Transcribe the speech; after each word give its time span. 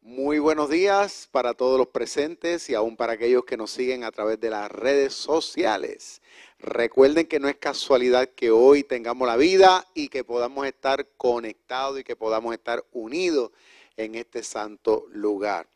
Muy 0.00 0.38
buenos 0.38 0.70
días 0.70 1.28
para 1.32 1.54
todos 1.54 1.76
los 1.76 1.88
presentes 1.88 2.70
y 2.70 2.74
aún 2.74 2.96
para 2.96 3.14
aquellos 3.14 3.44
que 3.44 3.56
nos 3.56 3.72
siguen 3.72 4.04
a 4.04 4.12
través 4.12 4.38
de 4.38 4.48
las 4.48 4.70
redes 4.70 5.12
sociales. 5.12 6.22
Recuerden 6.60 7.26
que 7.26 7.40
no 7.40 7.48
es 7.48 7.56
casualidad 7.56 8.28
que 8.28 8.52
hoy 8.52 8.84
tengamos 8.84 9.26
la 9.26 9.36
vida 9.36 9.86
y 9.94 10.08
que 10.08 10.22
podamos 10.22 10.66
estar 10.66 11.08
conectados 11.16 11.98
y 11.98 12.04
que 12.04 12.14
podamos 12.14 12.54
estar 12.54 12.84
unidos 12.92 13.50
en 13.96 14.14
este 14.14 14.44
santo 14.44 15.06
lugar. 15.10 15.68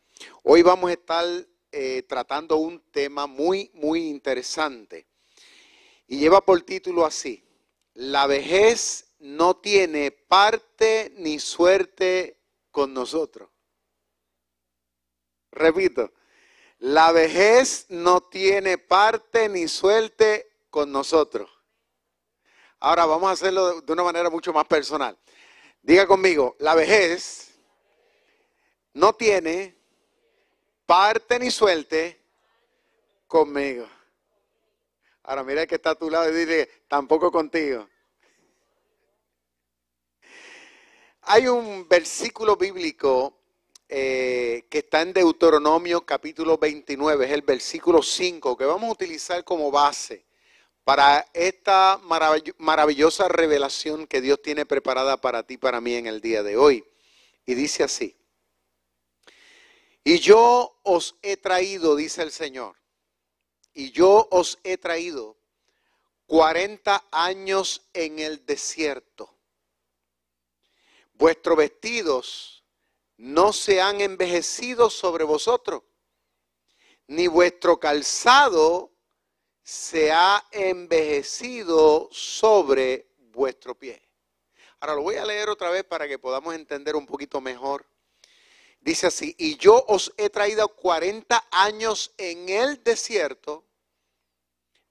Hoy 0.45 0.63
vamos 0.63 0.91
a 0.91 0.95
estar 0.95 1.27
eh, 1.73 2.03
tratando 2.09 2.59
un 2.59 2.81
tema 2.93 3.27
muy, 3.27 3.73
muy 3.75 4.09
interesante 4.09 5.07
y 6.07 6.19
lleva 6.19 6.45
por 6.45 6.63
título 6.63 7.05
así, 7.05 7.43
la 7.95 8.29
vejez 8.29 9.15
no 9.19 9.57
tiene 9.57 10.13
parte 10.13 11.13
ni 11.17 11.41
suerte 11.41 12.39
con 12.71 12.95
nosotros. 12.95 13.52
Repito, 15.53 16.11
la 16.79 17.13
vejez 17.13 17.87
no 17.91 18.23
tiene 18.23 18.79
parte 18.79 19.49
ni 19.49 19.69
suerte 19.69 20.51
con 20.71 20.91
nosotros. 20.91 21.51
Ahora 22.81 23.05
vamos 23.05 23.29
a 23.29 23.33
hacerlo 23.33 23.81
de 23.83 23.93
una 23.93 24.03
manera 24.03 24.31
mucho 24.31 24.53
más 24.53 24.65
personal. 24.65 25.17
Diga 25.83 26.07
conmigo, 26.07 26.57
la 26.59 26.75
vejez 26.75 27.55
no 28.95 29.13
tiene 29.13 29.77
parte 30.87 31.39
ni 31.39 31.51
suerte 31.51 32.21
conmigo. 33.29 33.87
Ahora 35.23 35.45
mira 35.45 35.67
que 35.67 35.77
está 35.77 35.91
a 35.91 35.95
tu 35.95 36.11
lado 36.11 36.31
y 36.31 36.35
dile, 36.35 36.69
tampoco 36.89 37.31
contigo. 37.31 37.89
Hay 41.23 41.47
un 41.47 41.87
versículo 41.87 42.57
bíblico 42.57 43.42
eh, 43.95 44.65
que 44.71 44.79
está 44.79 45.03
en 45.03 45.13
Deuteronomio 45.13 46.07
capítulo 46.07 46.57
29, 46.57 47.27
es 47.27 47.31
el 47.31 47.43
versículo 47.43 48.03
5, 48.03 48.57
que 48.57 48.65
vamos 48.65 48.89
a 48.89 48.93
utilizar 48.93 49.45
como 49.45 49.71
base 49.71 50.25
para 50.83 51.27
esta 51.35 52.01
maravillosa 52.59 53.29
revelación 53.29 54.07
que 54.07 54.23
Dios 54.23 54.41
tiene 54.41 54.65
preparada 54.65 55.21
para 55.21 55.43
ti, 55.43 55.59
para 55.59 55.83
mí 55.83 55.95
en 55.95 56.07
el 56.07 56.23
día 56.23 56.43
de 56.43 56.57
hoy. 56.57 56.87
Y 57.45 57.55
dice 57.55 57.85
así, 57.85 58.17
y 60.03 60.21
yo 60.21 60.81
os 60.85 61.17
he 61.21 61.37
traído, 61.37 61.95
dice 61.95 62.23
el 62.23 62.31
Señor, 62.31 62.77
y 63.75 63.91
yo 63.91 64.27
os 64.31 64.59
he 64.65 64.79
traído 64.79 65.37
40 66.29 67.09
años 67.11 67.83
en 67.93 68.21
el 68.21 68.47
desierto 68.47 69.37
vuestros 71.13 71.59
vestidos 71.59 72.62
no 73.23 73.53
se 73.53 73.81
han 73.81 74.01
envejecido 74.01 74.91
sobre 74.91 75.23
vosotros, 75.23 75.85
ni 77.07 77.29
vuestro 77.29 77.79
calzado 77.79 78.91
se 79.63 80.11
ha 80.11 80.45
envejecido 80.51 82.09
sobre 82.11 83.13
vuestro 83.17 83.77
pie. 83.77 84.03
Ahora 84.81 84.97
lo 84.97 85.03
voy 85.03 85.17
a 85.17 85.25
leer 85.25 85.49
otra 85.49 85.71
vez 85.71 85.85
para 85.85 86.09
que 86.09 86.19
podamos 86.19 86.53
entender 86.57 86.97
un 86.97 87.07
poquito 87.07 87.41
mejor. 87.41 87.87
Dice 88.81 89.07
así, 89.07 89.37
y 89.39 89.57
yo 89.57 89.85
os 89.87 90.13
he 90.17 90.29
traído 90.29 90.67
40 90.75 91.47
años 91.53 92.13
en 92.19 92.49
el 92.49 92.83
desierto, 92.83 93.65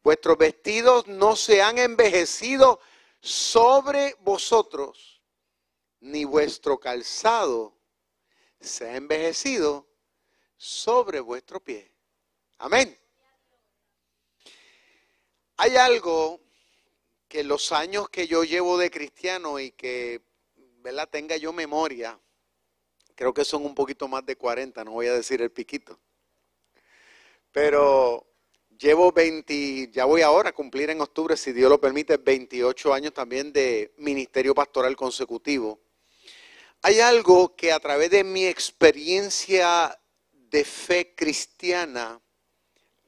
vuestros 0.03 0.37
vestidos 0.37 1.05
no 1.05 1.35
se 1.35 1.61
han 1.61 1.77
envejecido 1.79 2.79
sobre 3.19 4.15
vosotros 4.21 5.21
ni 5.99 6.23
vuestro 6.23 6.79
calzado 6.79 7.80
se 8.61 8.89
ha 8.89 8.95
envejecido 8.95 9.87
sobre 10.55 11.19
vuestro 11.19 11.59
pie. 11.59 11.91
Amén. 12.59 12.97
Hay 15.57 15.75
algo 15.75 16.39
que 17.27 17.43
los 17.43 17.71
años 17.71 18.09
que 18.09 18.27
yo 18.27 18.43
llevo 18.43 18.77
de 18.77 18.91
cristiano 18.91 19.59
y 19.59 19.71
que 19.71 20.21
¿verdad? 20.81 21.09
tenga 21.09 21.37
yo 21.37 21.53
memoria, 21.53 22.19
creo 23.15 23.33
que 23.33 23.45
son 23.45 23.65
un 23.65 23.75
poquito 23.75 24.07
más 24.07 24.25
de 24.25 24.35
40, 24.35 24.83
no 24.83 24.91
voy 24.91 25.07
a 25.07 25.13
decir 25.13 25.41
el 25.41 25.51
piquito. 25.51 25.99
Pero 27.51 28.25
llevo 28.77 29.11
20, 29.11 29.91
ya 29.91 30.05
voy 30.05 30.21
ahora 30.21 30.49
a 30.49 30.53
cumplir 30.53 30.89
en 30.89 31.01
octubre, 31.01 31.37
si 31.37 31.51
Dios 31.51 31.69
lo 31.69 31.79
permite, 31.79 32.17
28 32.17 32.93
años 32.93 33.13
también 33.13 33.53
de 33.53 33.93
ministerio 33.97 34.55
pastoral 34.55 34.95
consecutivo. 34.95 35.79
Hay 36.83 36.99
algo 36.99 37.55
que 37.55 37.71
a 37.71 37.79
través 37.79 38.09
de 38.09 38.23
mi 38.23 38.45
experiencia 38.45 39.99
de 40.31 40.65
fe 40.65 41.13
cristiana, 41.15 42.19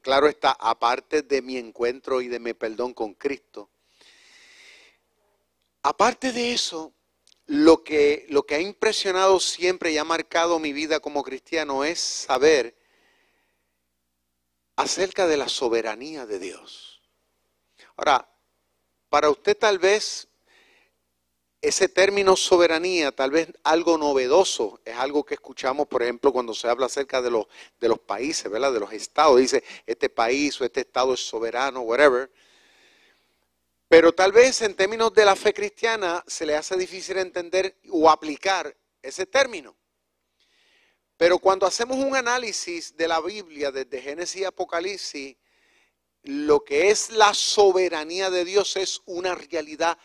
claro 0.00 0.28
está, 0.28 0.52
aparte 0.52 1.22
de 1.22 1.42
mi 1.42 1.56
encuentro 1.56 2.20
y 2.20 2.28
de 2.28 2.38
mi 2.38 2.54
perdón 2.54 2.94
con 2.94 3.14
Cristo, 3.14 3.68
aparte 5.82 6.32
de 6.32 6.52
eso, 6.52 6.94
lo 7.46 7.82
que, 7.82 8.26
lo 8.28 8.44
que 8.44 8.54
ha 8.54 8.60
impresionado 8.60 9.40
siempre 9.40 9.90
y 9.90 9.98
ha 9.98 10.04
marcado 10.04 10.60
mi 10.60 10.72
vida 10.72 11.00
como 11.00 11.24
cristiano 11.24 11.84
es 11.84 11.98
saber 11.98 12.76
acerca 14.76 15.26
de 15.26 15.36
la 15.36 15.48
soberanía 15.48 16.26
de 16.26 16.38
Dios. 16.38 17.02
Ahora, 17.96 18.28
para 19.08 19.30
usted 19.30 19.56
tal 19.56 19.78
vez 19.78 20.28
ese 21.64 21.88
término 21.88 22.36
soberanía, 22.36 23.10
tal 23.10 23.30
vez 23.30 23.48
algo 23.62 23.96
novedoso, 23.96 24.80
es 24.84 24.94
algo 24.96 25.24
que 25.24 25.32
escuchamos, 25.32 25.88
por 25.88 26.02
ejemplo, 26.02 26.30
cuando 26.30 26.52
se 26.52 26.68
habla 26.68 26.86
acerca 26.86 27.22
de 27.22 27.30
los, 27.30 27.46
de 27.80 27.88
los 27.88 27.98
países, 27.98 28.50
¿verdad? 28.50 28.70
De 28.70 28.80
los 28.80 28.92
estados. 28.92 29.40
Dice, 29.40 29.64
este 29.86 30.10
país 30.10 30.60
o 30.60 30.64
este 30.64 30.80
estado 30.80 31.14
es 31.14 31.20
soberano, 31.20 31.80
whatever. 31.80 32.30
Pero 33.88 34.12
tal 34.12 34.32
vez 34.32 34.60
en 34.60 34.74
términos 34.74 35.14
de 35.14 35.24
la 35.24 35.34
fe 35.34 35.54
cristiana 35.54 36.22
se 36.26 36.44
le 36.44 36.54
hace 36.54 36.76
difícil 36.76 37.16
entender 37.16 37.78
o 37.90 38.10
aplicar 38.10 38.76
ese 39.00 39.24
término. 39.24 39.74
Pero 41.16 41.38
cuando 41.38 41.64
hacemos 41.64 41.96
un 41.96 42.14
análisis 42.14 42.94
de 42.94 43.08
la 43.08 43.22
Biblia 43.22 43.70
desde 43.70 44.02
Génesis 44.02 44.42
y 44.42 44.44
Apocalipsis, 44.44 45.36
lo 46.24 46.62
que 46.62 46.90
es 46.90 47.08
la 47.10 47.32
soberanía 47.32 48.28
de 48.28 48.44
Dios 48.44 48.76
es 48.76 49.00
una 49.06 49.34
realidad 49.34 49.96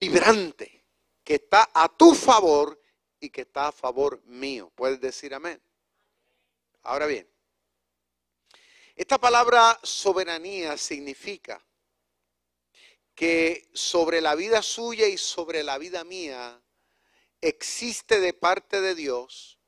vibrante 0.00 0.84
que 1.24 1.34
está 1.34 1.70
a 1.74 1.88
tu 1.88 2.14
favor 2.14 2.80
y 3.20 3.30
que 3.30 3.42
está 3.42 3.68
a 3.68 3.72
favor 3.72 4.22
mío. 4.24 4.70
¿Puedes 4.74 5.00
decir 5.00 5.34
amén? 5.34 5.60
Ahora 6.82 7.06
bien, 7.06 7.28
esta 8.94 9.18
palabra 9.18 9.78
soberanía 9.82 10.76
significa 10.76 11.64
que 13.14 13.68
sobre 13.74 14.20
la 14.20 14.34
vida 14.34 14.62
suya 14.62 15.06
y 15.08 15.18
sobre 15.18 15.62
la 15.62 15.76
vida 15.78 16.04
mía 16.04 16.62
existe 17.40 18.20
de 18.20 18.32
parte 18.32 18.80
de 18.80 18.94
Dios 18.94 19.58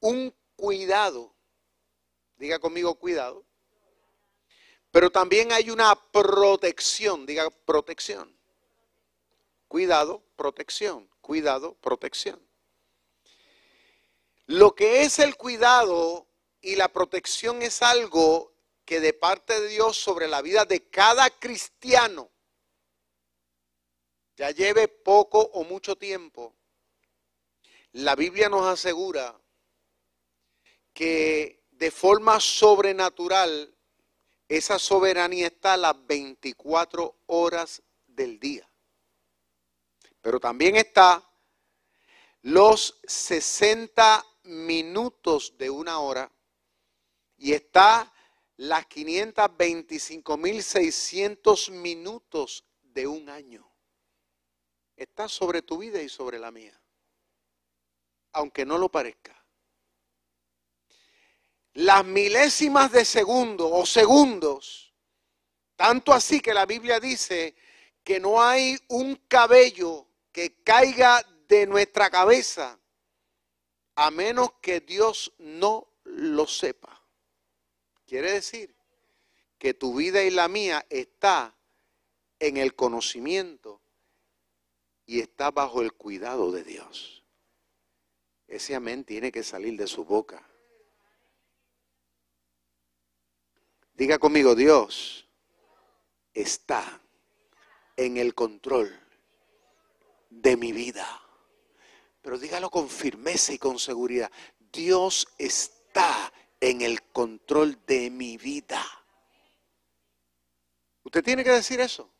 un 0.00 0.34
cuidado. 0.56 1.34
Diga 2.36 2.58
conmigo 2.58 2.94
cuidado. 2.96 3.44
Pero 4.90 5.10
también 5.10 5.52
hay 5.52 5.70
una 5.70 5.94
protección, 6.10 7.26
diga 7.26 7.50
protección. 7.50 8.37
Cuidado, 9.68 10.22
protección. 10.36 11.08
Cuidado, 11.20 11.74
protección. 11.74 12.40
Lo 14.46 14.74
que 14.74 15.02
es 15.02 15.18
el 15.18 15.36
cuidado 15.36 16.26
y 16.62 16.76
la 16.76 16.88
protección 16.88 17.60
es 17.60 17.82
algo 17.82 18.54
que 18.86 19.00
de 19.00 19.12
parte 19.12 19.60
de 19.60 19.68
Dios 19.68 19.98
sobre 19.98 20.26
la 20.26 20.40
vida 20.40 20.64
de 20.64 20.88
cada 20.88 21.28
cristiano, 21.28 22.30
ya 24.36 24.50
lleve 24.50 24.88
poco 24.88 25.38
o 25.52 25.64
mucho 25.64 25.96
tiempo, 25.96 26.54
la 27.92 28.16
Biblia 28.16 28.48
nos 28.48 28.66
asegura 28.66 29.38
que 30.94 31.62
de 31.72 31.90
forma 31.90 32.40
sobrenatural 32.40 33.74
esa 34.48 34.78
soberanía 34.78 35.48
está 35.48 35.76
las 35.76 35.94
24 36.06 37.14
horas 37.26 37.82
del 38.06 38.40
día. 38.40 38.68
Pero 40.28 40.40
también 40.40 40.76
está 40.76 41.24
los 42.42 43.00
60 43.06 44.26
minutos 44.42 45.56
de 45.56 45.70
una 45.70 46.00
hora 46.00 46.30
y 47.38 47.54
está 47.54 48.12
las 48.58 48.86
525.600 48.90 51.70
minutos 51.70 52.66
de 52.82 53.06
un 53.06 53.30
año. 53.30 53.72
Está 54.94 55.28
sobre 55.28 55.62
tu 55.62 55.78
vida 55.78 56.02
y 56.02 56.10
sobre 56.10 56.38
la 56.38 56.50
mía, 56.50 56.78
aunque 58.32 58.66
no 58.66 58.76
lo 58.76 58.90
parezca. 58.90 59.42
Las 61.72 62.04
milésimas 62.04 62.92
de 62.92 63.06
segundo 63.06 63.70
o 63.70 63.86
segundos, 63.86 64.92
tanto 65.74 66.12
así 66.12 66.40
que 66.40 66.52
la 66.52 66.66
Biblia 66.66 67.00
dice 67.00 67.56
que 68.04 68.20
no 68.20 68.42
hay 68.42 68.78
un 68.88 69.16
cabello 69.26 70.07
que 70.38 70.62
caiga 70.62 71.20
de 71.48 71.66
nuestra 71.66 72.10
cabeza 72.10 72.78
a 73.96 74.08
menos 74.12 74.52
que 74.62 74.78
Dios 74.78 75.34
no 75.38 75.88
lo 76.04 76.46
sepa. 76.46 77.02
Quiere 78.06 78.30
decir 78.30 78.72
que 79.58 79.74
tu 79.74 79.96
vida 79.96 80.22
y 80.22 80.30
la 80.30 80.46
mía 80.46 80.86
está 80.90 81.56
en 82.38 82.56
el 82.56 82.76
conocimiento 82.76 83.80
y 85.06 85.18
está 85.18 85.50
bajo 85.50 85.82
el 85.82 85.92
cuidado 85.92 86.52
de 86.52 86.62
Dios. 86.62 87.24
Ese 88.46 88.76
amén 88.76 89.02
tiene 89.02 89.32
que 89.32 89.42
salir 89.42 89.76
de 89.76 89.88
su 89.88 90.04
boca. 90.04 90.40
Diga 93.92 94.20
conmigo, 94.20 94.54
Dios 94.54 95.26
está 96.32 97.00
en 97.96 98.18
el 98.18 98.36
control 98.36 99.07
de 100.30 100.56
mi 100.56 100.72
vida. 100.72 101.06
Pero 102.22 102.38
dígalo 102.38 102.70
con 102.70 102.88
firmeza 102.88 103.52
y 103.52 103.58
con 103.58 103.78
seguridad. 103.78 104.30
Dios 104.72 105.28
está 105.38 106.32
en 106.60 106.82
el 106.82 107.02
control 107.04 107.78
de 107.86 108.10
mi 108.10 108.36
vida. 108.36 108.84
Usted 111.04 111.24
tiene 111.24 111.44
que 111.44 111.50
decir 111.50 111.80
eso. 111.80 112.10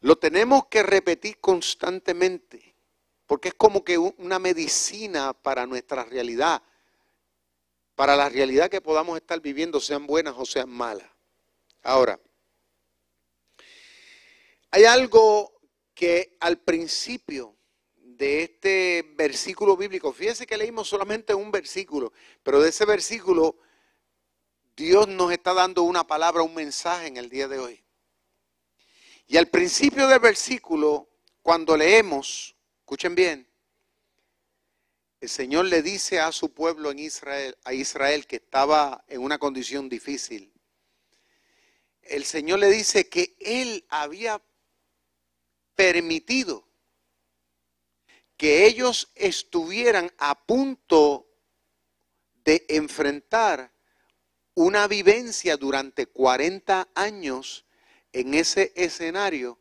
Lo 0.00 0.16
tenemos 0.16 0.66
que 0.66 0.82
repetir 0.84 1.40
constantemente, 1.40 2.76
porque 3.26 3.48
es 3.48 3.54
como 3.54 3.82
que 3.82 3.98
una 3.98 4.38
medicina 4.38 5.32
para 5.32 5.66
nuestra 5.66 6.04
realidad, 6.04 6.62
para 7.96 8.14
la 8.14 8.28
realidad 8.28 8.70
que 8.70 8.80
podamos 8.80 9.16
estar 9.16 9.40
viviendo, 9.40 9.80
sean 9.80 10.06
buenas 10.06 10.34
o 10.38 10.46
sean 10.46 10.70
malas. 10.70 11.10
Ahora, 11.82 12.20
hay 14.70 14.84
algo 14.84 15.60
que 15.94 16.36
al 16.40 16.58
principio 16.58 17.56
de 17.96 18.42
este 18.42 19.14
versículo 19.14 19.76
bíblico, 19.76 20.12
fíjese 20.12 20.46
que 20.46 20.56
leímos 20.56 20.88
solamente 20.88 21.34
un 21.34 21.50
versículo, 21.50 22.12
pero 22.42 22.60
de 22.60 22.70
ese 22.70 22.84
versículo 22.84 23.56
Dios 24.76 25.08
nos 25.08 25.32
está 25.32 25.54
dando 25.54 25.82
una 25.82 26.06
palabra, 26.06 26.42
un 26.42 26.54
mensaje 26.54 27.08
en 27.08 27.16
el 27.16 27.28
día 27.28 27.48
de 27.48 27.58
hoy. 27.58 27.84
Y 29.26 29.36
al 29.36 29.48
principio 29.48 30.06
del 30.06 30.20
versículo, 30.20 31.08
cuando 31.42 31.76
leemos, 31.76 32.54
escuchen 32.80 33.14
bien, 33.14 33.48
el 35.20 35.28
Señor 35.28 35.64
le 35.64 35.82
dice 35.82 36.20
a 36.20 36.30
su 36.30 36.52
pueblo 36.52 36.92
en 36.92 37.00
Israel, 37.00 37.56
a 37.64 37.74
Israel 37.74 38.26
que 38.26 38.36
estaba 38.36 39.04
en 39.08 39.20
una 39.20 39.38
condición 39.38 39.88
difícil. 39.88 40.52
El 42.02 42.24
Señor 42.24 42.60
le 42.60 42.68
dice 42.68 43.08
que 43.08 43.36
Él 43.40 43.84
había 43.88 44.40
permitido 45.78 46.66
que 48.36 48.66
ellos 48.66 49.12
estuvieran 49.14 50.12
a 50.18 50.44
punto 50.44 51.28
de 52.42 52.66
enfrentar 52.68 53.72
una 54.54 54.88
vivencia 54.88 55.56
durante 55.56 56.06
40 56.06 56.88
años 56.96 57.64
en 58.12 58.34
ese 58.34 58.72
escenario 58.74 59.56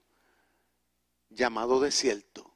llamado 1.29 1.79
desierto. 1.79 2.51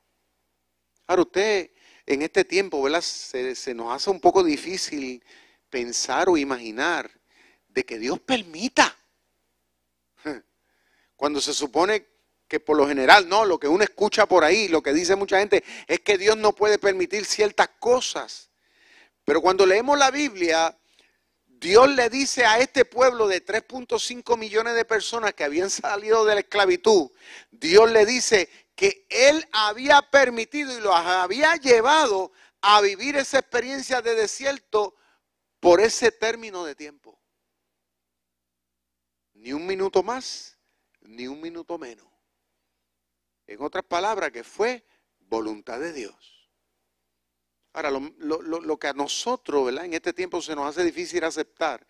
Ahora 1.06 1.22
usted 1.22 1.70
en 2.08 2.24
este 2.24 2.44
tiempo, 2.44 2.82
¿verdad? 2.82 3.02
Se, 3.02 3.54
se, 3.54 3.76
nos 3.76 3.94
hace 3.94 4.10
un 4.10 4.20
poco 4.20 4.44
difícil 4.44 5.24
pensar 5.70 6.30
o 6.30 6.38
imaginar 6.38 7.12
de 7.68 7.86
que 7.86 8.00
Dios 8.00 8.20
permita. 8.20 8.98
Cuando 11.16 11.40
se 11.40 11.54
supone 11.54 12.11
que 12.52 12.60
por 12.60 12.76
lo 12.76 12.86
general, 12.86 13.30
no, 13.30 13.46
lo 13.46 13.58
que 13.58 13.70
uno 13.70 13.82
escucha 13.82 14.26
por 14.26 14.44
ahí, 14.44 14.68
lo 14.68 14.84
que 14.84 14.92
dice 14.92 15.16
mucha 15.16 15.40
gente, 15.40 15.64
es 15.88 16.02
que 16.02 16.18
Dios 16.18 16.36
no 16.36 16.54
puede 16.54 16.78
permitir 16.78 17.24
ciertas 17.24 17.70
cosas. 17.80 18.50
Pero 19.24 19.42
cuando 19.42 19.66
leemos 19.66 19.98
la 19.98 20.12
Biblia, 20.12 20.78
Dios 21.46 21.88
le 21.92 22.10
dice 22.10 22.44
a 22.44 22.60
este 22.60 22.84
pueblo 22.84 23.30
de 23.30 23.42
3.5 23.46 24.38
millones 24.38 24.76
de 24.76 24.84
personas 24.84 25.34
que 25.34 25.46
habían 25.46 25.70
salido 25.70 26.26
de 26.26 26.34
la 26.34 26.42
esclavitud, 26.42 27.10
Dios 27.52 27.90
le 27.90 28.06
dice 28.06 28.50
que 28.76 29.08
Él 29.10 29.48
había 29.54 30.02
permitido 30.02 30.78
y 30.78 30.82
los 30.82 30.94
había 30.94 31.56
llevado 31.56 32.34
a 32.60 32.82
vivir 32.82 33.16
esa 33.16 33.40
experiencia 33.40 34.02
de 34.02 34.14
desierto 34.14 34.94
por 35.62 35.80
ese 35.80 36.12
término 36.12 36.66
de 36.66 36.76
tiempo. 36.76 37.18
Ni 39.36 39.54
un 39.54 39.66
minuto 39.66 40.04
más, 40.04 40.58
ni 41.00 41.28
un 41.28 41.40
minuto 41.40 41.78
menos. 41.78 42.11
En 43.52 43.62
otras 43.62 43.84
palabras, 43.84 44.32
que 44.32 44.44
fue 44.44 44.84
voluntad 45.20 45.80
de 45.80 45.92
Dios. 45.92 46.50
Ahora, 47.74 47.92
lo, 47.92 48.80
que 48.80 48.88
a 48.88 48.94
nosotros. 48.94 49.74
En 49.84 49.94
este 49.94 50.14
tiempo 50.14 50.42
se 50.42 50.56
nos 50.56 50.68
hace 50.70 50.84
difícil 50.84 51.24
aceptar 51.24 51.86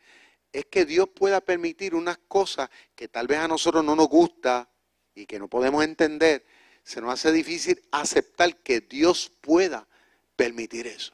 es 0.51 0.65
que 0.65 0.85
Dios 0.85 1.07
pueda 1.09 1.39
permitir 1.39 1.95
unas 1.95 2.17
cosas 2.27 2.69
que 2.95 3.07
tal 3.07 3.27
vez 3.27 3.39
a 3.39 3.47
nosotros 3.47 3.83
no 3.83 3.95
nos 3.95 4.09
gusta 4.09 4.69
y 5.15 5.25
que 5.25 5.39
no 5.39 5.47
podemos 5.47 5.83
entender. 5.83 6.45
Se 6.83 6.99
nos 6.99 7.13
hace 7.13 7.31
difícil 7.31 7.81
aceptar 7.91 8.57
que 8.57 8.81
Dios 8.81 9.31
pueda 9.41 9.87
permitir 10.35 10.87
eso. 10.87 11.13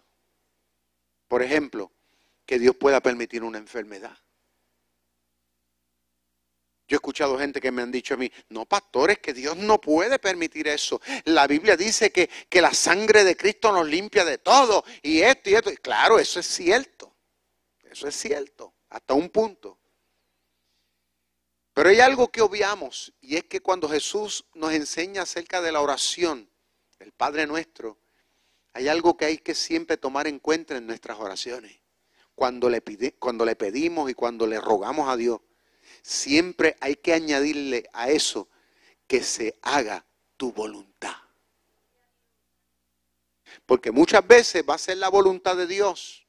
Por 1.28 1.44
ejemplo, 1.44 1.92
que 2.46 2.58
Dios 2.58 2.76
pueda 2.76 3.02
permitir 3.02 3.44
una 3.44 3.58
enfermedad. 3.58 4.18
Yo 6.88 6.96
he 6.96 6.98
escuchado 6.98 7.38
gente 7.38 7.60
que 7.60 7.72
me 7.72 7.82
han 7.82 7.92
dicho 7.92 8.14
a 8.14 8.18
mí, 8.18 8.32
no, 8.50 8.66
pastores, 8.66 9.20
que 9.20 9.34
Dios 9.34 9.58
no 9.58 9.82
puede 9.82 10.20
permitir 10.20 10.70
eso. 10.70 11.02
La 11.26 11.46
Biblia 11.46 11.76
dice 11.76 12.12
que, 12.12 12.30
que 12.50 12.62
la 12.62 12.74
sangre 12.74 13.26
de 13.26 13.36
Cristo 13.36 13.74
nos 13.74 13.88
limpia 13.88 14.24
de 14.24 14.38
todo 14.38 14.86
y 15.02 15.22
esto 15.22 15.50
y 15.50 15.56
esto. 15.56 15.70
Y 15.70 15.78
claro, 15.78 16.18
eso 16.18 16.40
es 16.40 16.48
cierto. 16.48 17.14
Eso 17.84 18.08
es 18.08 18.16
cierto, 18.16 18.74
hasta 18.90 19.14
un 19.14 19.30
punto. 19.30 19.80
Pero 21.74 21.90
hay 21.90 22.00
algo 22.00 22.30
que 22.30 22.42
obviamos 22.42 23.14
y 23.22 23.36
es 23.36 23.44
que 23.44 23.60
cuando 23.60 23.90
Jesús 23.90 24.46
nos 24.54 24.74
enseña 24.74 25.24
acerca 25.24 25.62
de 25.62 25.72
la 25.72 25.82
oración, 25.82 26.50
el 27.00 27.12
Padre 27.12 27.48
nuestro, 27.48 27.98
hay 28.74 28.88
algo 28.88 29.18
que 29.18 29.26
hay 29.26 29.38
que 29.40 29.56
siempre 29.56 29.98
tomar 29.98 30.28
en 30.28 30.40
cuenta 30.40 30.78
en 30.78 30.88
nuestras 30.88 31.20
oraciones. 31.20 31.80
Cuando 32.34 32.70
le, 32.70 32.82
cuando 33.20 33.46
le 33.46 33.56
pedimos 33.56 34.10
y 34.10 34.14
cuando 34.14 34.48
le 34.48 34.60
rogamos 34.62 35.10
a 35.10 35.18
Dios 35.18 35.40
siempre 36.08 36.78
hay 36.80 36.96
que 36.96 37.14
añadirle 37.14 37.90
a 37.92 38.10
eso 38.10 38.48
que 39.08 39.22
se 39.22 39.60
haga 39.62 40.06
tu 40.38 40.54
voluntad. 40.54 41.18
Porque 43.66 43.92
muchas 43.92 44.26
veces 44.26 44.64
va 44.68 44.76
a 44.76 44.78
ser 44.78 44.98
la 44.98 45.10
voluntad 45.10 45.58
de 45.58 45.68
Dios 45.68 46.26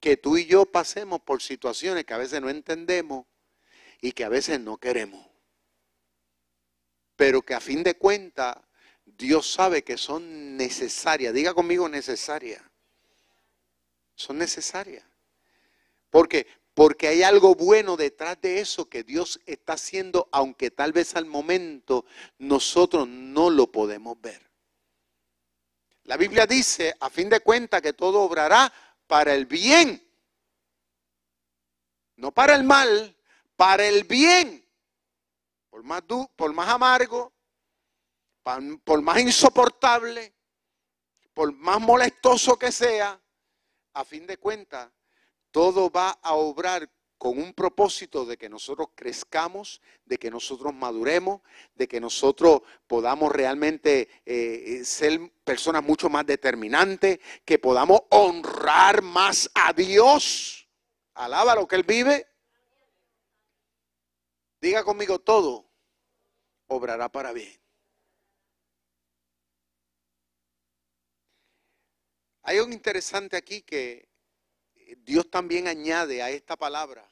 que 0.00 0.16
tú 0.16 0.38
y 0.38 0.46
yo 0.46 0.64
pasemos 0.64 1.20
por 1.20 1.42
situaciones 1.42 2.06
que 2.06 2.14
a 2.14 2.18
veces 2.18 2.40
no 2.40 2.48
entendemos 2.48 3.26
y 4.00 4.12
que 4.12 4.24
a 4.24 4.30
veces 4.30 4.58
no 4.58 4.78
queremos. 4.78 5.26
Pero 7.14 7.42
que 7.42 7.52
a 7.52 7.60
fin 7.60 7.82
de 7.82 7.98
cuentas 7.98 8.56
Dios 9.04 9.52
sabe 9.52 9.84
que 9.84 9.98
son 9.98 10.56
necesarias. 10.56 11.34
Diga 11.34 11.52
conmigo 11.52 11.86
necesarias. 11.86 12.62
Son 14.14 14.38
necesarias. 14.38 15.04
Porque 16.08 16.46
porque 16.74 17.08
hay 17.08 17.22
algo 17.22 17.54
bueno 17.54 17.96
detrás 17.96 18.40
de 18.40 18.60
eso 18.60 18.88
que 18.88 19.02
Dios 19.02 19.40
está 19.46 19.74
haciendo, 19.74 20.28
aunque 20.32 20.70
tal 20.70 20.92
vez 20.92 21.14
al 21.16 21.26
momento 21.26 22.06
nosotros 22.38 23.06
no 23.06 23.50
lo 23.50 23.70
podemos 23.70 24.20
ver. 24.20 24.50
La 26.04 26.16
Biblia 26.16 26.46
dice, 26.46 26.94
a 26.98 27.10
fin 27.10 27.28
de 27.28 27.40
cuentas, 27.40 27.82
que 27.82 27.92
todo 27.92 28.22
obrará 28.22 28.72
para 29.06 29.34
el 29.34 29.46
bien. 29.46 30.02
No 32.16 32.32
para 32.32 32.54
el 32.54 32.64
mal, 32.64 33.16
para 33.56 33.86
el 33.86 34.04
bien. 34.04 34.66
Por 35.70 35.82
más, 35.82 36.02
por 36.36 36.52
más 36.52 36.68
amargo, 36.68 37.32
por 38.84 39.02
más 39.02 39.20
insoportable, 39.20 40.34
por 41.32 41.52
más 41.52 41.80
molestoso 41.80 42.58
que 42.58 42.72
sea, 42.72 43.20
a 43.94 44.04
fin 44.04 44.26
de 44.26 44.38
cuentas, 44.38 44.90
todo 45.52 45.90
va 45.90 46.18
a 46.22 46.34
obrar 46.34 46.90
con 47.22 47.38
un 47.38 47.54
propósito 47.54 48.24
de 48.24 48.36
que 48.36 48.48
nosotros 48.48 48.88
crezcamos, 48.96 49.80
de 50.04 50.18
que 50.18 50.28
nosotros 50.28 50.74
maduremos, 50.74 51.40
de 51.76 51.86
que 51.86 52.00
nosotros 52.00 52.62
podamos 52.88 53.30
realmente 53.30 54.08
eh, 54.26 54.80
eh, 54.80 54.84
ser 54.84 55.30
personas 55.44 55.84
mucho 55.84 56.08
más 56.08 56.26
determinantes, 56.26 57.20
que 57.44 57.60
podamos 57.60 58.00
honrar 58.08 59.02
más 59.02 59.48
a 59.54 59.72
Dios. 59.72 60.68
Alaba 61.14 61.54
lo 61.54 61.68
que 61.68 61.76
Él 61.76 61.84
vive. 61.84 62.26
Diga 64.60 64.82
conmigo 64.82 65.20
todo, 65.20 65.70
obrará 66.66 67.08
para 67.08 67.32
bien. 67.32 67.56
Hay 72.42 72.58
un 72.58 72.72
interesante 72.72 73.36
aquí 73.36 73.62
que 73.62 74.11
Dios 75.00 75.30
también 75.30 75.68
añade 75.68 76.22
a 76.22 76.30
esta 76.30 76.56
palabra, 76.56 77.10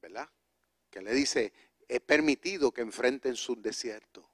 ¿verdad? 0.00 0.28
Que 0.90 1.00
le 1.00 1.12
dice, 1.12 1.52
he 1.88 2.00
permitido 2.00 2.72
que 2.72 2.80
enfrenten 2.82 3.36
su 3.36 3.60
desierto. 3.60 4.28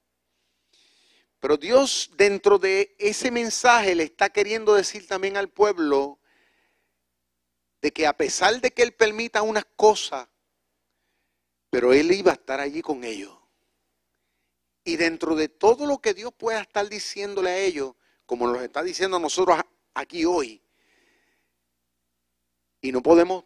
Pero 1.40 1.56
Dios 1.56 2.11
dentro 2.16 2.58
de 2.58 2.97
ese 2.99 3.30
mensaje 3.30 3.94
le 3.94 4.04
está 4.04 4.30
queriendo 4.30 4.75
decir 4.75 5.06
también 5.06 5.37
al 5.37 5.49
pueblo 5.49 6.18
de 7.80 7.92
que 7.92 8.06
a 8.06 8.16
pesar 8.16 8.61
de 8.61 8.73
que 8.73 8.82
Él 8.82 8.92
permita 8.92 9.42
unas 9.42 9.64
cosas, 9.76 10.28
pero 11.70 11.92
Él 11.92 12.11
iba 12.12 12.32
a 12.32 12.35
estar 12.35 12.61
allí 12.61 12.82
con 12.82 13.04
ellos. 13.04 13.37
Y 14.85 14.97
dentro 14.97 15.37
de 15.37 15.49
todo 15.49 15.87
lo 15.87 15.99
que 15.99 16.14
Dios 16.14 16.32
pueda 16.32 16.61
estar 16.61 16.88
diciéndole 16.88 17.50
a 17.50 17.58
ellos, 17.58 17.94
como 18.26 18.47
nos 18.47 18.62
está 18.62 18.82
diciendo 18.82 19.18
a 19.18 19.20
nosotros 19.20 19.58
aquí 19.94 20.25
hoy, 20.25 20.62
y 22.80 22.92
no 22.92 23.02
podemos 23.02 23.44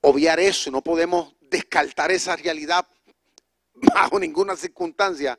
obviar 0.00 0.40
eso, 0.40 0.70
no 0.70 0.82
podemos 0.82 1.34
descartar 1.40 2.10
esa 2.10 2.36
realidad 2.36 2.86
bajo 3.94 4.18
ninguna 4.18 4.56
circunstancia. 4.56 5.38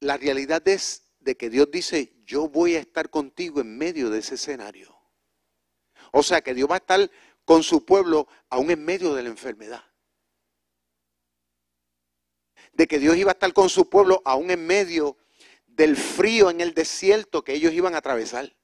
La 0.00 0.16
realidad 0.16 0.66
es 0.68 1.04
de 1.20 1.36
que 1.36 1.50
Dios 1.50 1.70
dice, 1.70 2.14
yo 2.24 2.48
voy 2.48 2.76
a 2.76 2.80
estar 2.80 3.10
contigo 3.10 3.60
en 3.60 3.76
medio 3.76 4.10
de 4.10 4.20
ese 4.20 4.36
escenario. 4.36 4.96
O 6.12 6.22
sea 6.22 6.40
que 6.40 6.54
Dios 6.54 6.68
va 6.70 6.76
a 6.76 6.78
estar 6.78 7.10
con 7.44 7.62
su 7.62 7.84
pueblo 7.84 8.28
aún 8.48 8.70
en 8.70 8.84
medio 8.84 9.14
de 9.14 9.22
la 9.22 9.28
enfermedad. 9.28 9.84
De 12.72 12.86
que 12.86 12.98
Dios 12.98 13.16
iba 13.16 13.30
a 13.30 13.34
estar 13.34 13.52
con 13.52 13.68
su 13.68 13.88
pueblo 13.88 14.22
aún 14.24 14.50
en 14.50 14.66
medio 14.66 15.16
del 15.66 15.96
frío 15.96 16.50
en 16.50 16.60
el 16.60 16.74
desierto 16.74 17.42
que 17.42 17.52
ellos 17.52 17.72
iban 17.72 17.94
a 17.94 17.98
atravesar. 17.98 18.54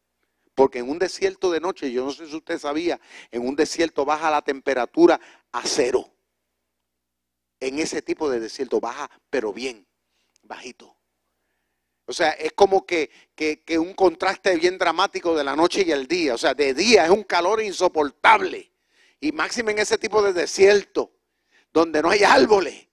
Porque 0.56 0.80
en 0.80 0.88
un 0.88 0.98
desierto 0.98 1.52
de 1.52 1.60
noche, 1.60 1.92
yo 1.92 2.06
no 2.06 2.10
sé 2.10 2.26
si 2.26 2.34
usted 2.34 2.58
sabía, 2.58 2.98
en 3.30 3.46
un 3.46 3.54
desierto 3.54 4.04
baja 4.04 4.30
la 4.30 4.42
temperatura 4.42 5.20
a 5.52 5.62
cero. 5.64 6.10
En 7.60 7.78
ese 7.78 8.00
tipo 8.00 8.28
de 8.30 8.40
desierto 8.40 8.80
baja, 8.80 9.10
pero 9.30 9.52
bien, 9.52 9.86
bajito. 10.42 10.96
O 12.06 12.12
sea, 12.12 12.30
es 12.30 12.52
como 12.52 12.86
que, 12.86 13.10
un 13.78 13.92
contraste 13.92 14.56
bien 14.56 14.78
dramático 14.78 15.36
de 15.36 15.44
la 15.44 15.54
noche 15.54 15.84
y 15.86 15.90
el 15.90 16.06
día. 16.06 16.34
O 16.34 16.38
sea, 16.38 16.54
de 16.54 16.72
día 16.72 17.04
es 17.04 17.10
un 17.10 17.24
calor 17.24 17.60
insoportable. 17.60 18.72
Y 19.20 19.32
máximo 19.32 19.70
en 19.70 19.80
ese 19.80 19.98
tipo 19.98 20.22
de 20.22 20.32
desierto, 20.32 21.12
donde 21.70 22.00
no 22.00 22.08
hay 22.08 22.22
árboles. 22.22 22.86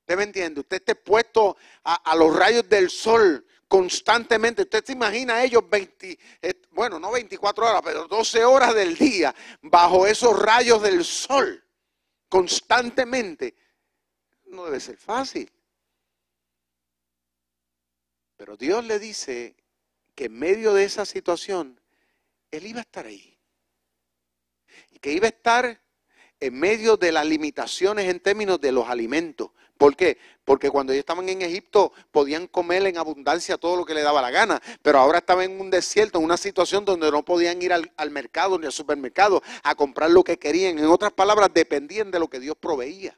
¿Usted 0.00 0.16
me 0.16 0.24
entiende? 0.24 0.60
Usted 0.60 0.78
esté 0.78 0.92
expuesto 0.92 1.56
a, 1.84 2.14
los 2.16 2.36
rayos 2.36 2.68
del 2.68 2.90
sol 2.90 3.46
constantemente. 3.68 4.62
Usted 4.62 4.84
se 4.84 4.92
imagina 4.92 5.36
a 5.36 5.44
ellos 5.44 5.62
20, 5.68 6.18
eh, 6.42 6.54
bueno, 6.78 7.00
no 7.00 7.10
24 7.10 7.66
horas, 7.66 7.82
pero 7.84 8.06
12 8.06 8.44
horas 8.44 8.72
del 8.72 8.96
día 8.96 9.34
bajo 9.62 10.06
esos 10.06 10.38
rayos 10.38 10.80
del 10.80 11.04
sol 11.04 11.60
constantemente. 12.28 13.56
No 14.44 14.64
debe 14.66 14.78
ser 14.78 14.96
fácil. 14.96 15.50
Pero 18.36 18.56
Dios 18.56 18.84
le 18.84 19.00
dice 19.00 19.56
que 20.14 20.26
en 20.26 20.38
medio 20.38 20.72
de 20.72 20.84
esa 20.84 21.04
situación, 21.04 21.80
Él 22.52 22.64
iba 22.68 22.78
a 22.78 22.82
estar 22.82 23.06
ahí. 23.06 23.36
Y 24.92 25.00
que 25.00 25.10
iba 25.10 25.26
a 25.26 25.30
estar 25.30 25.82
en 26.38 26.54
medio 26.54 26.96
de 26.96 27.10
las 27.10 27.26
limitaciones 27.26 28.08
en 28.08 28.20
términos 28.20 28.60
de 28.60 28.70
los 28.70 28.88
alimentos. 28.88 29.50
¿Por 29.78 29.94
qué? 29.94 30.18
Porque 30.44 30.70
cuando 30.70 30.92
ellos 30.92 31.02
estaban 31.02 31.28
en 31.28 31.40
Egipto 31.40 31.92
podían 32.10 32.48
comer 32.48 32.84
en 32.86 32.98
abundancia 32.98 33.56
todo 33.56 33.76
lo 33.76 33.84
que 33.84 33.94
les 33.94 34.02
daba 34.02 34.20
la 34.20 34.32
gana, 34.32 34.60
pero 34.82 34.98
ahora 34.98 35.18
estaban 35.18 35.52
en 35.52 35.60
un 35.60 35.70
desierto, 35.70 36.18
en 36.18 36.24
una 36.24 36.36
situación 36.36 36.84
donde 36.84 37.10
no 37.12 37.24
podían 37.24 37.62
ir 37.62 37.72
al, 37.72 37.90
al 37.96 38.10
mercado 38.10 38.58
ni 38.58 38.66
al 38.66 38.72
supermercado 38.72 39.40
a 39.62 39.76
comprar 39.76 40.10
lo 40.10 40.24
que 40.24 40.36
querían. 40.36 40.78
En 40.78 40.86
otras 40.86 41.12
palabras, 41.12 41.50
dependían 41.54 42.10
de 42.10 42.18
lo 42.18 42.28
que 42.28 42.40
Dios 42.40 42.56
proveía. 42.60 43.16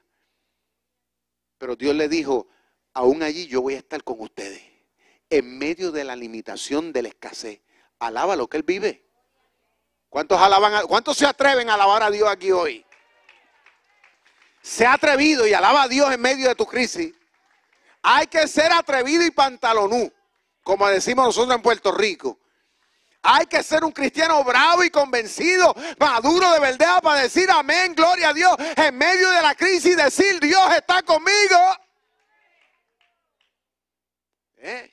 Pero 1.56 1.76
Dios 1.76 1.94
le 1.94 2.08
dijo, 2.08 2.46
aún 2.92 3.22
allí 3.22 3.46
yo 3.46 3.62
voy 3.62 3.74
a 3.74 3.78
estar 3.78 4.04
con 4.04 4.20
ustedes 4.20 4.62
en 5.30 5.58
medio 5.58 5.92
de 5.92 6.04
la 6.04 6.16
limitación 6.16 6.92
de 6.92 7.02
la 7.02 7.08
escasez. 7.08 7.60
Alaba 8.00 8.36
lo 8.36 8.48
que 8.48 8.58
Él 8.58 8.64
vive. 8.64 9.06
¿Cuántos, 10.10 10.38
alaban 10.38 10.86
¿Cuántos 10.86 11.16
se 11.16 11.24
atreven 11.24 11.70
a 11.70 11.74
alabar 11.74 12.02
a 12.02 12.10
Dios 12.10 12.28
aquí 12.28 12.50
hoy? 12.50 12.84
Se 14.62 14.86
ha 14.86 14.94
atrevido 14.94 15.46
y 15.46 15.54
alaba 15.54 15.84
a 15.84 15.88
Dios 15.88 16.12
en 16.12 16.20
medio 16.20 16.48
de 16.48 16.54
tu 16.54 16.66
crisis. 16.66 17.14
Hay 18.02 18.26
que 18.26 18.46
ser 18.48 18.72
atrevido 18.72 19.24
y 19.24 19.30
pantalonú, 19.30 20.12
como 20.62 20.88
decimos 20.88 21.26
nosotros 21.26 21.54
en 21.54 21.62
Puerto 21.62 21.92
Rico. 21.92 22.38
Hay 23.22 23.46
que 23.46 23.62
ser 23.62 23.84
un 23.84 23.92
cristiano 23.92 24.42
bravo 24.44 24.82
y 24.82 24.90
convencido, 24.90 25.74
maduro 25.98 26.50
de 26.52 26.60
verdad 26.60 27.02
para 27.02 27.20
decir 27.20 27.50
amén, 27.50 27.94
gloria 27.94 28.30
a 28.30 28.32
Dios 28.32 28.56
en 28.76 28.96
medio 28.96 29.30
de 29.30 29.42
la 29.42 29.54
crisis 29.54 29.94
decir 29.94 30.40
Dios 30.40 30.74
está 30.74 31.02
conmigo. 31.02 31.58
¿Eh? 34.56 34.90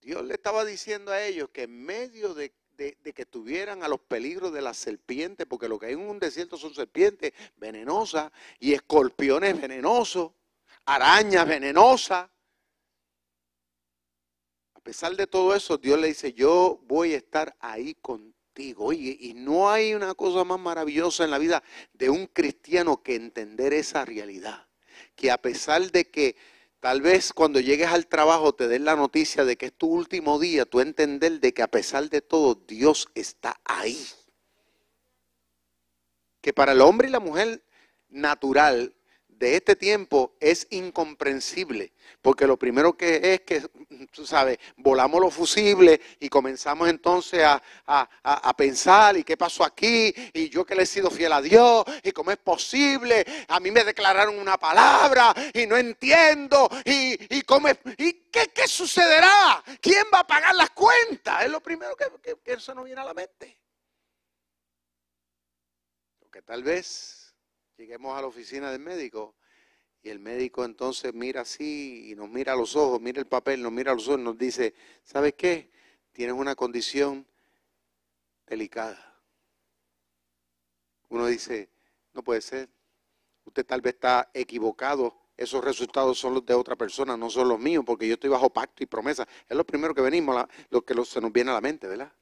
Dios 0.00 0.24
le 0.24 0.34
estaba 0.34 0.64
diciendo 0.64 1.12
a 1.12 1.22
ellos 1.22 1.50
que 1.52 1.64
en 1.64 1.84
medio 1.84 2.34
de, 2.34 2.52
que 2.88 3.22
estuvieran 3.22 3.82
a 3.82 3.88
los 3.88 4.00
peligros 4.00 4.52
de 4.52 4.62
las 4.62 4.76
serpientes, 4.76 5.46
porque 5.46 5.68
lo 5.68 5.78
que 5.78 5.86
hay 5.86 5.92
en 5.92 6.00
un 6.00 6.18
desierto 6.18 6.56
son 6.56 6.74
serpientes 6.74 7.32
venenosas 7.56 8.32
y 8.58 8.72
escorpiones 8.72 9.60
venenosos, 9.60 10.32
arañas 10.86 11.46
venenosas. 11.46 12.30
A 14.74 14.80
pesar 14.80 15.14
de 15.14 15.26
todo 15.26 15.54
eso, 15.54 15.76
Dios 15.76 16.00
le 16.00 16.08
dice, 16.08 16.32
yo 16.32 16.80
voy 16.84 17.12
a 17.12 17.18
estar 17.18 17.54
ahí 17.60 17.94
contigo. 17.94 18.92
y 18.92 19.32
no 19.36 19.70
hay 19.70 19.94
una 19.94 20.14
cosa 20.14 20.44
más 20.44 20.58
maravillosa 20.58 21.24
en 21.24 21.30
la 21.30 21.38
vida 21.38 21.62
de 21.94 22.10
un 22.10 22.26
cristiano 22.26 23.02
que 23.02 23.14
entender 23.14 23.72
esa 23.72 24.04
realidad. 24.04 24.68
Que 25.14 25.30
a 25.30 25.38
pesar 25.38 25.90
de 25.90 26.10
que 26.10 26.36
Tal 26.80 27.02
vez 27.02 27.34
cuando 27.34 27.60
llegues 27.60 27.88
al 27.88 28.06
trabajo 28.06 28.54
te 28.54 28.66
den 28.66 28.86
la 28.86 28.96
noticia 28.96 29.44
de 29.44 29.56
que 29.56 29.66
es 29.66 29.74
tu 29.74 29.86
último 29.86 30.38
día, 30.38 30.64
tú 30.64 30.80
entender 30.80 31.38
de 31.38 31.52
que 31.52 31.62
a 31.62 31.68
pesar 31.68 32.08
de 32.08 32.22
todo 32.22 32.54
Dios 32.54 33.08
está 33.14 33.60
ahí. 33.64 34.02
Que 36.40 36.54
para 36.54 36.72
el 36.72 36.80
hombre 36.80 37.08
y 37.08 37.10
la 37.10 37.20
mujer 37.20 37.62
natural 38.08 38.94
de 39.40 39.56
este 39.56 39.74
tiempo 39.74 40.36
es 40.38 40.66
incomprensible, 40.68 41.94
porque 42.20 42.46
lo 42.46 42.58
primero 42.58 42.94
que 42.94 43.32
es 43.32 43.40
que, 43.40 43.62
tú 44.12 44.26
sabes, 44.26 44.58
volamos 44.76 45.18
los 45.18 45.32
fusibles 45.32 45.98
y 46.20 46.28
comenzamos 46.28 46.90
entonces 46.90 47.42
a, 47.42 47.62
a, 47.86 48.56
pensar, 48.56 49.16
¿y 49.16 49.24
qué 49.24 49.38
pasó 49.38 49.64
aquí? 49.64 50.12
Y 50.34 50.50
yo 50.50 50.66
que 50.66 50.74
le 50.74 50.82
he 50.82 50.86
sido 50.86 51.10
fiel 51.10 51.32
a 51.32 51.40
Dios, 51.40 51.84
¿y 52.02 52.12
cómo 52.12 52.30
es 52.32 52.36
posible? 52.36 53.24
A 53.48 53.58
mí 53.60 53.70
me 53.70 53.82
declararon 53.82 54.38
una 54.38 54.58
palabra 54.58 55.34
y 55.54 55.66
no 55.66 55.78
entiendo, 55.78 56.68
¿y, 56.84 57.34
y 57.34 57.40
cómo 57.42 57.68
¿Y 57.96 58.12
qué, 58.30 58.48
qué, 58.54 58.68
sucederá? 58.68 59.64
¿Quién 59.80 60.04
va 60.12 60.20
a 60.20 60.26
pagar 60.26 60.54
las 60.54 60.70
cuentas? 60.70 61.44
Es 61.44 61.50
lo 61.50 61.62
primero 61.62 61.96
que, 61.96 62.04
que, 62.22 62.38
que 62.44 62.52
eso 62.52 62.74
no 62.74 62.84
viene 62.84 63.00
a 63.00 63.04
la 63.04 63.14
mente. 63.14 63.58
Porque 66.18 66.42
tal 66.42 66.62
vez 66.62 67.19
lleguemos 67.80 68.14
a 68.16 68.20
la 68.20 68.26
oficina 68.26 68.70
del 68.70 68.82
médico 68.82 69.34
y 70.02 70.10
el 70.10 70.18
médico 70.18 70.66
entonces 70.66 71.14
mira 71.14 71.40
así 71.40 72.10
y 72.10 72.14
nos 72.14 72.28
mira 72.28 72.52
a 72.52 72.56
los 72.56 72.76
ojos, 72.76 73.00
mira 73.00 73.18
el 73.20 73.26
papel, 73.26 73.62
nos 73.62 73.72
mira 73.72 73.92
a 73.92 73.94
los 73.94 74.06
ojos 74.06 74.20
nos 74.20 74.36
dice, 74.36 74.74
¿sabes 75.02 75.32
qué? 75.32 75.70
Tienes 76.12 76.36
una 76.36 76.54
condición 76.54 77.26
delicada. 78.46 79.18
Uno 81.08 81.26
dice, 81.26 81.70
no 82.12 82.22
puede 82.22 82.42
ser. 82.42 82.68
Usted 83.46 83.64
tal 83.64 83.80
vez 83.80 83.94
está 83.94 84.30
equivocado. 84.34 85.16
Esos 85.36 85.64
resultados 85.64 86.18
son 86.18 86.34
los 86.34 86.44
de 86.44 86.52
otra 86.52 86.76
persona, 86.76 87.16
no 87.16 87.30
son 87.30 87.48
los 87.48 87.58
míos, 87.58 87.82
porque 87.86 88.06
yo 88.06 88.14
estoy 88.14 88.28
bajo 88.28 88.50
pacto 88.50 88.82
y 88.82 88.86
promesa. 88.86 89.26
Es 89.48 89.56
lo 89.56 89.64
primero 89.64 89.94
que 89.94 90.02
venimos, 90.02 90.44
lo 90.68 90.82
que 90.82 90.94
se 91.06 91.20
nos 91.20 91.32
viene 91.32 91.50
a 91.50 91.54
la 91.54 91.62
mente, 91.62 91.88
¿verdad? 91.88 92.12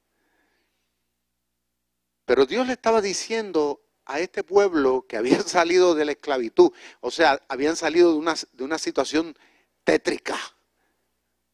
Pero 2.25 2.47
Dios 2.47 2.65
le 2.67 2.75
estaba 2.75 3.00
diciendo 3.00 3.88
a 4.09 4.19
este 4.19 4.43
pueblo 4.43 5.07
que 5.07 5.17
habían 5.17 5.45
salido 5.47 5.95
de 5.95 6.05
la 6.05 6.12
esclavitud, 6.12 6.73
o 7.00 7.11
sea, 7.11 7.41
habían 7.49 7.77
salido 7.77 8.11
de 8.11 8.19
una, 8.19 8.35
de 8.53 8.65
una 8.65 8.79
situación 8.79 9.37
tétrica. 9.85 10.37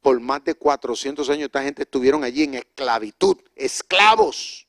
Por 0.01 0.21
más 0.21 0.45
de 0.45 0.55
400 0.55 1.29
años 1.31 1.47
esta 1.47 1.63
gente 1.63 1.83
estuvieron 1.83 2.25
allí 2.25 2.45
en 2.45 2.55
esclavitud, 2.55 3.39
esclavos. 3.55 4.67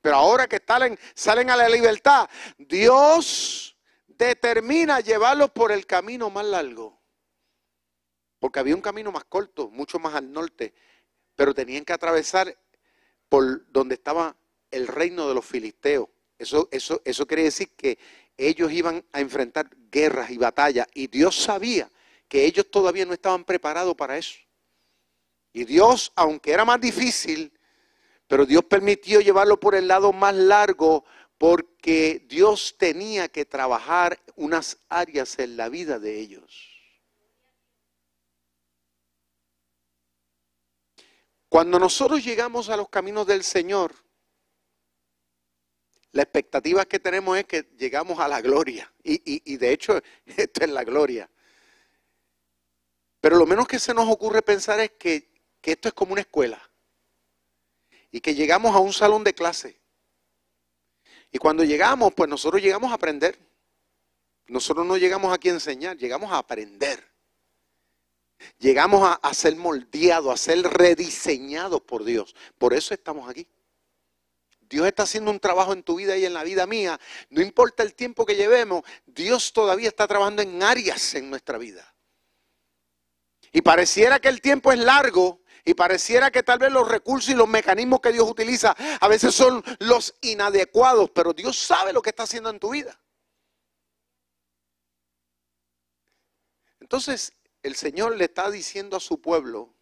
Pero 0.00 0.16
ahora 0.16 0.46
que 0.46 0.62
salen, 0.66 0.98
salen 1.14 1.50
a 1.50 1.56
la 1.56 1.68
libertad, 1.68 2.28
Dios 2.58 3.76
determina 4.06 5.00
llevarlos 5.00 5.50
por 5.50 5.72
el 5.72 5.86
camino 5.86 6.30
más 6.30 6.46
largo. 6.46 7.00
Porque 8.38 8.60
había 8.60 8.74
un 8.74 8.82
camino 8.82 9.12
más 9.12 9.24
corto, 9.24 9.68
mucho 9.70 9.98
más 9.98 10.14
al 10.14 10.32
norte, 10.32 10.74
pero 11.34 11.54
tenían 11.54 11.84
que 11.84 11.92
atravesar 11.92 12.56
por 13.28 13.70
donde 13.70 13.94
estaba 13.94 14.36
el 14.70 14.86
reino 14.86 15.28
de 15.28 15.34
los 15.34 15.44
filisteos. 15.44 16.08
Eso, 16.38 16.68
eso, 16.70 17.00
eso 17.04 17.26
quiere 17.26 17.44
decir 17.44 17.70
que 17.76 17.98
ellos 18.36 18.70
iban 18.70 19.04
a 19.12 19.20
enfrentar 19.20 19.70
guerras 19.90 20.30
y 20.30 20.36
batallas 20.36 20.86
y 20.94 21.06
Dios 21.06 21.36
sabía 21.36 21.90
que 22.28 22.44
ellos 22.44 22.70
todavía 22.70 23.06
no 23.06 23.14
estaban 23.14 23.44
preparados 23.44 23.94
para 23.94 24.18
eso. 24.18 24.38
Y 25.52 25.64
Dios, 25.64 26.12
aunque 26.16 26.52
era 26.52 26.64
más 26.64 26.80
difícil, 26.80 27.52
pero 28.26 28.44
Dios 28.44 28.64
permitió 28.64 29.20
llevarlo 29.20 29.58
por 29.58 29.74
el 29.74 29.88
lado 29.88 30.12
más 30.12 30.34
largo 30.34 31.04
porque 31.38 32.24
Dios 32.28 32.76
tenía 32.78 33.28
que 33.28 33.44
trabajar 33.44 34.20
unas 34.34 34.78
áreas 34.88 35.38
en 35.38 35.56
la 35.56 35.68
vida 35.68 35.98
de 35.98 36.18
ellos. 36.18 36.72
Cuando 41.48 41.78
nosotros 41.78 42.24
llegamos 42.24 42.68
a 42.68 42.76
los 42.76 42.88
caminos 42.88 43.26
del 43.26 43.44
Señor, 43.44 43.94
la 46.16 46.22
expectativa 46.22 46.86
que 46.86 46.98
tenemos 46.98 47.36
es 47.36 47.44
que 47.44 47.68
llegamos 47.76 48.18
a 48.18 48.26
la 48.26 48.40
gloria. 48.40 48.90
Y, 49.04 49.56
de 49.58 49.70
hecho, 49.70 50.00
esto 50.26 50.64
es 50.64 50.70
la 50.70 50.82
gloria. 50.82 51.30
Pero 53.20 53.36
lo 53.36 53.46
menos 53.46 53.68
que 53.68 53.78
se 53.78 53.92
nos 53.92 54.08
ocurre 54.08 54.40
pensar 54.40 54.80
es 54.80 54.92
que, 54.92 55.28
que 55.60 55.72
esto 55.72 55.88
es 55.88 55.94
como 55.94 56.12
una 56.12 56.22
escuela. 56.22 56.58
Y 58.10 58.20
que 58.20 58.34
llegamos 58.34 58.74
a 58.74 58.78
un 58.78 58.94
salón 58.94 59.24
de 59.24 59.34
clase. 59.34 59.78
Y 61.30 61.38
cuando 61.38 61.64
llegamos, 61.64 62.14
pues 62.14 62.30
nosotros 62.30 62.62
llegamos 62.62 62.90
a 62.90 62.94
aprender. 62.94 63.38
Nosotros 64.46 64.86
no 64.86 64.96
llegamos 64.96 65.34
aquí 65.34 65.50
a 65.50 65.52
enseñar, 65.52 65.98
llegamos 65.98 66.32
a 66.32 66.38
aprender. 66.38 67.04
Llegamos 68.58 69.18
a, 69.20 69.34
ser 69.34 69.56
moldeados, 69.56 70.32
a 70.32 70.36
ser 70.38 70.62
rediseñados 70.62 71.82
por 71.82 72.04
Dios. 72.04 72.34
Por 72.56 72.72
eso 72.72 72.94
estamos 72.94 73.28
aquí. 73.28 73.46
Dios 74.68 74.86
está 74.86 75.04
haciendo 75.04 75.30
un 75.30 75.40
trabajo 75.40 75.72
en 75.72 75.82
tu 75.82 75.96
vida 75.96 76.16
y 76.16 76.24
en 76.24 76.34
la 76.34 76.44
vida 76.44 76.66
mía. 76.66 76.98
No 77.30 77.40
importa 77.40 77.82
el 77.82 77.94
tiempo 77.94 78.26
que 78.26 78.34
llevemos, 78.34 78.82
Dios 79.06 79.52
todavía 79.52 79.88
está 79.88 80.06
trabajando 80.06 80.42
en 80.42 80.62
áreas 80.62 81.14
en 81.14 81.30
nuestra 81.30 81.58
vida. 81.58 81.94
Y 83.52 83.62
pareciera 83.62 84.20
que 84.20 84.28
el 84.28 84.40
tiempo 84.40 84.72
es 84.72 84.78
largo 84.78 85.40
y 85.64 85.74
pareciera 85.74 86.30
que 86.30 86.42
tal 86.42 86.58
vez 86.58 86.70
los 86.70 86.88
recursos 86.88 87.30
y 87.30 87.34
los 87.34 87.48
mecanismos 87.48 88.00
que 88.00 88.12
Dios 88.12 88.28
utiliza 88.28 88.76
a 89.00 89.08
veces 89.08 89.34
son 89.34 89.64
los 89.80 90.14
inadecuados, 90.20 91.10
pero 91.10 91.32
Dios 91.32 91.58
sabe 91.58 91.92
lo 91.92 92.02
que 92.02 92.10
está 92.10 92.24
haciendo 92.24 92.50
en 92.50 92.60
tu 92.60 92.70
vida. 92.70 93.00
Entonces, 96.80 97.32
el 97.62 97.74
Señor 97.74 98.16
le 98.16 98.26
está 98.26 98.48
diciendo 98.50 98.96
a 98.96 99.00
su 99.00 99.20
pueblo, 99.20 99.74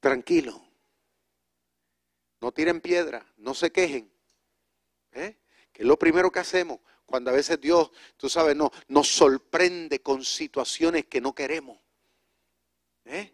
tranquilo, 0.00 0.69
no 2.40 2.52
tiren 2.52 2.80
piedra, 2.80 3.26
no 3.36 3.54
se 3.54 3.70
quejen. 3.70 4.10
¿eh? 5.12 5.36
Que 5.72 5.82
es 5.82 5.88
lo 5.88 5.98
primero 5.98 6.30
que 6.30 6.40
hacemos 6.40 6.80
cuando 7.10 7.30
a 7.30 7.34
veces 7.34 7.60
Dios, 7.60 7.90
tú 8.16 8.28
sabes, 8.28 8.54
no, 8.54 8.70
nos 8.86 9.08
sorprende 9.08 10.00
con 10.00 10.24
situaciones 10.24 11.06
que 11.06 11.20
no 11.20 11.34
queremos. 11.34 11.76
¿eh? 13.04 13.32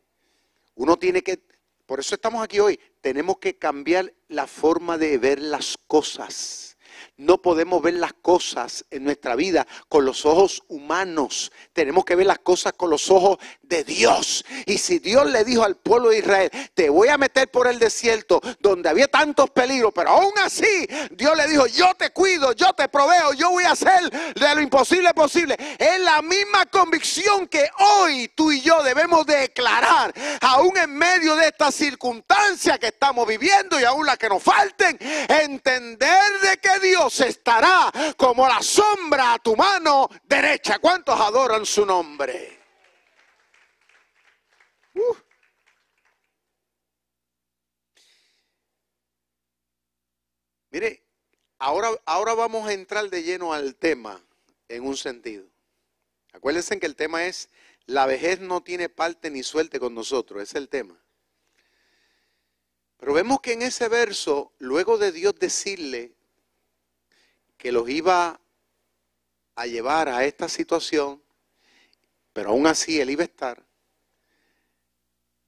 Uno 0.76 0.98
tiene 0.98 1.22
que, 1.22 1.42
por 1.84 2.00
eso 2.00 2.14
estamos 2.14 2.42
aquí 2.42 2.58
hoy, 2.58 2.80
tenemos 3.02 3.38
que 3.38 3.58
cambiar 3.58 4.12
la 4.28 4.46
forma 4.46 4.96
de 4.96 5.18
ver 5.18 5.40
las 5.40 5.76
cosas. 5.86 6.75
No 7.16 7.40
podemos 7.40 7.82
ver 7.82 7.94
las 7.94 8.12
cosas 8.12 8.84
en 8.90 9.04
nuestra 9.04 9.36
vida 9.36 9.66
con 9.88 10.04
los 10.04 10.26
ojos 10.26 10.62
humanos. 10.68 11.52
Tenemos 11.72 12.04
que 12.04 12.16
ver 12.16 12.26
las 12.26 12.38
cosas 12.38 12.72
con 12.74 12.90
los 12.90 13.10
ojos 13.10 13.38
de 13.62 13.84
Dios. 13.84 14.44
Y 14.66 14.78
si 14.78 14.98
Dios 14.98 15.30
le 15.30 15.44
dijo 15.44 15.62
al 15.62 15.76
pueblo 15.76 16.10
de 16.10 16.18
Israel, 16.18 16.50
te 16.74 16.88
voy 16.88 17.08
a 17.08 17.18
meter 17.18 17.48
por 17.50 17.66
el 17.66 17.78
desierto 17.78 18.40
donde 18.60 18.88
había 18.88 19.08
tantos 19.08 19.50
peligros, 19.50 19.92
pero 19.94 20.10
aún 20.10 20.32
así 20.42 20.86
Dios 21.12 21.36
le 21.36 21.46
dijo, 21.48 21.66
yo 21.66 21.94
te 21.94 22.10
cuido, 22.10 22.52
yo 22.52 22.72
te 22.72 22.88
proveo, 22.88 23.32
yo 23.32 23.50
voy 23.50 23.64
a 23.64 23.72
hacer 23.72 24.10
de 24.10 24.54
lo 24.54 24.60
imposible 24.60 25.12
posible. 25.14 25.56
Es 25.78 26.00
la 26.00 26.22
misma 26.22 26.66
convicción 26.66 27.48
que 27.48 27.68
hoy 27.78 28.28
tú 28.34 28.52
y 28.52 28.60
yo 28.60 28.82
debemos 28.82 29.26
declarar, 29.26 30.12
aún 30.40 30.76
en 30.76 30.96
medio 30.96 31.36
de 31.36 31.46
esta 31.46 31.70
circunstancia 31.70 32.78
que 32.78 32.88
estamos 32.88 33.26
viviendo 33.26 33.80
y 33.80 33.84
aún 33.84 34.06
las 34.06 34.18
que 34.18 34.28
nos 34.28 34.42
falten, 34.42 34.98
entender 35.28 36.40
de 36.42 36.56
que 36.58 36.80
Dios 36.80 36.85
estará 36.94 37.90
como 38.16 38.46
la 38.46 38.62
sombra 38.62 39.34
a 39.34 39.38
tu 39.38 39.56
mano 39.56 40.08
derecha. 40.24 40.78
¿Cuántos 40.78 41.18
adoran 41.18 41.64
su 41.66 41.84
nombre? 41.84 42.58
Uh. 44.94 45.16
Mire, 50.70 51.02
ahora, 51.58 51.90
ahora 52.04 52.34
vamos 52.34 52.68
a 52.68 52.72
entrar 52.72 53.08
de 53.08 53.22
lleno 53.22 53.52
al 53.52 53.76
tema 53.76 54.22
en 54.68 54.84
un 54.84 54.96
sentido. 54.96 55.46
Acuérdense 56.32 56.78
que 56.78 56.86
el 56.86 56.96
tema 56.96 57.24
es, 57.24 57.48
la 57.86 58.04
vejez 58.04 58.40
no 58.40 58.62
tiene 58.62 58.88
parte 58.88 59.30
ni 59.30 59.42
suerte 59.42 59.80
con 59.80 59.94
nosotros, 59.94 60.42
es 60.42 60.54
el 60.54 60.68
tema. 60.68 61.02
Pero 62.98 63.12
vemos 63.14 63.40
que 63.40 63.52
en 63.52 63.62
ese 63.62 63.88
verso, 63.88 64.52
luego 64.58 64.98
de 64.98 65.12
Dios 65.12 65.34
decirle 65.38 66.15
que 67.66 67.72
los 67.72 67.90
iba 67.90 68.40
a 69.56 69.66
llevar 69.66 70.08
a 70.08 70.24
esta 70.24 70.48
situación, 70.48 71.20
pero 72.32 72.50
aún 72.50 72.68
así 72.68 73.00
él 73.00 73.10
iba 73.10 73.22
a 73.22 73.24
estar, 73.24 73.60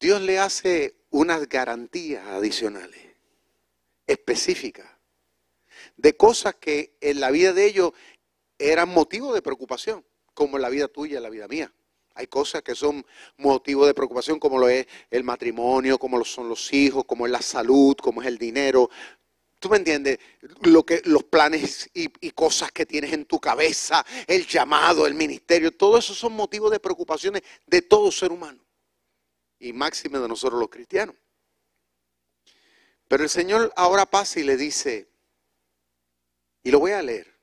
Dios 0.01 0.21
le 0.23 0.41
hace 0.41 0.97
unas 1.11 1.49
garantías 1.49 2.27
adicionales, 2.27 3.01
específicas, 4.05 4.91
de 5.97 6.17
cosas 6.17 6.57
que 6.57 6.97
en 7.01 7.21
la 7.21 7.31
vida 7.31 7.53
de 7.53 7.67
ellos 7.67 7.93
eran 8.59 8.89
motivo 8.89 9.33
de 9.33 9.41
preocupación, 9.41 10.05
como 10.35 10.57
en 10.57 10.63
la 10.63 10.71
vida 10.71 10.89
tuya 10.89 11.19
en 11.19 11.23
la 11.23 11.31
vida 11.31 11.47
mía. 11.47 11.73
Hay 12.15 12.27
cosas 12.27 12.63
que 12.63 12.75
son 12.75 13.07
motivo 13.37 13.87
de 13.87 13.95
preocupación, 13.95 14.41
como 14.41 14.59
lo 14.59 14.69
es 14.69 14.89
el 15.09 15.23
matrimonio, 15.23 16.01
como 16.01 16.19
lo 16.19 16.25
son 16.25 16.49
los 16.49 16.73
hijos, 16.73 17.05
como 17.05 17.27
es 17.27 17.31
la 17.31 17.43
salud, 17.43 17.95
como 17.97 18.23
es 18.23 18.27
el 18.27 18.39
dinero, 18.39 18.91
¿Tú 19.59 19.69
me 19.69 19.79
entiendes? 19.79 20.19
Lo 20.63 20.85
que, 20.87 21.03
los 21.05 21.25
planes 21.25 21.91
y, 21.93 22.09
y, 22.21 22.31
cosas 22.31 22.71
que 22.71 22.87
tienes 22.87 23.13
en 23.13 23.25
tu 23.25 23.41
cabeza, 23.41 24.07
el 24.27 24.47
llamado, 24.47 25.07
el 25.07 25.15
ministerio, 25.15 25.73
todo 25.73 25.99
eso 25.99 26.15
son 26.15 26.35
motivos 26.35 26.71
de 26.71 26.79
preocupaciones 26.79 27.43
de 27.67 27.83
todo 27.83 28.13
ser 28.13 28.31
humano. 28.31 28.65
Y 29.59 29.73
máxime 29.73 30.21
de 30.21 30.29
nosotros 30.29 30.61
los 30.61 30.69
cristianos. 30.69 31.17
Pero 33.09 33.25
el 33.25 33.31
Señor 33.31 33.73
ahora 33.75 34.07
pasa 34.07 34.39
y 34.39 34.45
le 34.45 34.57
dice, 34.57 35.09
y 36.63 36.71
lo 36.71 36.79
voy 36.79 36.93
a 36.93 37.03
leer, 37.03 37.35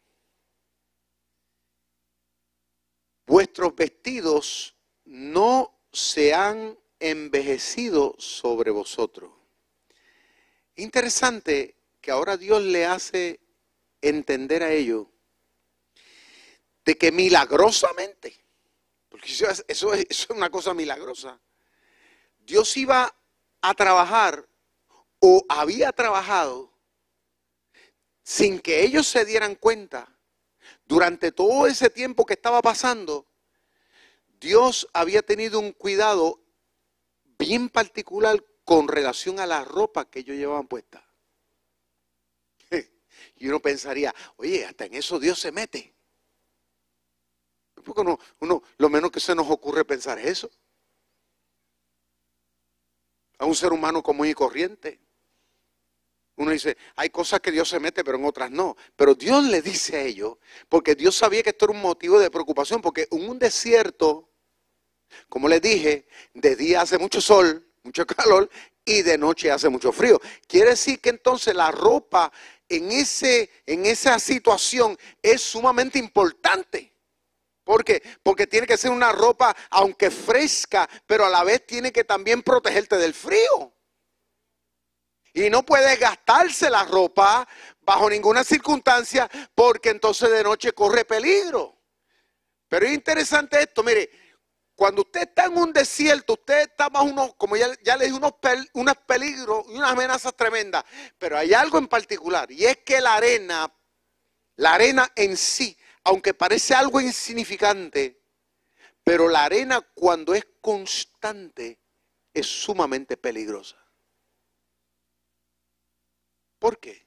vuestros 3.26 3.76
vestidos 3.76 4.76
no 5.04 5.82
se 5.92 6.34
han 6.34 6.78
envejecido 7.00 8.16
sobre 8.20 8.72
vosotros. 8.72 9.32
Interesante 10.76 11.75
que 12.06 12.12
ahora 12.12 12.38
Dios 12.38 12.62
le 12.62 12.86
hace 12.86 13.40
entender 14.00 14.62
a 14.62 14.72
ellos 14.72 15.08
de 16.86 16.96
que 17.00 17.12
milagrosamente, 17.12 18.46
porque 19.10 19.32
eso 19.68 19.92
es, 19.92 20.30
una 20.30 20.52
cosa 20.52 20.76
milagrosa, 20.76 21.42
Dios 22.38 22.78
iba 22.78 23.12
a 23.60 23.74
trabajar 23.74 24.48
o 25.18 25.44
había 25.50 25.92
trabajado 25.94 26.72
sin 28.22 28.60
que 28.60 28.84
ellos 28.84 29.08
se 29.08 29.26
dieran 29.26 29.56
cuenta, 29.56 30.16
durante 30.86 31.32
todo 31.32 31.66
ese 31.66 31.90
tiempo 31.90 32.24
que 32.24 32.36
estaba 32.36 32.62
pasando, 32.62 33.26
Dios 34.40 34.88
había 34.94 35.24
tenido 35.24 35.60
un 35.60 35.72
cuidado 35.72 36.40
bien 37.40 37.68
particular 37.68 38.46
con 38.64 38.88
relación 38.88 39.40
a 39.40 39.48
la 39.48 39.66
ropa 39.66 40.08
que 40.08 40.20
ellos 40.20 40.38
llevaban 40.38 40.68
puesta. 40.68 41.05
Y 43.46 43.48
uno 43.48 43.60
pensaría, 43.60 44.12
oye, 44.38 44.66
hasta 44.66 44.86
en 44.86 44.96
eso 44.96 45.20
Dios 45.20 45.40
se 45.40 45.52
mete. 45.52 45.94
Porque 47.76 48.02
uno, 48.02 48.18
uno, 48.40 48.64
lo 48.80 48.90
menos 48.90 49.12
que 49.12 49.20
se 49.20 49.36
nos 49.36 49.48
ocurre 49.52 49.86
pensar 49.86 50.18
es 50.18 50.26
eso. 50.26 50.50
A 53.38 53.46
un 53.46 53.54
ser 53.54 53.72
humano 53.72 54.02
común 54.02 54.26
y 54.26 54.34
corriente. 54.34 55.00
Uno 56.38 56.50
dice, 56.50 56.76
hay 56.96 57.12
cosas 57.12 57.40
que 57.40 57.52
Dios 57.52 57.70
se 57.70 57.80
mete, 57.80 58.04
pero 58.04 58.18
en 58.18 58.26
otras 58.26 58.50
no. 58.50 58.76
Pero 58.96 59.14
Dios 59.14 59.44
le 59.44 59.62
dice 59.62 59.98
a 59.98 60.02
ellos, 60.02 60.40
porque 60.68 60.96
Dios 60.96 61.16
sabía 61.16 61.44
que 61.44 61.52
esto 61.52 61.66
era 61.66 61.76
un 61.76 61.84
motivo 61.84 62.18
de 62.18 62.32
preocupación, 62.32 62.82
porque 62.82 63.08
en 63.12 63.30
un 63.30 63.38
desierto, 63.38 64.28
como 65.30 65.48
les 65.48 65.62
dije, 65.62 66.08
de 66.34 66.56
día 66.56 66.82
hace 66.82 66.98
mucho 66.98 67.22
sol, 67.22 67.64
mucho 67.84 68.08
calor, 68.08 68.50
y 68.86 69.02
de 69.02 69.18
noche 69.18 69.52
hace 69.52 69.68
mucho 69.68 69.92
frío. 69.92 70.22
Quiere 70.48 70.72
decir 70.72 71.00
que 71.00 71.10
entonces 71.10 71.56
la 71.56 71.72
ropa 71.72 72.32
en, 72.70 72.92
ese, 72.92 73.50
en 73.66 73.86
esa 73.86 74.20
situación 74.20 74.98
es 75.22 75.42
sumamente 75.42 76.00
importante. 76.00 76.94
¿Por 77.64 77.84
qué? 77.84 78.02
Porque 78.22 78.46
tiene 78.46 78.68
que 78.68 78.78
ser 78.78 78.92
una 78.92 79.12
ropa, 79.12 79.56
aunque 79.72 80.12
fresca, 80.12 80.88
pero 81.08 81.26
a 81.26 81.30
la 81.30 81.44
vez 81.44 81.66
tiene 81.66 81.92
que 81.92 82.04
también 82.04 82.44
protegerte 82.44 82.98
del 82.98 83.14
frío. 83.14 83.74
Y 85.34 85.50
no 85.50 85.66
puedes 85.66 86.00
gastarse 86.00 86.70
la 86.70 86.86
ropa 86.86 87.48
bajo 87.82 88.10
ninguna 88.10 88.44
circunstancia 88.44 89.30
porque 89.54 89.90
entonces 89.90 90.32
de 90.32 90.44
noche 90.44 90.72
corre 90.72 91.06
peligro. 91.06 91.76
Pero 92.68 92.86
es 92.86 92.94
interesante 92.94 93.62
esto, 93.62 93.84
mire, 93.84 94.10
cuando 94.76 95.04
usted 95.04 95.22
está 95.22 95.46
en 95.46 95.58
un 95.58 95.72
desierto, 95.72 96.34
usted 96.34 96.64
está 96.64 96.90
más 96.90 97.04
unos, 97.04 97.34
como 97.36 97.56
ya, 97.56 97.68
ya 97.84 97.96
le 97.96 98.06
dije, 98.06 98.18
unos, 98.18 98.34
unos 98.74 98.98
peligros 99.08 99.66
y 99.70 99.78
unas 99.78 99.92
amenazas 99.92 100.36
tremendas. 100.36 100.84
Pero 101.18 101.38
hay 101.38 101.54
algo 101.54 101.78
en 101.78 101.88
particular, 101.88 102.52
y 102.52 102.66
es 102.66 102.78
que 102.78 103.00
la 103.00 103.16
arena, 103.16 103.74
la 104.58 104.74
arena 104.74 105.12
en 105.16 105.38
sí, 105.38 105.78
aunque 106.04 106.34
parece 106.34 106.74
algo 106.74 107.00
insignificante, 107.00 108.22
pero 109.04 109.30
la 109.30 109.46
arena 109.46 109.82
cuando 109.94 110.34
es 110.34 110.46
constante 110.62 111.80
es 112.34 112.46
sumamente 112.46 113.18
peligrosa. 113.18 113.78
¿Por 116.60 116.80
qué? 116.80 117.06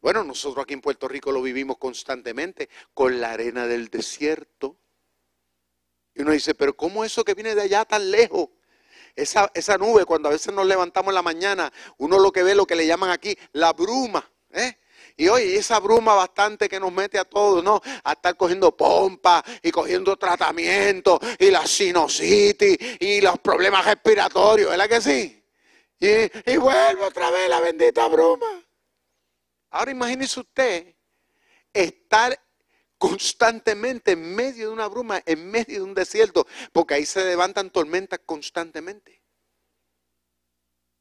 Bueno, 0.00 0.22
nosotros 0.22 0.62
aquí 0.62 0.74
en 0.74 0.82
Puerto 0.82 1.08
Rico 1.08 1.32
lo 1.32 1.40
vivimos 1.40 1.78
constantemente 1.78 2.68
con 2.92 3.20
la 3.20 3.32
arena 3.32 3.66
del 3.66 3.88
desierto. 3.88 4.76
Y 6.14 6.22
uno 6.22 6.32
dice, 6.32 6.54
pero 6.54 6.76
¿cómo 6.76 7.04
eso 7.04 7.24
que 7.24 7.34
viene 7.34 7.54
de 7.54 7.62
allá 7.62 7.84
tan 7.84 8.10
lejos? 8.10 8.48
Esa, 9.16 9.50
esa 9.54 9.78
nube, 9.78 10.04
cuando 10.04 10.28
a 10.28 10.32
veces 10.32 10.52
nos 10.52 10.66
levantamos 10.66 11.10
en 11.10 11.14
la 11.14 11.22
mañana, 11.22 11.72
uno 11.98 12.18
lo 12.18 12.32
que 12.32 12.42
ve, 12.42 12.54
lo 12.54 12.66
que 12.66 12.76
le 12.76 12.86
llaman 12.86 13.10
aquí, 13.10 13.36
la 13.52 13.72
bruma. 13.72 14.28
¿eh? 14.50 14.78
Y 15.16 15.28
oye, 15.28 15.56
esa 15.56 15.78
bruma 15.78 16.14
bastante 16.14 16.68
que 16.68 16.80
nos 16.80 16.92
mete 16.92 17.18
a 17.18 17.24
todos, 17.24 17.62
¿no? 17.62 17.80
A 18.02 18.12
estar 18.12 18.36
cogiendo 18.36 18.76
pompa 18.76 19.44
y 19.62 19.70
cogiendo 19.70 20.16
tratamiento 20.16 21.20
y 21.38 21.50
la 21.50 21.66
sinusitis 21.66 22.76
y 22.98 23.20
los 23.20 23.38
problemas 23.38 23.84
respiratorios, 23.84 24.70
¿verdad 24.70 24.88
que 24.88 25.00
sí? 25.00 25.44
Y, 26.00 26.52
y 26.52 26.56
vuelve 26.56 27.04
otra 27.04 27.30
vez 27.30 27.48
la 27.48 27.60
bendita 27.60 28.08
bruma. 28.08 28.46
Ahora 29.70 29.90
imagínese 29.92 30.40
usted 30.40 30.94
estar 31.72 32.38
constantemente 33.04 34.12
en 34.12 34.34
medio 34.34 34.68
de 34.68 34.72
una 34.72 34.88
bruma, 34.88 35.22
en 35.26 35.50
medio 35.50 35.76
de 35.76 35.82
un 35.82 35.92
desierto, 35.92 36.46
porque 36.72 36.94
ahí 36.94 37.04
se 37.04 37.22
levantan 37.22 37.68
tormentas 37.68 38.20
constantemente. 38.24 39.20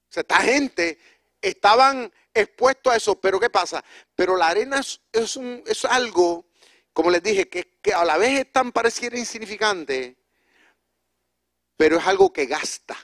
O 0.10 0.14
sea, 0.14 0.22
esta 0.22 0.42
gente 0.42 1.00
estaban 1.42 2.12
expuestos 2.34 2.92
a 2.92 2.98
eso, 2.98 3.22
pero 3.22 3.40
¿qué 3.40 3.50
pasa? 3.50 3.82
Pero 4.16 4.36
la 4.36 4.50
arena 4.50 4.82
es, 4.82 5.86
algo, 5.86 6.46
como 6.92 7.10
les 7.10 7.24
dije, 7.24 7.48
que, 7.48 7.80
que 7.82 7.94
a 7.94 8.04
la 8.04 8.18
vez 8.18 8.42
es 8.42 8.52
tan 8.52 8.74
pareciera 8.74 9.18
insignificante, 9.18 10.18
pero 11.78 12.00
es 12.00 12.06
algo 12.06 12.34
que 12.34 12.48
gasta. 12.48 12.98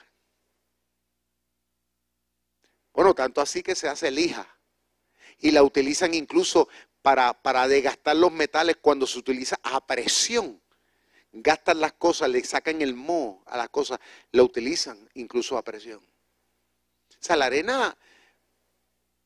Bueno, 2.92 3.14
tanto 3.14 3.40
así 3.40 3.62
que 3.62 3.74
se 3.74 3.88
hace 3.88 4.10
lija 4.10 4.46
y 5.38 5.52
la 5.52 5.62
utilizan 5.62 6.12
incluso 6.12 6.68
para, 7.02 7.32
para 7.32 7.66
desgastar 7.68 8.16
los 8.16 8.32
metales 8.32 8.76
cuando 8.80 9.06
se 9.06 9.18
utiliza 9.18 9.58
a 9.62 9.84
presión. 9.86 10.60
Gastan 11.32 11.80
las 11.80 11.92
cosas, 11.92 12.28
le 12.28 12.42
sacan 12.44 12.82
el 12.82 12.94
moho 12.94 13.42
a 13.46 13.56
las 13.56 13.68
cosas, 13.68 14.00
la 14.32 14.42
utilizan 14.42 15.08
incluso 15.14 15.56
a 15.56 15.62
presión. 15.62 15.98
O 16.00 17.22
sea, 17.22 17.36
la 17.36 17.46
arena 17.46 17.96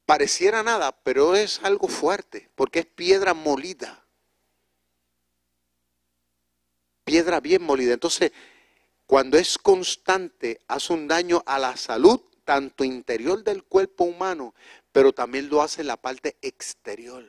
pareciera 0.05 0.63
nada, 0.63 0.93
pero 1.03 1.35
es 1.35 1.61
algo 1.63 1.89
fuerte, 1.89 2.51
porque 2.55 2.81
es 2.81 2.87
piedra 2.87 3.33
molida. 3.35 4.05
Piedra 7.05 7.41
bien 7.41 7.63
molida. 7.63 7.95
Entonces, 7.95 8.33
cuando 9.07 9.39
es 9.39 9.59
constante, 9.59 10.61
hace 10.69 10.93
un 10.93 11.07
daño 11.09 11.43
a 11.47 11.59
la 11.59 11.77
salud, 11.77 12.21
tanto 12.45 12.85
interior 12.85 13.43
del 13.43 13.65
cuerpo 13.65 14.05
humano, 14.05 14.55
pero 14.93 15.13
también 15.13 15.49
lo 15.49 15.63
hace 15.63 15.81
en 15.81 15.89
la 15.89 15.97
parte 15.97 16.37
exterior. 16.43 17.25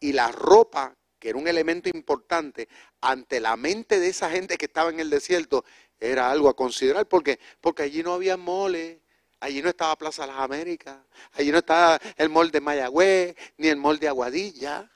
Y 0.00 0.12
la 0.12 0.32
ropa, 0.32 0.96
que 1.18 1.28
era 1.28 1.38
un 1.38 1.46
elemento 1.46 1.88
importante 1.88 2.68
ante 3.00 3.38
la 3.38 3.56
mente 3.56 4.00
de 4.00 4.08
esa 4.08 4.30
gente 4.30 4.56
que 4.56 4.64
estaba 4.64 4.90
en 4.90 4.98
el 4.98 5.10
desierto, 5.10 5.64
era 5.98 6.30
algo 6.30 6.48
a 6.48 6.56
considerar, 6.56 7.06
porque 7.06 7.38
porque 7.60 7.82
allí 7.82 8.02
no 8.02 8.14
había 8.14 8.36
mole, 8.36 9.02
allí 9.38 9.62
no 9.62 9.68
estaba 9.68 9.96
Plaza 9.96 10.26
Las 10.26 10.38
Américas, 10.38 10.98
allí 11.32 11.52
no 11.52 11.58
estaba 11.58 12.00
el 12.16 12.30
mall 12.30 12.50
de 12.50 12.60
Mayagüez, 12.60 13.36
ni 13.58 13.68
el 13.68 13.76
mall 13.76 13.98
de 13.98 14.08
Aguadilla. 14.08 14.90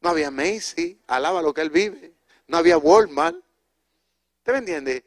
No 0.00 0.10
había 0.10 0.30
Macy, 0.30 1.00
alaba 1.06 1.42
lo 1.42 1.52
que 1.52 1.60
él 1.60 1.70
vive. 1.70 2.14
No 2.46 2.58
había 2.58 2.78
Walmart. 2.78 3.36
¿Usted 4.38 4.52
me 4.52 4.58
entiende? 4.58 5.04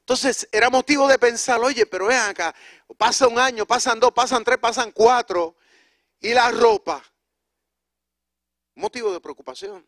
Entonces 0.00 0.48
era 0.50 0.68
motivo 0.68 1.06
de 1.06 1.18
pensar, 1.18 1.60
oye, 1.60 1.86
pero 1.86 2.06
vean 2.06 2.30
acá, 2.30 2.54
pasa 2.98 3.28
un 3.28 3.38
año, 3.38 3.64
pasan 3.66 4.00
dos, 4.00 4.12
pasan 4.12 4.42
tres, 4.42 4.58
pasan 4.58 4.90
cuatro, 4.90 5.54
y 6.22 6.32
la 6.32 6.50
ropa. 6.50 7.04
Motivo 8.76 9.12
de 9.12 9.20
preocupación. 9.20 9.86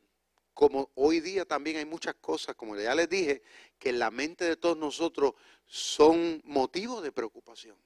Como 0.52 0.90
hoy 0.94 1.20
día 1.20 1.44
también 1.44 1.78
hay 1.78 1.84
muchas 1.84 2.14
cosas, 2.16 2.54
como 2.54 2.76
ya 2.76 2.94
les 2.94 3.08
dije, 3.08 3.42
que 3.78 3.88
en 3.88 3.98
la 3.98 4.10
mente 4.10 4.44
de 4.44 4.56
todos 4.56 4.76
nosotros 4.76 5.32
son 5.66 6.42
motivo 6.44 7.00
de 7.00 7.10
preocupación. 7.10 7.76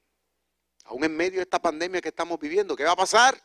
Aún 0.84 1.04
en 1.04 1.16
medio 1.16 1.36
de 1.36 1.42
esta 1.42 1.62
pandemia 1.62 2.00
que 2.00 2.08
estamos 2.08 2.38
viviendo, 2.38 2.74
¿qué 2.74 2.84
va 2.84 2.92
a 2.92 2.96
pasar? 2.96 3.42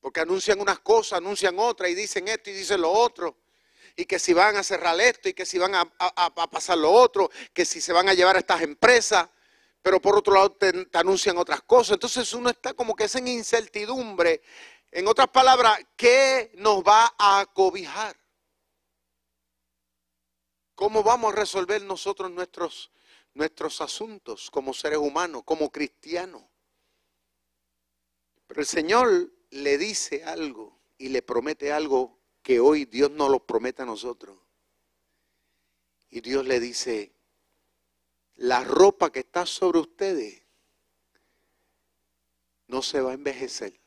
Porque 0.00 0.20
anuncian 0.20 0.60
unas 0.60 0.78
cosas, 0.80 1.18
anuncian 1.18 1.56
otras 1.58 1.90
y 1.90 1.94
dicen 1.94 2.26
esto 2.28 2.50
y 2.50 2.54
dicen 2.54 2.80
lo 2.80 2.90
otro 2.90 3.36
y 3.96 4.04
que 4.04 4.18
si 4.18 4.34
van 4.34 4.56
a 4.56 4.62
cerrar 4.62 5.00
esto 5.00 5.28
y 5.28 5.34
que 5.34 5.46
si 5.46 5.58
van 5.58 5.74
a, 5.74 5.84
pasar 6.50 6.76
lo 6.76 6.92
otro, 6.92 7.30
que 7.52 7.64
si 7.64 7.80
se 7.80 7.92
van 7.92 8.08
a 8.08 8.14
llevar 8.14 8.36
a 8.36 8.40
estas 8.40 8.60
empresas, 8.60 9.28
pero 9.86 10.00
por 10.00 10.16
otro 10.16 10.34
lado 10.34 10.50
te, 10.50 10.88
anuncian 10.94 11.38
otras 11.38 11.62
cosas. 11.62 11.92
Entonces 11.92 12.32
uno 12.32 12.50
está 12.50 12.74
como 12.74 12.96
que 12.96 13.04
es 13.04 13.14
en 13.14 13.28
incertidumbre. 13.28 14.42
En 14.90 15.06
otras 15.06 15.28
palabras, 15.28 15.78
¿qué 15.94 16.50
nos 16.56 16.82
va 16.82 17.14
a 17.16 17.46
cobijar? 17.54 18.16
¿Cómo 20.74 21.04
vamos 21.04 21.32
a 21.32 21.36
resolver 21.36 21.80
nosotros 21.82 22.32
nuestros, 22.32 22.90
nuestros 23.32 23.80
asuntos 23.80 24.50
como 24.50 24.74
seres 24.74 24.98
humanos, 24.98 25.44
como 25.44 25.70
cristianos? 25.70 26.42
Pero 28.48 28.60
el 28.60 28.66
Señor 28.66 29.32
le 29.50 29.78
dice 29.78 30.24
algo 30.24 30.80
y 30.98 31.10
le 31.10 31.22
promete 31.22 31.70
algo 31.70 32.18
que 32.42 32.58
hoy 32.58 32.86
Dios 32.86 33.12
nos 33.12 33.30
lo 33.30 33.38
promete 33.46 33.82
a 33.82 33.86
nosotros. 33.86 34.36
Y 36.10 36.22
Dios 36.22 36.44
le 36.44 36.58
dice, 36.58 37.15
la 38.36 38.64
ropa 38.64 39.10
que 39.10 39.20
está 39.20 39.46
sobre 39.46 39.78
ustedes 39.78 40.42
no 42.68 42.82
se 42.82 43.00
va 43.00 43.12
a 43.12 43.14
envejecer. 43.14 43.80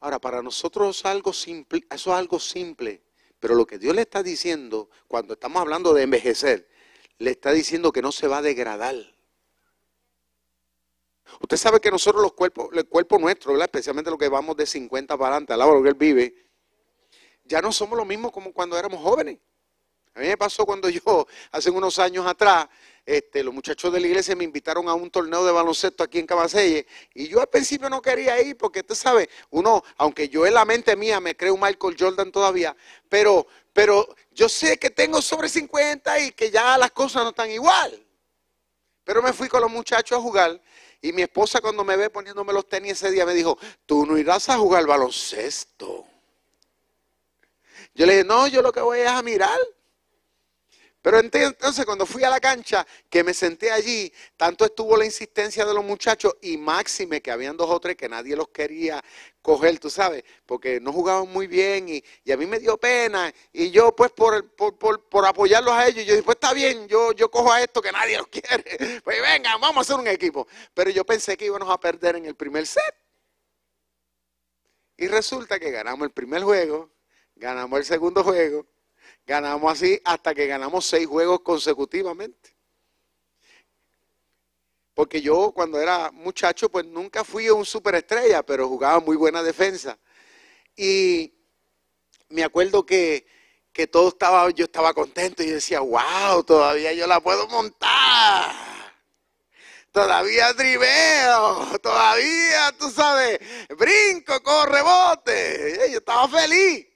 Ahora, 0.00 0.18
para 0.18 0.42
nosotros 0.42 0.98
es 0.98 1.04
algo 1.06 1.32
simple, 1.32 1.86
eso 1.88 2.10
es 2.10 2.18
algo 2.18 2.40
simple, 2.40 3.02
pero 3.38 3.54
lo 3.54 3.66
que 3.66 3.78
Dios 3.78 3.94
le 3.94 4.02
está 4.02 4.22
diciendo, 4.22 4.90
cuando 5.06 5.34
estamos 5.34 5.60
hablando 5.60 5.94
de 5.94 6.02
envejecer, 6.02 6.68
le 7.18 7.30
está 7.30 7.52
diciendo 7.52 7.92
que 7.92 8.02
no 8.02 8.10
se 8.10 8.26
va 8.26 8.38
a 8.38 8.42
degradar. 8.42 8.96
Usted 11.40 11.56
sabe 11.56 11.80
que 11.80 11.90
nosotros 11.90 12.20
los 12.20 12.32
cuerpos, 12.32 12.68
el 12.72 12.88
cuerpo 12.88 13.18
nuestro, 13.18 13.56
especialmente 13.62 14.10
lo 14.10 14.18
que 14.18 14.28
vamos 14.28 14.56
de 14.56 14.66
50 14.66 15.16
para 15.16 15.28
adelante, 15.28 15.52
al 15.52 15.60
lado 15.60 15.70
de 15.70 15.76
lo 15.78 15.82
que 15.84 15.88
él 15.90 15.94
vive, 15.94 16.46
ya 17.44 17.62
no 17.62 17.72
somos 17.72 17.96
lo 17.96 18.04
mismo 18.04 18.32
como 18.32 18.52
cuando 18.52 18.76
éramos 18.76 19.00
jóvenes. 19.00 19.38
A 20.14 20.20
mí 20.20 20.26
me 20.26 20.36
pasó 20.36 20.66
cuando 20.66 20.88
yo, 20.88 21.26
hace 21.52 21.70
unos 21.70 21.98
años 21.98 22.26
atrás, 22.26 22.68
este, 23.04 23.42
los 23.42 23.52
muchachos 23.52 23.92
de 23.92 23.98
la 23.98 24.06
iglesia 24.06 24.36
me 24.36 24.44
invitaron 24.44 24.88
a 24.88 24.94
un 24.94 25.10
torneo 25.10 25.44
de 25.44 25.50
baloncesto 25.50 26.04
aquí 26.04 26.20
en 26.20 26.26
Cabaselle 26.26 26.86
y 27.14 27.26
yo 27.26 27.40
al 27.40 27.48
principio 27.48 27.90
no 27.90 28.00
quería 28.00 28.40
ir 28.40 28.56
porque 28.56 28.80
usted 28.80 28.94
sabe, 28.94 29.28
uno, 29.50 29.82
aunque 29.96 30.28
yo 30.28 30.46
en 30.46 30.54
la 30.54 30.64
mente 30.64 30.94
mía 30.94 31.18
me 31.18 31.36
creo 31.36 31.56
Michael 31.56 31.96
Jordan 31.98 32.30
todavía, 32.30 32.76
pero, 33.08 33.46
pero 33.72 34.06
yo 34.30 34.48
sé 34.48 34.78
que 34.78 34.90
tengo 34.90 35.20
sobre 35.20 35.48
50 35.48 36.20
y 36.20 36.32
que 36.32 36.50
ya 36.50 36.78
las 36.78 36.92
cosas 36.92 37.24
no 37.24 37.30
están 37.30 37.50
igual. 37.50 38.06
Pero 39.04 39.20
me 39.20 39.32
fui 39.32 39.48
con 39.48 39.60
los 39.60 39.70
muchachos 39.70 40.16
a 40.16 40.22
jugar 40.22 40.60
y 41.00 41.12
mi 41.12 41.22
esposa 41.22 41.60
cuando 41.60 41.82
me 41.82 41.96
ve 41.96 42.08
poniéndome 42.08 42.52
los 42.52 42.68
tenis 42.68 42.92
ese 42.92 43.10
día 43.10 43.26
me 43.26 43.34
dijo, 43.34 43.58
tú 43.84 44.06
no 44.06 44.16
irás 44.16 44.48
a 44.48 44.58
jugar 44.58 44.86
baloncesto. 44.86 46.06
Yo 47.94 48.06
le 48.06 48.12
dije, 48.12 48.24
no, 48.24 48.46
yo 48.46 48.62
lo 48.62 48.72
que 48.72 48.80
voy 48.80 49.00
es 49.00 49.08
a 49.08 49.20
mirar. 49.22 49.58
Pero 51.02 51.18
entonces 51.18 51.84
cuando 51.84 52.06
fui 52.06 52.22
a 52.22 52.30
la 52.30 52.38
cancha, 52.38 52.86
que 53.10 53.24
me 53.24 53.34
senté 53.34 53.72
allí, 53.72 54.12
tanto 54.36 54.64
estuvo 54.64 54.96
la 54.96 55.04
insistencia 55.04 55.66
de 55.66 55.74
los 55.74 55.84
muchachos 55.84 56.36
y 56.40 56.56
máxime 56.56 57.20
que 57.20 57.32
habían 57.32 57.56
dos 57.56 57.68
o 57.68 57.80
tres 57.80 57.96
que 57.96 58.08
nadie 58.08 58.36
los 58.36 58.48
quería 58.48 59.02
coger, 59.42 59.80
tú 59.80 59.90
sabes, 59.90 60.22
porque 60.46 60.78
no 60.80 60.92
jugaban 60.92 61.28
muy 61.28 61.48
bien 61.48 61.88
y, 61.88 62.04
a 62.30 62.36
mí 62.36 62.46
me 62.46 62.60
dio 62.60 62.78
pena 62.78 63.34
y 63.52 63.72
yo 63.72 63.94
pues 63.96 64.12
por, 64.12 64.54
por, 64.54 65.26
apoyarlos 65.26 65.74
a 65.74 65.88
ellos, 65.88 66.06
yo 66.06 66.12
dije, 66.12 66.22
pues 66.22 66.36
está 66.36 66.54
bien, 66.54 66.86
yo, 66.86 67.10
yo 67.12 67.28
cojo 67.28 67.52
a 67.52 67.60
esto 67.60 67.82
que 67.82 67.90
nadie 67.90 68.16
los 68.18 68.26
quiere, 68.28 69.00
pues 69.02 69.20
venga, 69.20 69.56
vamos 69.58 69.78
a 69.78 69.80
hacer 69.80 69.96
un 69.96 70.06
equipo. 70.06 70.46
Pero 70.72 70.90
yo 70.90 71.04
pensé 71.04 71.36
que 71.36 71.46
íbamos 71.46 71.68
a 71.68 71.80
perder 71.80 72.14
en 72.14 72.26
el 72.26 72.36
primer 72.36 72.64
set. 72.64 72.94
Y 74.96 75.08
resulta 75.08 75.58
que 75.58 75.72
ganamos 75.72 76.04
el 76.06 76.12
primer 76.12 76.44
juego, 76.44 76.90
ganamos 77.34 77.80
el 77.80 77.84
segundo 77.84 78.22
juego, 78.22 78.66
Ganamos 79.26 79.72
así 79.72 80.00
hasta 80.04 80.34
que 80.34 80.46
ganamos 80.46 80.84
seis 80.84 81.06
juegos 81.06 81.40
consecutivamente. 81.40 82.54
Porque 84.94 85.22
yo 85.22 85.52
cuando 85.52 85.80
era 85.80 86.10
muchacho, 86.12 86.68
pues 86.68 86.84
nunca 86.84 87.24
fui 87.24 87.48
un 87.48 87.64
superestrella, 87.64 88.42
pero 88.42 88.68
jugaba 88.68 89.00
muy 89.00 89.16
buena 89.16 89.42
defensa. 89.42 89.98
Y 90.76 91.32
me 92.28 92.44
acuerdo 92.44 92.84
que, 92.84 93.26
que 93.72 93.86
todo 93.86 94.08
estaba, 94.08 94.50
yo 94.50 94.64
estaba 94.64 94.92
contento 94.92 95.42
y 95.42 95.46
decía, 95.46 95.80
wow, 95.80 96.42
todavía 96.44 96.92
yo 96.92 97.06
la 97.06 97.20
puedo 97.20 97.46
montar. 97.48 98.54
Todavía 99.92 100.52
driveo, 100.54 101.78
todavía, 101.82 102.72
tú 102.78 102.90
sabes, 102.90 103.38
brinco, 103.76 104.42
corre, 104.42 104.80
bote. 104.82 105.90
Yo 105.90 105.98
estaba 105.98 106.28
feliz. 106.28 106.86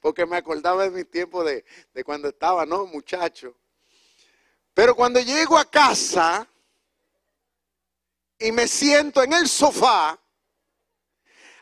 Porque 0.00 0.26
me 0.26 0.36
acordaba 0.36 0.84
de 0.84 0.90
mi 0.90 1.04
tiempo 1.04 1.44
de, 1.44 1.64
cuando 2.04 2.28
estaba, 2.28 2.66
¿no? 2.66 2.86
Muchacho. 2.86 3.54
Pero 4.74 4.94
cuando 4.94 5.20
llego 5.20 5.58
a 5.58 5.64
casa 5.64 6.46
y 8.38 8.52
me 8.52 8.66
siento 8.66 9.22
en 9.22 9.32
el 9.32 9.48
sofá, 9.48 10.18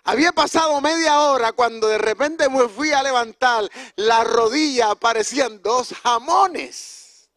había 0.04 0.32
pasado 0.32 0.80
media 0.80 1.20
hora 1.20 1.52
cuando 1.52 1.88
de 1.88 1.98
repente 1.98 2.48
me 2.48 2.68
fui 2.68 2.92
a 2.92 3.02
levantar, 3.02 3.68
la 3.96 4.24
rodilla 4.24 4.90
aparecían 4.90 5.60
dos 5.62 5.92
jamones. 6.02 7.28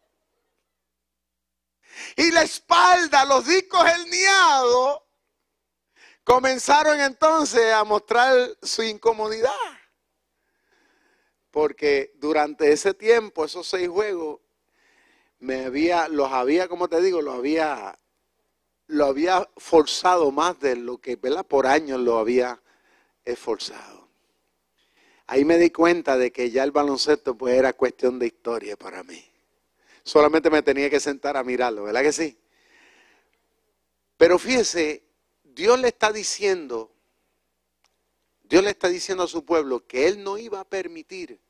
Y 2.16 2.30
la 2.30 2.42
espalda, 2.42 3.24
los 3.24 3.46
discos 3.46 3.84
herniados, 3.84 5.02
comenzaron 6.24 7.00
entonces 7.00 7.72
a 7.72 7.84
mostrar 7.84 8.56
su 8.62 8.82
incomodidad. 8.82 9.50
Porque 11.52 12.12
durante 12.16 12.72
ese 12.72 12.94
tiempo, 12.94 13.44
esos 13.44 13.68
seis 13.68 13.88
juegos, 13.88 14.40
me 15.38 15.66
había, 15.66 16.08
los 16.08 16.32
había, 16.32 16.66
como 16.66 16.88
te 16.88 17.00
digo, 17.02 17.20
los 17.20 17.36
había, 17.36 17.98
lo 18.86 19.04
había 19.04 19.48
forzado 19.58 20.32
más 20.32 20.58
de 20.60 20.76
lo 20.76 20.98
que, 20.98 21.16
¿verdad? 21.16 21.44
Por 21.44 21.66
años 21.66 22.00
lo 22.00 22.18
había 22.18 22.60
esforzado. 23.24 24.08
Ahí 25.26 25.44
me 25.44 25.58
di 25.58 25.70
cuenta 25.70 26.16
de 26.16 26.32
que 26.32 26.50
ya 26.50 26.64
el 26.64 26.70
baloncesto 26.70 27.36
pues 27.36 27.54
era 27.54 27.74
cuestión 27.74 28.18
de 28.18 28.26
historia 28.26 28.76
para 28.76 29.02
mí. 29.02 29.22
Solamente 30.04 30.48
me 30.48 30.62
tenía 30.62 30.88
que 30.88 31.00
sentar 31.00 31.36
a 31.36 31.44
mirarlo, 31.44 31.84
¿verdad 31.84 32.02
que 32.02 32.12
sí? 32.12 32.38
Pero 34.16 34.38
fíjese, 34.38 35.02
Dios 35.44 35.78
le 35.78 35.88
está 35.88 36.12
diciendo, 36.12 36.91
Dios 38.52 38.64
le 38.64 38.68
está 38.68 38.90
diciendo 38.90 39.24
a 39.24 39.28
su 39.28 39.46
pueblo 39.46 39.86
que 39.86 40.06
Él 40.06 40.22
no 40.22 40.36
iba 40.36 40.60
a 40.60 40.68
permitir 40.68 41.40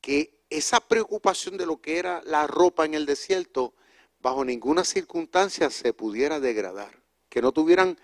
que 0.00 0.38
esa 0.50 0.78
preocupación 0.78 1.56
de 1.56 1.66
lo 1.66 1.80
que 1.80 1.98
era 1.98 2.22
la 2.26 2.46
ropa 2.46 2.84
en 2.84 2.94
el 2.94 3.06
desierto, 3.06 3.74
bajo 4.20 4.44
ninguna 4.44 4.84
circunstancia 4.84 5.68
se 5.68 5.92
pudiera 5.92 6.38
degradar, 6.38 7.02
que 7.28 7.42
no 7.42 7.50
tuvieran 7.50 7.98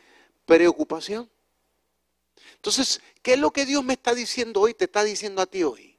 preocupación. 0.47 1.31
Entonces, 2.57 3.01
¿qué 3.23 3.35
es 3.35 3.39
lo 3.39 3.53
que 3.53 3.67
Dios 3.67 3.85
me 3.85 3.93
está 3.93 4.17
diciendo 4.17 4.63
hoy? 4.63 4.75
Te 4.75 4.87
está 4.87 5.05
diciendo 5.05 5.41
a 5.41 5.47
ti 5.47 5.63
hoy, 5.63 5.97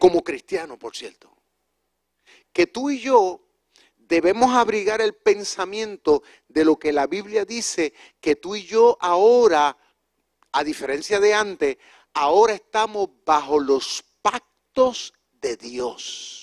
como 0.00 0.24
cristiano, 0.24 0.76
por 0.76 0.96
cierto, 0.96 1.32
que 2.52 2.66
tú 2.66 2.90
y 2.90 2.98
yo 2.98 3.46
debemos 3.96 4.50
abrigar 4.56 5.00
el 5.00 5.14
pensamiento 5.14 6.24
de 6.48 6.64
lo 6.64 6.80
que 6.80 6.92
la 6.92 7.06
Biblia 7.06 7.44
dice, 7.44 7.94
que 8.20 8.34
tú 8.34 8.56
y 8.56 8.64
yo 8.64 8.98
ahora, 9.00 9.78
a 10.52 10.64
diferencia 10.64 11.18
de 11.20 11.34
antes, 11.34 11.78
ahora 12.14 12.54
estamos 12.54 13.08
bajo 13.24 13.58
los 13.58 14.04
pactos 14.22 15.14
de 15.40 15.56
Dios. 15.56 16.42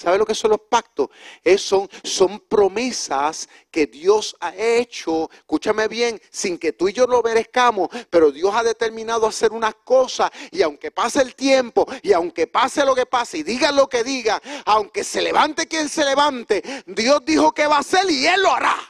¿Sabe 0.00 0.16
lo 0.16 0.24
que 0.24 0.34
son 0.34 0.52
los 0.52 0.60
pactos? 0.62 1.10
Son, 1.58 1.86
son 2.02 2.40
promesas 2.40 3.46
que 3.70 3.86
Dios 3.86 4.34
ha 4.40 4.56
hecho, 4.56 5.28
escúchame 5.30 5.88
bien, 5.88 6.18
sin 6.30 6.56
que 6.56 6.72
tú 6.72 6.88
y 6.88 6.94
yo 6.94 7.06
lo 7.06 7.22
merezcamos, 7.22 7.90
pero 8.08 8.32
Dios 8.32 8.54
ha 8.54 8.62
determinado 8.62 9.26
hacer 9.26 9.52
una 9.52 9.74
cosa 9.74 10.32
y 10.50 10.62
aunque 10.62 10.90
pase 10.90 11.20
el 11.20 11.34
tiempo 11.34 11.86
y 12.02 12.14
aunque 12.14 12.46
pase 12.46 12.82
lo 12.82 12.94
que 12.94 13.04
pase 13.04 13.38
y 13.38 13.42
diga 13.42 13.72
lo 13.72 13.90
que 13.90 14.02
diga, 14.02 14.40
aunque 14.64 15.04
se 15.04 15.20
levante 15.20 15.68
quien 15.68 15.86
se 15.90 16.02
levante, 16.02 16.62
Dios 16.86 17.22
dijo 17.26 17.52
que 17.52 17.66
va 17.66 17.76
a 17.76 17.80
hacer 17.80 18.10
y 18.10 18.26
Él 18.26 18.40
lo 18.42 18.54
hará. 18.54 18.89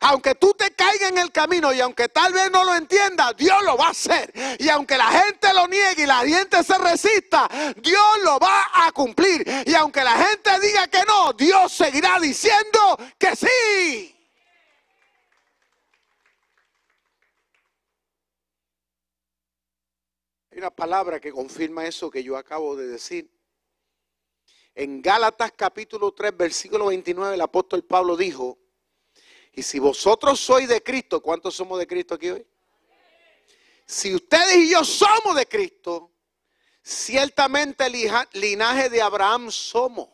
Aunque 0.00 0.34
tú 0.34 0.54
te 0.54 0.70
caigas 0.72 1.10
en 1.10 1.18
el 1.18 1.32
camino 1.32 1.72
y 1.72 1.80
aunque 1.80 2.08
tal 2.08 2.32
vez 2.32 2.50
no 2.50 2.64
lo 2.64 2.74
entiendas, 2.74 3.36
Dios 3.36 3.62
lo 3.64 3.76
va 3.76 3.86
a 3.86 3.90
hacer. 3.90 4.32
Y 4.58 4.68
aunque 4.68 4.96
la 4.96 5.06
gente 5.06 5.52
lo 5.54 5.66
niegue 5.66 6.02
y 6.02 6.06
la 6.06 6.20
gente 6.26 6.62
se 6.62 6.78
resista, 6.78 7.48
Dios 7.76 8.22
lo 8.22 8.38
va 8.38 8.86
a 8.86 8.92
cumplir. 8.92 9.44
Y 9.66 9.74
aunque 9.74 10.02
la 10.02 10.12
gente 10.12 10.50
diga 10.60 10.86
que 10.88 11.02
no, 11.06 11.32
Dios 11.32 11.72
seguirá 11.72 12.18
diciendo 12.18 12.98
que 13.18 13.36
sí. 13.36 14.12
Hay 20.50 20.58
una 20.58 20.70
palabra 20.70 21.20
que 21.20 21.32
confirma 21.32 21.86
eso 21.86 22.10
que 22.10 22.22
yo 22.22 22.36
acabo 22.36 22.76
de 22.76 22.86
decir. 22.86 23.30
En 24.74 25.00
Gálatas 25.00 25.52
capítulo 25.56 26.12
3, 26.12 26.36
versículo 26.36 26.86
29, 26.86 27.34
el 27.34 27.40
apóstol 27.40 27.84
Pablo 27.84 28.16
dijo, 28.16 28.58
y 29.56 29.62
si 29.62 29.78
vosotros 29.78 30.38
sois 30.38 30.68
de 30.68 30.82
Cristo, 30.82 31.22
¿cuántos 31.22 31.54
somos 31.54 31.78
de 31.78 31.86
Cristo 31.86 32.14
aquí 32.14 32.28
hoy? 32.28 32.46
Si 33.86 34.14
ustedes 34.14 34.54
y 34.56 34.70
yo 34.70 34.84
somos 34.84 35.34
de 35.34 35.48
Cristo, 35.48 36.12
ciertamente 36.82 37.86
el 37.86 37.94
linaje 38.34 38.90
de 38.90 39.00
Abraham 39.00 39.50
somos. 39.50 40.10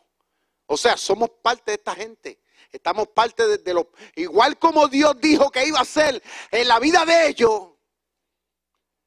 O 0.66 0.76
sea, 0.76 0.96
somos 0.96 1.28
parte 1.42 1.72
de 1.72 1.74
esta 1.74 1.92
gente. 1.92 2.40
Estamos 2.70 3.08
parte 3.08 3.44
de, 3.48 3.58
de 3.58 3.74
lo... 3.74 3.90
Igual 4.14 4.60
como 4.60 4.86
Dios 4.86 5.20
dijo 5.20 5.50
que 5.50 5.66
iba 5.66 5.80
a 5.80 5.84
ser 5.84 6.22
en 6.52 6.68
la 6.68 6.78
vida 6.78 7.04
de 7.04 7.26
ellos, 7.26 7.70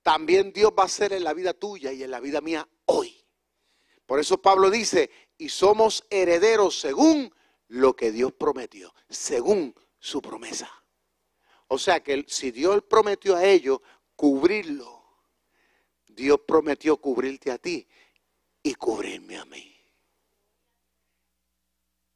también 0.04 0.52
Dios 0.52 0.74
va 0.78 0.84
a 0.84 0.90
ser 0.90 1.14
en 1.14 1.24
la 1.24 1.34
vida 1.34 1.54
tuya 1.54 1.94
y 1.94 2.04
en 2.04 2.12
la 2.12 2.20
vida 2.20 2.42
mía 2.42 2.68
hoy. 2.88 3.26
Por 4.06 4.20
eso 4.20 4.42
Pablo 4.42 4.70
dice, 4.70 5.10
y 5.38 5.48
somos 5.48 6.04
herederos 6.10 6.78
según 6.78 7.34
lo 7.70 7.96
que 7.96 8.12
Dios 8.12 8.34
prometió, 8.34 8.94
según 9.10 9.74
su 10.06 10.22
promesa. 10.22 10.70
O 11.68 11.80
sea 11.80 12.00
que 12.02 12.26
si 12.28 12.52
Dios 12.52 12.84
prometió 12.88 13.36
a 13.36 13.44
ellos 13.44 13.80
cubrirlo, 14.16 15.04
Dios 16.08 16.40
prometió 16.48 16.98
cubrirte 16.98 17.52
a 17.52 17.58
ti 17.58 17.88
y 18.62 18.76
cubrirme 18.76 19.38
a 19.38 19.46
mí. 19.46 19.76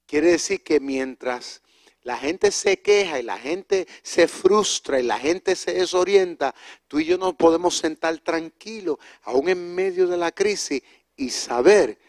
Quiere 0.05 0.31
decir 0.31 0.63
que 0.63 0.79
mientras 0.79 1.63
la 2.03 2.17
gente 2.17 2.51
se 2.51 2.79
queja 2.79 3.19
y 3.19 3.23
la 3.23 3.37
gente 3.37 3.87
se 4.03 4.27
frustra 4.27 4.99
y 4.99 5.03
la 5.03 5.17
gente 5.17 5.55
se 5.55 5.73
desorienta, 5.73 6.53
tú 6.87 6.99
y 6.99 7.05
yo 7.05 7.17
nos 7.17 7.33
podemos 7.35 7.75
sentar 7.75 8.19
tranquilos, 8.19 8.97
aún 9.23 9.49
en 9.49 9.73
medio 9.75 10.07
de 10.07 10.17
la 10.17 10.31
crisis, 10.31 10.81
y 11.15 11.31
saber 11.31 11.99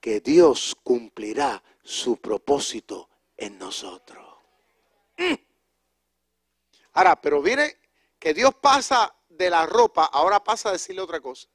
que 0.00 0.20
Dios 0.20 0.76
cumplirá 0.82 1.62
su 1.82 2.16
propósito 2.16 3.08
en 3.36 3.56
nosotros. 3.58 4.27
Ahora, 6.92 7.20
pero 7.20 7.40
viene 7.40 7.78
que 8.18 8.34
Dios 8.34 8.54
pasa 8.54 9.14
de 9.28 9.50
la 9.50 9.66
ropa, 9.66 10.04
ahora 10.04 10.42
pasa 10.42 10.68
a 10.68 10.72
decirle 10.72 11.00
otra 11.00 11.20
cosa. 11.20 11.48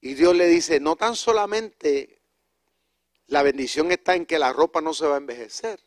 Y 0.00 0.14
Dios 0.14 0.36
le 0.36 0.46
dice, 0.46 0.78
no 0.78 0.96
tan 0.96 1.16
solamente 1.16 2.22
la 3.26 3.42
bendición 3.42 3.90
está 3.92 4.14
en 4.14 4.26
que 4.26 4.38
la 4.38 4.52
ropa 4.52 4.80
no 4.80 4.94
se 4.94 5.06
va 5.06 5.14
a 5.14 5.18
envejecer. 5.18 5.80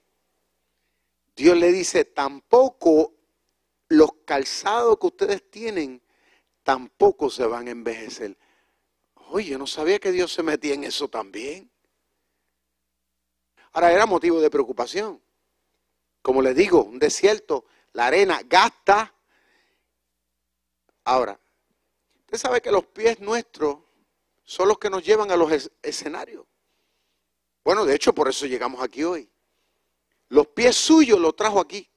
Dios 1.35 1.57
le 1.57 1.71
dice, 1.71 2.05
tampoco 2.05 3.13
los 3.87 4.11
calzados 4.25 4.97
que 4.99 5.07
ustedes 5.07 5.49
tienen, 5.49 6.01
tampoco 6.63 7.29
se 7.29 7.45
van 7.45 7.67
a 7.67 7.71
envejecer. 7.71 8.37
Oye, 9.29 9.51
yo 9.51 9.57
no 9.57 9.67
sabía 9.67 9.99
que 9.99 10.11
Dios 10.11 10.33
se 10.33 10.43
metía 10.43 10.73
en 10.73 10.83
eso 10.83 11.07
también. 11.07 11.71
Ahora 13.73 13.91
era 13.91 14.05
motivo 14.05 14.41
de 14.41 14.49
preocupación. 14.49 15.21
Como 16.21 16.41
les 16.41 16.55
digo, 16.55 16.83
un 16.83 16.99
desierto, 16.99 17.65
la 17.93 18.07
arena 18.07 18.41
gasta. 18.45 19.13
Ahora, 21.03 21.39
usted 22.19 22.37
sabe 22.37 22.61
que 22.61 22.71
los 22.71 22.85
pies 22.85 23.19
nuestros 23.19 23.79
son 24.43 24.67
los 24.67 24.77
que 24.77 24.89
nos 24.89 25.03
llevan 25.03 25.31
a 25.31 25.37
los 25.37 25.71
escenarios. 25.81 26.45
Bueno, 27.63 27.85
de 27.85 27.95
hecho, 27.95 28.13
por 28.13 28.27
eso 28.27 28.45
llegamos 28.45 28.81
aquí 28.81 29.03
hoy. 29.03 29.29
Los 30.29 30.47
pies 30.47 30.75
suyos 30.75 31.19
los 31.19 31.35
trajo 31.35 31.59
aquí. 31.59 31.89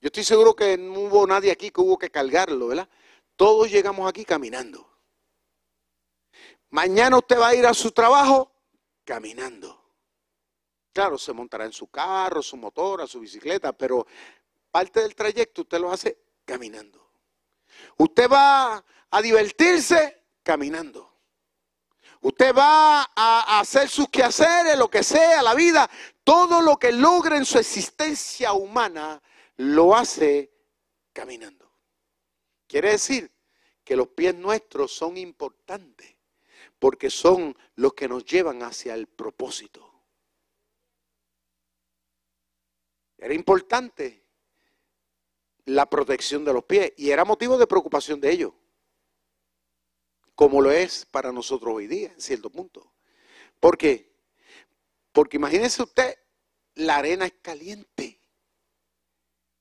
Yo 0.00 0.08
estoy 0.08 0.24
seguro 0.24 0.54
que 0.54 0.76
no 0.76 1.00
hubo 1.00 1.26
nadie 1.26 1.50
aquí 1.50 1.70
que 1.70 1.80
hubo 1.80 1.98
que 1.98 2.10
cargarlo, 2.10 2.68
¿verdad? 2.68 2.88
Todos 3.34 3.70
llegamos 3.70 4.08
aquí 4.08 4.24
caminando. 4.24 4.86
Mañana 6.70 7.18
usted 7.18 7.38
va 7.38 7.48
a 7.48 7.54
ir 7.54 7.66
a 7.66 7.74
su 7.74 7.92
trabajo 7.92 8.52
caminando. 9.04 9.85
Claro, 10.96 11.18
se 11.18 11.34
montará 11.34 11.66
en 11.66 11.74
su 11.74 11.88
carro, 11.88 12.40
su 12.42 12.56
motor, 12.56 13.06
su 13.06 13.20
bicicleta, 13.20 13.74
pero 13.74 14.06
parte 14.70 15.02
del 15.02 15.14
trayecto 15.14 15.60
usted 15.60 15.78
lo 15.78 15.92
hace 15.92 16.16
caminando. 16.42 17.10
Usted 17.98 18.30
va 18.30 18.82
a 19.10 19.20
divertirse 19.20 20.22
caminando. 20.42 21.18
Usted 22.22 22.54
va 22.54 23.10
a 23.14 23.60
hacer 23.60 23.90
sus 23.90 24.08
quehaceres, 24.08 24.78
lo 24.78 24.88
que 24.88 25.02
sea, 25.02 25.42
la 25.42 25.54
vida, 25.54 25.86
todo 26.24 26.62
lo 26.62 26.78
que 26.78 26.92
logre 26.92 27.36
en 27.36 27.44
su 27.44 27.58
existencia 27.58 28.54
humana, 28.54 29.22
lo 29.56 29.94
hace 29.94 30.50
caminando. 31.12 31.70
Quiere 32.66 32.92
decir 32.92 33.30
que 33.84 33.96
los 33.96 34.08
pies 34.08 34.34
nuestros 34.34 34.92
son 34.92 35.18
importantes 35.18 36.16
porque 36.78 37.10
son 37.10 37.54
los 37.74 37.92
que 37.92 38.08
nos 38.08 38.24
llevan 38.24 38.62
hacia 38.62 38.94
el 38.94 39.08
propósito. 39.08 39.85
Era 43.18 43.34
importante 43.34 44.22
la 45.64 45.88
protección 45.88 46.44
de 46.44 46.52
los 46.52 46.64
pies 46.64 46.92
y 46.96 47.10
era 47.10 47.24
motivo 47.24 47.58
de 47.58 47.66
preocupación 47.66 48.20
de 48.20 48.30
ellos. 48.30 48.52
como 50.36 50.60
lo 50.60 50.70
es 50.70 51.06
para 51.06 51.32
nosotros 51.32 51.74
hoy 51.74 51.86
día, 51.86 52.12
en 52.12 52.20
cierto 52.20 52.50
punto. 52.50 52.92
¿Por 53.58 53.76
qué? 53.78 54.12
Porque 55.10 55.38
imagínese 55.38 55.82
usted, 55.82 56.14
la 56.74 56.98
arena 56.98 57.24
es 57.24 57.32
caliente. 57.40 58.20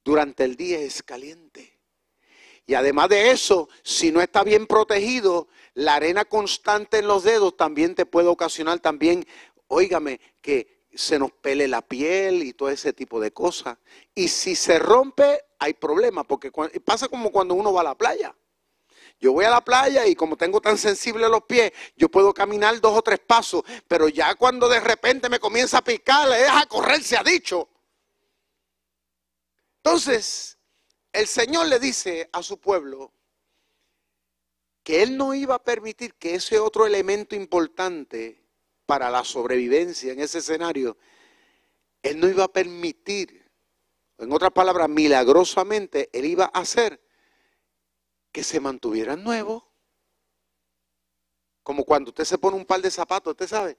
Durante 0.03 0.43
el 0.43 0.57
día 0.57 0.77
es 0.79 1.01
caliente. 1.01 1.79
Y 2.67 2.73
además 2.73 3.07
de 3.07 3.31
eso, 3.31 3.69
si 3.83 4.11
no 4.11 4.21
está 4.21 4.43
bien 4.43 4.67
protegido, 4.67 5.47
la 5.75 5.95
arena 5.95 6.25
constante 6.25 6.97
en 6.97 7.07
los 7.07 7.23
dedos 7.23 7.55
también 7.55 7.95
te 7.95 8.05
puede 8.05 8.27
ocasionar 8.27 8.79
también, 8.79 9.25
óigame, 9.67 10.19
que 10.41 10.74
se 10.95 11.19
nos 11.19 11.31
pele 11.31 11.67
la 11.67 11.81
piel 11.81 12.43
y 12.43 12.53
todo 12.53 12.69
ese 12.69 12.93
tipo 12.93 13.19
de 13.19 13.31
cosas. 13.31 13.77
Y 14.13 14.27
si 14.27 14.55
se 14.55 14.79
rompe, 14.79 15.41
hay 15.60 15.73
problema, 15.73 16.23
porque 16.23 16.51
pasa 16.84 17.08
como 17.08 17.31
cuando 17.31 17.53
uno 17.53 17.73
va 17.73 17.81
a 17.81 17.86
la 17.86 17.95
playa. 17.95 18.36
Yo 19.19 19.31
voy 19.31 19.45
a 19.45 19.49
la 19.49 19.62
playa 19.63 20.05
y 20.05 20.15
como 20.15 20.36
tengo 20.36 20.60
tan 20.60 20.77
sensible 20.77 21.29
los 21.29 21.43
pies, 21.43 21.71
yo 21.95 22.10
puedo 22.10 22.34
caminar 22.34 22.79
dos 22.81 22.97
o 22.97 23.01
tres 23.01 23.19
pasos, 23.19 23.63
pero 23.88 24.10
ya 24.10 24.36
cuando 24.36 24.67
de 24.67 24.79
repente 24.79 25.29
me 25.29 25.39
comienza 25.39 25.77
a 25.77 25.84
picar, 25.84 26.27
le 26.27 26.38
deja 26.38 26.65
correr, 26.65 27.01
se 27.01 27.17
ha 27.17 27.23
dicho. 27.23 27.69
Entonces, 29.77 30.58
el 31.13 31.27
Señor 31.27 31.67
le 31.67 31.79
dice 31.79 32.29
a 32.34 32.43
su 32.43 32.60
pueblo 32.60 33.13
que 34.84 35.01
Él 35.01 35.17
no 35.17 35.34
iba 35.34 35.55
a 35.55 35.63
permitir 35.63 36.13
que 36.15 36.36
ese 36.36 36.60
otro 36.60 36.86
elemento 36.86 37.36
importante 37.36 38.44
para 38.85 39.09
la 39.09 39.23
sobrevivencia 39.23 40.13
en 40.13 40.19
ese 40.19 40.39
escenario, 40.39 40.97
Él 42.03 42.19
no 42.19 42.27
iba 42.27 42.43
a 42.43 42.47
permitir, 42.47 43.49
en 44.17 44.31
otras 44.31 44.51
palabras, 44.51 44.87
milagrosamente, 44.89 46.09
Él 46.13 46.25
iba 46.25 46.45
a 46.45 46.59
hacer 46.59 47.01
que 48.31 48.43
se 48.43 48.59
mantuvieran 48.59 49.23
nuevos. 49.23 49.63
Como 51.63 51.83
cuando 51.83 52.09
usted 52.09 52.25
se 52.25 52.37
pone 52.37 52.57
un 52.57 52.65
par 52.65 52.81
de 52.81 52.91
zapatos, 52.91 53.31
usted 53.31 53.47
sabe. 53.47 53.77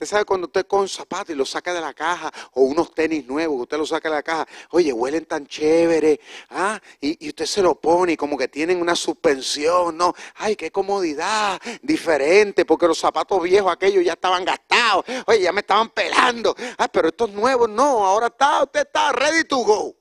Usted 0.00 0.16
sabe 0.16 0.24
cuando 0.24 0.46
usted 0.46 0.66
con 0.66 0.88
zapatos 0.88 1.28
y 1.28 1.36
los 1.36 1.50
saca 1.50 1.74
de 1.74 1.80
la 1.82 1.92
caja, 1.92 2.32
o 2.52 2.62
unos 2.62 2.94
tenis 2.94 3.26
nuevos, 3.26 3.60
usted 3.60 3.76
los 3.76 3.90
saca 3.90 4.08
de 4.08 4.14
la 4.14 4.22
caja, 4.22 4.48
oye, 4.70 4.94
huelen 4.94 5.26
tan 5.26 5.46
chévere, 5.46 6.18
¿ah? 6.48 6.80
y, 7.02 7.26
y 7.26 7.28
usted 7.28 7.44
se 7.44 7.60
lo 7.60 7.74
pone 7.74 8.12
y 8.12 8.16
como 8.16 8.38
que 8.38 8.48
tienen 8.48 8.80
una 8.80 8.96
suspensión, 8.96 9.98
¿no? 9.98 10.14
Ay, 10.36 10.56
qué 10.56 10.70
comodidad, 10.70 11.60
diferente, 11.82 12.64
porque 12.64 12.86
los 12.86 12.98
zapatos 12.98 13.42
viejos 13.42 13.70
aquellos 13.70 14.02
ya 14.02 14.14
estaban 14.14 14.42
gastados, 14.42 15.04
oye, 15.26 15.42
ya 15.42 15.52
me 15.52 15.60
estaban 15.60 15.90
pelando, 15.90 16.56
ah, 16.78 16.88
pero 16.88 17.08
estos 17.08 17.30
nuevos 17.32 17.68
no, 17.68 18.06
ahora 18.06 18.28
está, 18.28 18.62
usted 18.62 18.86
está 18.86 19.12
ready 19.12 19.44
to 19.44 19.58
go. 19.58 19.94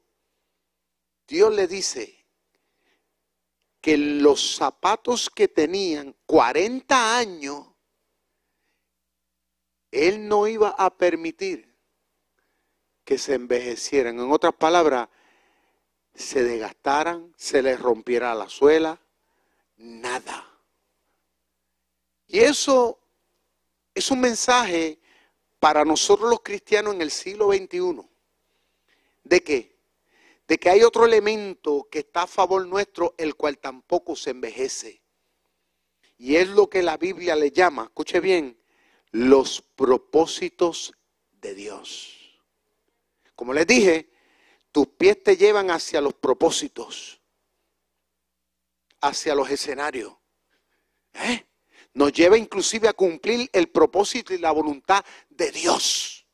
Dios 1.27 1.53
le 1.53 1.67
dice, 1.67 2.25
que 3.81 3.97
los 3.97 4.55
zapatos 4.55 5.29
que 5.29 5.47
tenían 5.47 6.15
40 6.25 7.17
años, 7.17 7.68
él 9.91 10.27
no 10.27 10.47
iba 10.47 10.69
a 10.69 10.95
permitir 10.95 11.73
que 13.03 13.17
se 13.17 13.35
envejecieran. 13.35 14.19
En 14.19 14.31
otras 14.31 14.53
palabras, 14.53 15.09
se 16.13 16.43
desgastaran, 16.43 17.33
se 17.37 17.61
les 17.61 17.79
rompiera 17.79 18.35
la 18.35 18.49
suela, 18.49 18.99
nada. 19.77 20.45
Y 22.27 22.39
eso 22.39 22.99
es 23.93 24.11
un 24.11 24.21
mensaje 24.21 24.99
para 25.59 25.83
nosotros 25.85 26.29
los 26.29 26.41
cristianos 26.41 26.93
en 26.95 27.01
el 27.01 27.11
siglo 27.11 27.51
XXI. 27.51 28.07
¿De 29.23 29.43
qué? 29.43 29.79
de 30.49 30.57
que 30.57 30.67
hay 30.67 30.81
otro 30.81 31.05
elemento 31.05 31.87
que 31.91 31.99
está 31.99 32.23
a 32.23 32.27
favor 32.27 32.65
nuestro, 32.65 33.13
el 33.19 33.35
cual 33.35 33.59
tampoco 33.59 34.15
se 34.15 34.31
envejece. 34.31 35.03
Y 36.17 36.37
es 36.37 36.47
lo 36.47 36.67
que 36.67 36.81
la 36.81 36.97
Biblia 36.97 37.35
le 37.35 37.51
llama, 37.51 37.83
escuche 37.83 38.19
bien, 38.19 38.58
los 39.11 39.61
propósitos 39.61 40.93
de 41.41 41.55
Dios. 41.55 42.41
Como 43.35 43.53
les 43.53 43.65
dije, 43.65 44.09
tus 44.71 44.87
pies 44.87 45.23
te 45.23 45.37
llevan 45.37 45.71
hacia 45.71 46.01
los 46.01 46.13
propósitos, 46.13 47.21
hacia 49.01 49.35
los 49.35 49.49
escenarios. 49.49 50.13
¿Eh? 51.13 51.45
Nos 51.93 52.13
lleva 52.13 52.37
inclusive 52.37 52.87
a 52.87 52.93
cumplir 52.93 53.49
el 53.53 53.69
propósito 53.69 54.33
y 54.33 54.37
la 54.37 54.51
voluntad 54.51 55.03
de 55.29 55.51
Dios. 55.51 56.25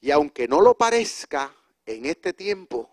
Y 0.00 0.10
aunque 0.10 0.48
no 0.48 0.60
lo 0.60 0.76
parezca, 0.76 1.54
en 1.88 2.04
este 2.06 2.32
tiempo, 2.32 2.90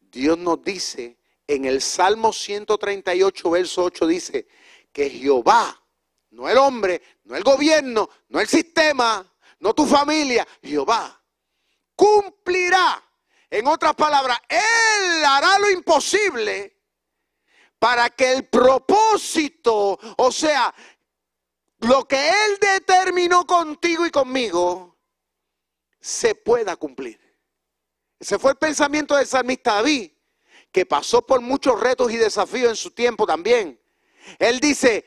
Dios 0.00 0.38
nos 0.38 0.62
dice, 0.62 1.18
en 1.46 1.66
el 1.66 1.82
Salmo 1.82 2.32
138, 2.32 3.50
verso 3.50 3.84
8, 3.84 4.06
dice 4.06 4.46
que 4.92 5.10
Jehová, 5.10 5.83
no 6.34 6.48
el 6.48 6.58
hombre, 6.58 7.00
no 7.24 7.36
el 7.36 7.42
gobierno, 7.42 8.08
no 8.28 8.40
el 8.40 8.48
sistema, 8.48 9.24
no 9.60 9.74
tu 9.74 9.86
familia, 9.86 10.46
Jehová 10.62 11.20
cumplirá. 11.94 13.02
En 13.50 13.66
otras 13.68 13.94
palabras, 13.94 14.38
Él 14.48 15.24
hará 15.24 15.58
lo 15.58 15.70
imposible 15.70 16.76
para 17.78 18.10
que 18.10 18.32
el 18.32 18.48
propósito, 18.48 19.98
o 20.16 20.32
sea, 20.32 20.74
lo 21.80 22.06
que 22.08 22.28
Él 22.28 22.58
determinó 22.60 23.46
contigo 23.46 24.06
y 24.06 24.10
conmigo, 24.10 24.98
se 26.00 26.34
pueda 26.34 26.76
cumplir. 26.76 27.20
Ese 28.18 28.38
fue 28.38 28.52
el 28.52 28.56
pensamiento 28.56 29.16
del 29.16 29.26
salmista 29.26 29.74
David, 29.74 30.10
que 30.72 30.86
pasó 30.86 31.24
por 31.24 31.40
muchos 31.40 31.78
retos 31.78 32.10
y 32.10 32.16
desafíos 32.16 32.70
en 32.70 32.76
su 32.76 32.90
tiempo 32.90 33.26
también. 33.26 33.80
Él 34.38 34.58
dice, 34.58 35.04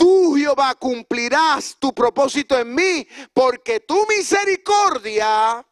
tú 0.00 0.34
Jehová 0.34 0.74
cumplirás 0.76 1.76
tu 1.78 1.94
propósito 1.94 2.58
en 2.58 2.74
mí, 2.74 3.06
porque 3.34 3.80
tu 3.80 4.06
misericordia 4.06 5.62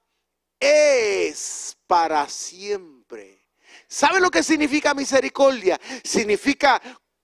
es 0.61 1.75
para 1.87 2.29
siempre. 2.29 3.47
¿Sabe 3.89 4.21
lo 4.21 4.31
que 4.31 4.43
significa 4.43 4.93
misericordia? 4.93 5.81
Significa 6.05 6.79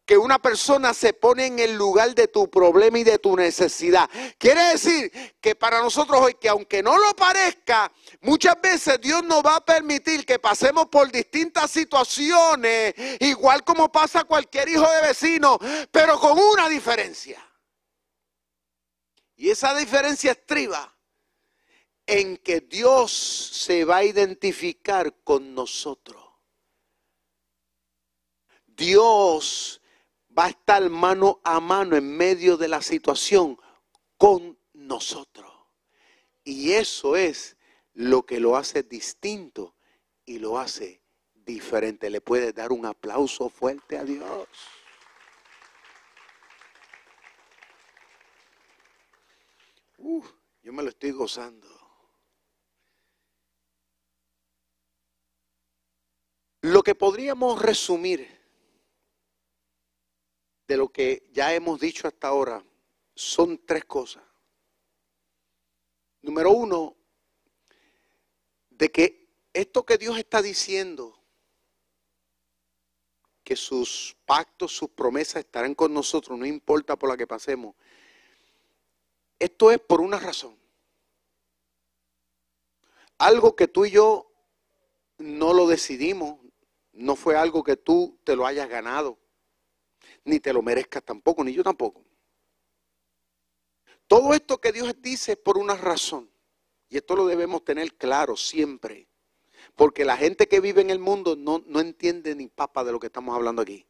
que 0.04 0.18
una 0.18 0.38
persona 0.38 0.92
se 0.92 1.12
pone 1.14 1.46
en 1.46 1.58
el 1.58 1.74
lugar 1.74 2.14
de 2.14 2.28
tu 2.28 2.50
problema 2.50 2.98
y 2.98 3.04
de 3.04 3.18
tu 3.18 3.36
necesidad. 3.36 4.08
Quiere 4.38 4.62
decir 4.64 5.10
que 5.40 5.54
para 5.54 5.80
nosotros 5.80 6.20
hoy, 6.20 6.34
que 6.34 6.48
aunque 6.48 6.82
no 6.82 6.98
lo 6.98 7.14
parezca, 7.16 7.90
muchas 8.20 8.60
veces 8.60 9.00
Dios 9.00 9.24
nos 9.24 9.42
va 9.42 9.56
a 9.56 9.64
permitir 9.64 10.26
que 10.26 10.38
pasemos 10.38 10.86
por 10.86 11.10
distintas 11.10 11.70
situaciones, 11.70 12.94
igual 13.20 13.64
como 13.64 13.90
pasa 13.90 14.24
cualquier 14.24 14.68
hijo 14.68 14.86
de 14.90 15.08
vecino, 15.08 15.58
pero 15.90 16.18
con 16.20 16.38
una 16.38 16.68
diferencia. 16.68 17.42
Y 19.36 19.50
esa 19.50 19.74
diferencia 19.74 20.32
estriba 20.32 20.94
en 22.06 22.36
que 22.36 22.60
Dios 22.60 23.10
se 23.12 23.84
va 23.84 23.98
a 23.98 24.04
identificar 24.04 25.14
con 25.24 25.54
nosotros. 25.54 26.22
Dios 28.66 29.80
va 30.36 30.46
a 30.46 30.48
estar 30.50 30.88
mano 30.90 31.40
a 31.44 31.60
mano 31.60 31.96
en 31.96 32.16
medio 32.16 32.56
de 32.56 32.68
la 32.68 32.82
situación 32.82 33.58
con 34.16 34.58
nosotros. 34.72 35.52
Y 36.42 36.72
eso 36.72 37.16
es 37.16 37.56
lo 37.94 38.26
que 38.26 38.40
lo 38.40 38.56
hace 38.56 38.82
distinto 38.82 39.76
y 40.24 40.38
lo 40.38 40.58
hace 40.58 41.02
diferente. 41.32 42.10
Le 42.10 42.20
puede 42.20 42.52
dar 42.52 42.72
un 42.72 42.86
aplauso 42.86 43.48
fuerte 43.48 43.96
a 43.96 44.04
Dios. 44.04 44.48
yo 50.62 50.72
me 50.72 50.82
lo 50.82 50.90
estoy 50.90 51.12
gozando. 51.12 51.68
Lo 56.60 56.82
que 56.82 56.94
podríamos 56.94 57.60
resumir 57.60 58.33
de 60.66 60.76
lo 60.76 60.88
que 60.88 61.28
ya 61.32 61.54
hemos 61.54 61.80
dicho 61.80 62.08
hasta 62.08 62.28
ahora 62.28 62.64
son 63.14 63.58
tres 63.64 63.84
cosas. 63.84 64.22
Número 66.22 66.50
uno, 66.50 66.96
de 68.70 68.90
que 68.90 69.28
esto 69.52 69.84
que 69.84 69.98
Dios 69.98 70.18
está 70.18 70.40
diciendo, 70.40 71.20
que 73.44 73.56
sus 73.56 74.16
pactos, 74.24 74.74
sus 74.74 74.88
promesas 74.88 75.44
estarán 75.44 75.74
con 75.74 75.92
nosotros, 75.92 76.38
no 76.38 76.46
importa 76.46 76.96
por 76.96 77.10
la 77.10 77.16
que 77.16 77.26
pasemos, 77.26 77.74
esto 79.38 79.70
es 79.70 79.78
por 79.78 80.00
una 80.00 80.18
razón. 80.18 80.58
Algo 83.18 83.54
que 83.54 83.68
tú 83.68 83.84
y 83.84 83.90
yo 83.90 84.30
no 85.18 85.52
lo 85.52 85.68
decidimos, 85.68 86.40
no 86.92 87.16
fue 87.16 87.36
algo 87.36 87.62
que 87.62 87.76
tú 87.76 88.18
te 88.24 88.34
lo 88.34 88.46
hayas 88.46 88.68
ganado 88.68 89.18
ni 90.24 90.40
te 90.40 90.52
lo 90.52 90.62
merezcas 90.62 91.02
tampoco, 91.04 91.44
ni 91.44 91.52
yo 91.52 91.62
tampoco. 91.62 92.04
Todo 94.06 94.34
esto 94.34 94.60
que 94.60 94.72
Dios 94.72 94.94
dice 95.00 95.32
es 95.32 95.38
por 95.38 95.58
una 95.58 95.74
razón. 95.76 96.30
Y 96.88 96.96
esto 96.96 97.16
lo 97.16 97.26
debemos 97.26 97.64
tener 97.64 97.94
claro 97.94 98.36
siempre. 98.36 99.08
Porque 99.74 100.04
la 100.04 100.16
gente 100.16 100.46
que 100.46 100.60
vive 100.60 100.82
en 100.82 100.90
el 100.90 100.98
mundo 100.98 101.36
no, 101.36 101.62
no 101.66 101.80
entiende 101.80 102.34
ni 102.34 102.48
papa 102.48 102.84
de 102.84 102.92
lo 102.92 103.00
que 103.00 103.06
estamos 103.06 103.34
hablando 103.34 103.62
aquí. 103.62 103.86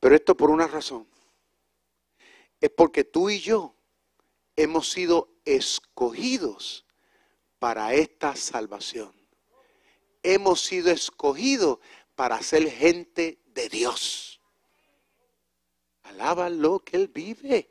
Pero 0.00 0.14
esto 0.14 0.36
por 0.36 0.50
una 0.50 0.66
razón. 0.66 1.08
Es 2.60 2.70
porque 2.70 3.04
tú 3.04 3.30
y 3.30 3.40
yo 3.40 3.74
hemos 4.56 4.90
sido 4.90 5.30
escogidos 5.44 6.86
para 7.58 7.94
esta 7.94 8.36
salvación. 8.36 9.12
Hemos 10.22 10.60
sido 10.60 10.90
escogidos 10.90 11.78
para 12.14 12.40
ser 12.42 12.70
gente 12.70 13.40
de 13.46 13.68
Dios. 13.68 14.31
Alaba 16.04 16.48
lo 16.48 16.80
que 16.80 16.96
Él 16.96 17.08
vive. 17.08 17.68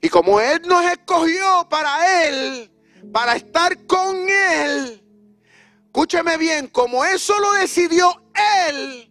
Y 0.00 0.08
como 0.08 0.40
Él 0.40 0.62
nos 0.66 0.84
escogió 0.84 1.66
para 1.68 2.26
Él, 2.26 2.70
para 3.12 3.36
estar 3.36 3.86
con 3.86 4.28
Él, 4.28 5.02
escúcheme 5.86 6.36
bien, 6.36 6.68
como 6.68 7.04
eso 7.04 7.38
lo 7.38 7.52
decidió 7.52 8.22
Él, 8.68 9.10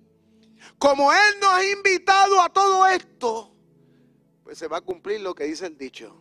como 0.77 1.13
Él 1.13 1.33
nos 1.41 1.53
ha 1.53 1.65
invitado 1.65 2.41
a 2.41 2.49
todo 2.49 2.87
esto, 2.87 3.55
pues 4.43 4.57
se 4.57 4.67
va 4.67 4.77
a 4.77 4.81
cumplir 4.81 5.21
lo 5.21 5.35
que 5.35 5.45
dice 5.45 5.67
el 5.67 5.77
dicho, 5.77 6.15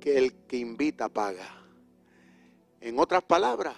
que 0.00 0.18
el 0.18 0.34
que 0.46 0.56
invita 0.56 1.08
paga. 1.08 1.62
En 2.80 2.98
otras 2.98 3.22
palabras, 3.22 3.76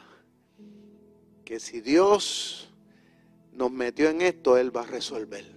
que 1.44 1.60
si 1.60 1.80
Dios 1.80 2.72
nos 3.52 3.70
metió 3.70 4.08
en 4.08 4.20
esto, 4.20 4.56
Él 4.56 4.76
va 4.76 4.82
a 4.82 4.86
resolver. 4.86 5.55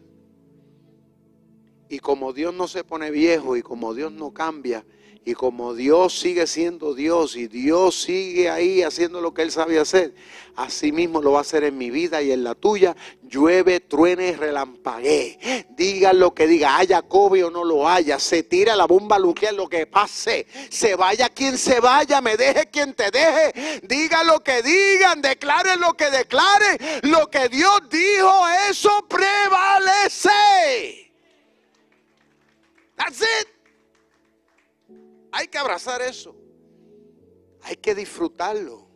Y 1.89 1.99
como 1.99 2.33
Dios 2.33 2.53
no 2.53 2.67
se 2.67 2.83
pone 2.83 3.11
viejo 3.11 3.57
y 3.57 3.61
como 3.61 3.93
Dios 3.93 4.11
no 4.11 4.31
cambia, 4.31 4.85
y 5.25 5.33
como 5.33 5.73
Dios 5.73 6.17
sigue 6.17 6.47
siendo 6.47 6.93
Dios 6.95 7.35
y 7.35 7.47
Dios 7.47 8.01
sigue 8.01 8.49
ahí 8.49 8.81
haciendo 8.83 9.21
lo 9.21 9.33
que 9.33 9.41
Él 9.41 9.51
sabe 9.51 9.77
hacer, 9.77 10.15
así 10.55 10.91
mismo 10.91 11.21
lo 11.21 11.33
va 11.33 11.39
a 11.39 11.41
hacer 11.41 11.63
en 11.65 11.77
mi 11.77 11.91
vida 11.91 12.21
y 12.21 12.31
en 12.31 12.43
la 12.43 12.55
tuya. 12.55 12.95
Llueve, 13.21 13.79
truene, 13.81 14.35
relampaguee. 14.35 15.67
Diga 15.71 16.13
lo 16.13 16.33
que 16.33 16.47
diga, 16.47 16.77
haya 16.77 17.01
COVID 17.01 17.47
o 17.47 17.51
no 17.51 17.63
lo 17.63 17.87
haya. 17.87 18.17
Se 18.17 18.43
tira 18.43 18.75
la 18.75 18.87
bomba 18.87 19.19
nuclear, 19.19 19.53
lo 19.53 19.67
que 19.67 19.85
pase. 19.85 20.47
Se 20.69 20.95
vaya 20.95 21.29
quien 21.29 21.57
se 21.57 21.79
vaya, 21.79 22.21
me 22.21 22.37
deje 22.37 22.67
quien 22.67 22.93
te 22.93 23.11
deje. 23.11 23.81
Diga 23.83 24.23
lo 24.23 24.39
que 24.39 24.63
digan, 24.63 25.21
declare 25.21 25.75
lo 25.75 25.93
que 25.93 26.09
declare. 26.09 26.77
Lo 27.03 27.29
que 27.29 27.49
Dios 27.49 27.81
dijo, 27.89 28.47
eso 28.69 29.05
prevalece. 29.07 30.29
That's 32.99 33.21
it. 33.21 33.47
Hay 35.31 35.47
que 35.47 35.57
abrazar 35.57 36.01
eso. 36.01 36.35
Hay 37.61 37.77
que 37.77 37.95
disfrutarlo. 37.95 38.87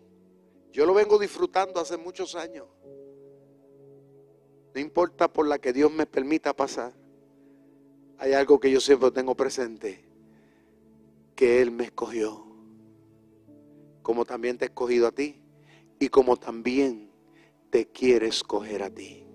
Yo 0.73 0.85
lo 0.85 0.93
vengo 0.93 1.17
disfrutando 1.17 1.79
hace 1.79 1.95
muchos 1.95 2.35
años. 2.35 2.67
No 4.75 4.81
importa 4.81 5.31
por 5.31 5.47
la 5.47 5.57
que 5.57 5.71
Dios 5.71 5.91
me 5.91 6.05
permita 6.05 6.53
pasar. 6.53 6.93
Hay 8.17 8.33
algo 8.33 8.59
que 8.59 8.71
yo 8.71 8.81
siempre 8.81 9.09
tengo 9.11 9.35
presente. 9.35 10.03
Que 11.35 11.61
Él 11.61 11.71
me 11.71 11.85
escogió. 11.85 12.45
Como 14.01 14.25
también 14.25 14.57
te 14.57 14.65
he 14.65 14.67
escogido 14.67 15.07
a 15.07 15.11
ti. 15.11 15.39
Y 15.97 16.09
como 16.09 16.35
también 16.35 17.09
te 17.69 17.87
quiere 17.87 18.27
escoger 18.27 18.83
a 18.83 18.89
ti. 18.89 19.25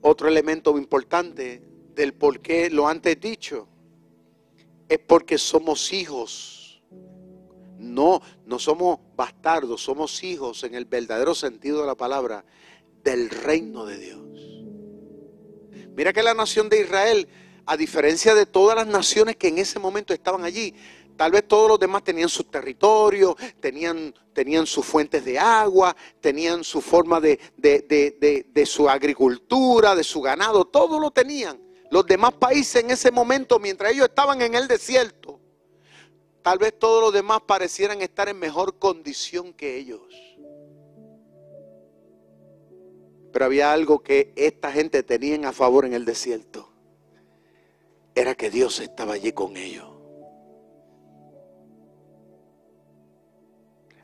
Otro 0.00 0.28
elemento 0.28 0.78
importante 0.78 1.67
del 1.98 2.14
por 2.14 2.38
qué 2.40 2.70
lo 2.70 2.86
antes 2.86 3.20
dicho 3.20 3.66
es 4.88 5.00
porque 5.00 5.36
somos 5.36 5.92
hijos. 5.92 6.80
No, 7.76 8.22
no 8.46 8.58
somos 8.58 9.00
bastardos, 9.16 9.82
somos 9.82 10.22
hijos 10.22 10.62
en 10.62 10.74
el 10.74 10.84
verdadero 10.84 11.34
sentido 11.34 11.80
de 11.80 11.86
la 11.86 11.96
palabra 11.96 12.44
del 13.02 13.28
reino 13.28 13.84
de 13.84 13.98
Dios. 13.98 14.20
Mira 15.94 16.12
que 16.12 16.22
la 16.22 16.34
nación 16.34 16.68
de 16.68 16.82
Israel, 16.82 17.28
a 17.66 17.76
diferencia 17.76 18.34
de 18.34 18.46
todas 18.46 18.76
las 18.76 18.86
naciones 18.86 19.36
que 19.36 19.48
en 19.48 19.58
ese 19.58 19.80
momento 19.80 20.14
estaban 20.14 20.44
allí, 20.44 20.72
tal 21.16 21.32
vez 21.32 21.48
todos 21.48 21.68
los 21.68 21.80
demás 21.80 22.04
tenían 22.04 22.28
sus 22.28 22.48
territorios, 22.48 23.34
tenían, 23.60 24.14
tenían 24.32 24.66
sus 24.66 24.86
fuentes 24.86 25.24
de 25.24 25.36
agua, 25.36 25.96
tenían 26.20 26.62
su 26.62 26.80
forma 26.80 27.20
de, 27.20 27.40
de, 27.56 28.46
de 28.48 28.66
su 28.66 28.88
agricultura, 28.88 29.96
de 29.96 30.04
su 30.04 30.20
ganado, 30.20 30.64
todo 30.64 31.00
lo 31.00 31.10
tenían. 31.10 31.67
Los 31.90 32.06
demás 32.06 32.34
países 32.34 32.82
en 32.82 32.90
ese 32.90 33.10
momento, 33.10 33.58
mientras 33.58 33.92
ellos 33.92 34.08
estaban 34.08 34.42
en 34.42 34.54
el 34.54 34.68
desierto, 34.68 35.40
tal 36.42 36.58
vez 36.58 36.78
todos 36.78 37.02
los 37.02 37.12
demás 37.12 37.40
parecieran 37.46 38.02
estar 38.02 38.28
en 38.28 38.38
mejor 38.38 38.78
condición 38.78 39.52
que 39.54 39.76
ellos. 39.76 40.02
Pero 43.32 43.44
había 43.44 43.72
algo 43.72 44.00
que 44.00 44.32
esta 44.36 44.72
gente 44.72 45.02
tenía 45.02 45.48
a 45.48 45.52
favor 45.52 45.84
en 45.84 45.94
el 45.94 46.04
desierto. 46.04 46.70
Era 48.14 48.34
que 48.34 48.50
Dios 48.50 48.80
estaba 48.80 49.14
allí 49.14 49.32
con 49.32 49.56
ellos. 49.56 49.88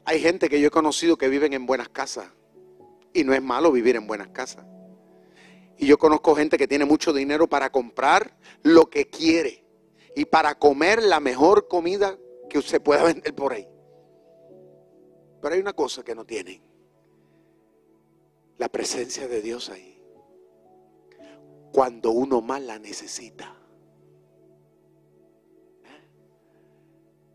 Hay 0.06 0.20
gente 0.20 0.48
que 0.48 0.60
yo 0.60 0.68
he 0.68 0.70
conocido 0.70 1.16
que 1.16 1.28
viven 1.28 1.52
en 1.54 1.66
buenas 1.66 1.88
casas. 1.88 2.28
Y 3.12 3.24
no 3.24 3.32
es 3.32 3.42
malo 3.42 3.72
vivir 3.72 3.96
en 3.96 4.06
buenas 4.06 4.28
casas. 4.28 4.64
Y 5.76 5.86
yo 5.86 5.98
conozco 5.98 6.34
gente 6.34 6.56
que 6.56 6.68
tiene 6.68 6.84
mucho 6.84 7.12
dinero 7.12 7.48
para 7.48 7.70
comprar 7.70 8.36
lo 8.62 8.88
que 8.88 9.08
quiere 9.08 9.64
y 10.14 10.24
para 10.24 10.54
comer 10.54 11.02
la 11.02 11.20
mejor 11.20 11.66
comida 11.68 12.18
que 12.48 12.58
usted 12.58 12.80
pueda 12.80 13.04
vender 13.04 13.34
por 13.34 13.52
ahí. 13.52 13.66
Pero 15.42 15.54
hay 15.54 15.60
una 15.60 15.72
cosa 15.72 16.02
que 16.02 16.14
no 16.14 16.24
tienen. 16.24 16.62
La 18.58 18.68
presencia 18.68 19.26
de 19.26 19.42
Dios 19.42 19.68
ahí. 19.68 20.00
Cuando 21.72 22.12
uno 22.12 22.40
más 22.40 22.62
la 22.62 22.78
necesita. 22.78 23.54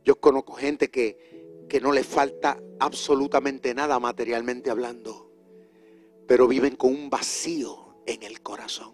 Yo 0.06 0.20
conozco 0.20 0.54
gente 0.54 0.90
que, 0.90 1.66
que 1.68 1.82
no 1.82 1.92
le 1.92 2.04
falta 2.04 2.58
absolutamente 2.80 3.74
nada 3.74 4.00
materialmente 4.00 4.70
hablando. 4.70 5.30
Pero 6.26 6.48
viven 6.48 6.78
con 6.78 6.92
un 6.92 7.10
vacío 7.10 7.89
en 8.10 8.24
el 8.24 8.42
corazón. 8.42 8.94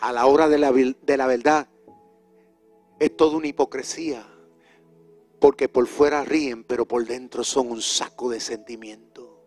A 0.00 0.12
la 0.12 0.26
hora 0.26 0.48
de 0.48 0.58
la, 0.58 0.72
de 0.72 1.16
la 1.16 1.26
verdad 1.26 1.68
es 2.98 3.16
toda 3.16 3.36
una 3.36 3.46
hipocresía, 3.46 4.26
porque 5.40 5.68
por 5.68 5.86
fuera 5.86 6.24
ríen, 6.24 6.64
pero 6.64 6.86
por 6.86 7.06
dentro 7.06 7.44
son 7.44 7.70
un 7.70 7.82
saco 7.82 8.30
de 8.30 8.40
sentimiento. 8.40 9.40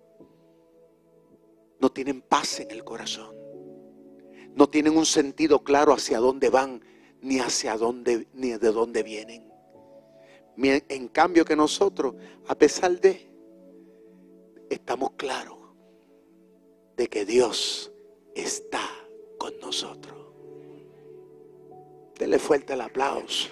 No 1.80 1.92
tienen 1.92 2.22
paz 2.22 2.60
en 2.60 2.72
el 2.72 2.84
corazón. 2.84 3.36
No 4.56 4.68
tienen 4.70 4.98
un 4.98 5.06
sentido 5.06 5.64
claro 5.64 5.94
hacia 5.94 6.20
dónde 6.20 6.50
van, 6.50 6.84
ni 7.22 7.40
hacia 7.40 7.78
dónde, 7.78 8.28
ni 8.34 8.52
de 8.52 8.72
dónde 8.72 9.04
vienen. 9.04 9.52
En 10.58 11.08
cambio 11.10 11.46
que 11.46 11.56
nosotros, 11.56 12.16
a 12.48 12.56
pesar 12.56 13.00
de, 13.00 13.30
estamos 14.70 15.12
claros 15.12 15.58
de 16.96 17.08
que 17.08 17.26
Dios 17.26 17.92
está 18.42 18.88
con 19.38 19.58
nosotros. 19.60 20.16
Dele 22.18 22.40
fuerte 22.40 22.74
el 22.74 22.82
aplauso. 22.82 23.50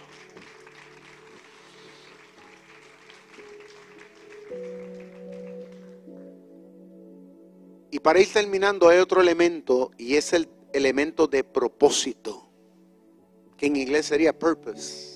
Y 7.91 7.99
para 7.99 8.19
ir 8.19 8.31
terminando 8.31 8.89
hay 8.89 8.99
otro 8.99 9.21
elemento 9.21 9.91
y 9.97 10.15
es 10.15 10.33
el 10.33 10.49
elemento 10.73 11.27
de 11.27 11.43
propósito, 11.45 12.49
que 13.57 13.67
en 13.67 13.77
inglés 13.77 14.07
sería 14.07 14.37
purpose. 14.37 15.14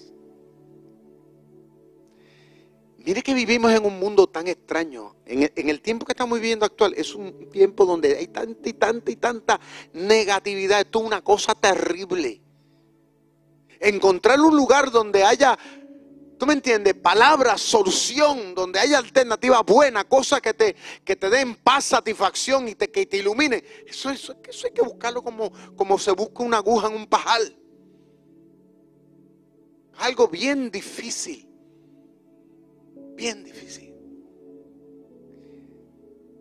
Mire 3.10 3.24
que 3.24 3.34
vivimos 3.34 3.72
en 3.72 3.84
un 3.84 3.98
mundo 4.00 4.28
tan 4.28 4.48
extraño. 4.48 5.16
En 5.26 5.68
el, 5.68 5.82
tiempo 5.82 6.06
que 6.06 6.12
estamos 6.12 6.40
viviendo 6.40 6.64
actual 6.64 6.94
es 6.96 7.16
un 7.16 7.50
tiempo 7.50 7.84
donde 7.84 8.16
hay 8.16 8.28
tanta 8.28 8.70
y 8.70 8.74
tanta 8.74 9.10
y 9.10 9.16
tanta 9.16 9.60
negatividad. 9.94 10.82
Esto 10.82 11.00
es 11.00 11.06
una 11.08 11.24
cosa 11.24 11.56
terrible. 11.56 12.40
Encontrar 13.80 14.40
un 14.40 14.56
lugar 14.56 14.92
donde 14.92 15.24
haya, 15.24 15.58
tú 16.38 16.46
me 16.46 16.54
entiendes, 16.54 16.94
palabra, 16.94 17.58
solución, 17.58 18.54
donde 18.54 18.80
haya 18.80 19.00
alternativa 19.00 19.64
buena, 19.64 20.04
cosas 20.04 20.40
que 20.40 20.54
te, 20.54 20.76
que 21.04 21.16
te 21.16 21.32
den 21.32 21.56
paz, 21.56 21.86
satisfacción 21.86 22.68
y 22.68 22.76
que 22.76 23.08
te 23.08 23.18
ilumine. 23.18 23.64
Eso, 23.88 24.12
eso, 24.12 24.36
eso 24.48 24.68
hay 24.68 24.74
que 24.74 24.84
buscarlo 24.84 25.24
como, 25.24 25.52
como 25.76 25.98
se 25.98 26.12
busca 26.12 26.44
una 26.44 26.58
aguja 26.58 26.86
en 26.86 26.94
un 26.94 27.08
pajal. 27.08 27.58
Algo 29.98 30.28
bien 30.28 30.70
difícil 30.70 31.49
bien 33.20 33.44
difícil. 33.44 33.94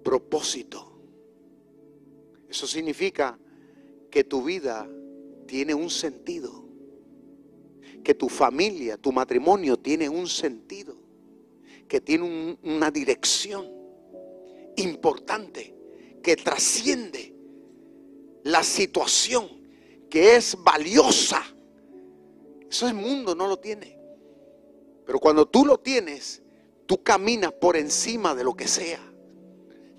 Propósito. 0.05 1.03
Eso 2.49 2.67
significa 2.67 3.39
que 4.11 4.25
tu 4.25 4.45
vida 4.45 4.89
tiene 5.47 5.75
un 5.75 5.91
sentido. 5.91 6.67
Que 8.05 8.15
tu 8.15 8.29
familia, 8.29 8.97
tu 8.97 9.13
matrimonio 9.13 9.77
tiene 9.77 10.09
un 10.09 10.29
sentido. 10.29 10.97
Que 11.89 12.01
tiene 12.01 12.57
una 12.63 12.91
dirección 12.91 13.67
importante. 14.77 15.75
Que 16.23 16.37
trasciende 16.37 17.35
la 18.45 18.63
situación 18.63 19.49
que 20.09 20.37
es 20.37 20.57
valiosa. 20.63 21.43
Eso 22.71 22.87
el 22.87 22.95
mundo 22.95 23.35
no 23.35 23.49
lo 23.49 23.59
tiene. 23.59 23.99
Pero 25.05 25.19
cuando 25.19 25.47
tú 25.47 25.65
lo 25.65 25.79
tienes, 25.81 26.43
tú 26.89 27.03
caminas 27.03 27.53
por 27.53 27.77
encima 27.77 28.35
de 28.35 28.43
lo 28.43 28.55
que 28.55 28.67
sea. 28.67 28.99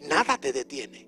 Nada 0.02 0.38
te 0.38 0.52
detiene. 0.52 1.08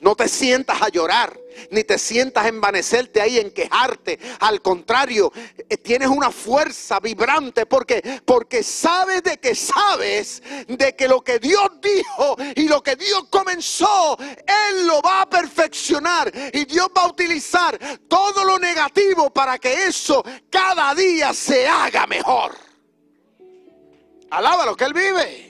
No 0.00 0.14
te 0.14 0.28
sientas 0.28 0.80
a 0.82 0.88
llorar, 0.88 1.38
ni 1.70 1.82
te 1.82 1.98
sientas 1.98 2.44
a 2.44 2.48
envanecerte 2.48 3.20
ahí 3.20 3.38
en 3.38 3.50
quejarte. 3.50 4.18
Al 4.40 4.60
contrario, 4.60 5.32
eh, 5.68 5.76
tienes 5.78 6.08
una 6.08 6.30
fuerza 6.30 7.00
vibrante 7.00 7.64
porque 7.64 8.20
porque 8.24 8.62
sabes 8.62 9.22
de 9.22 9.38
que 9.38 9.54
sabes 9.54 10.42
de 10.66 10.94
que 10.94 11.08
lo 11.08 11.22
que 11.22 11.38
Dios 11.38 11.68
dijo 11.80 12.36
y 12.54 12.68
lo 12.68 12.82
que 12.82 12.96
Dios 12.96 13.24
comenzó, 13.30 14.18
él 14.20 14.86
lo 14.86 15.00
va 15.00 15.22
a 15.22 15.30
perfeccionar 15.30 16.30
y 16.52 16.66
Dios 16.66 16.88
va 16.96 17.02
a 17.02 17.08
utilizar 17.08 17.78
todo 18.06 18.44
lo 18.44 18.58
negativo 18.58 19.32
para 19.32 19.58
que 19.58 19.86
eso 19.86 20.22
cada 20.50 20.94
día 20.94 21.32
se 21.32 21.66
haga 21.66 22.06
mejor. 22.06 22.65
Alaba 24.30 24.66
lo 24.66 24.76
que 24.76 24.84
él 24.84 24.92
vive. 24.92 25.46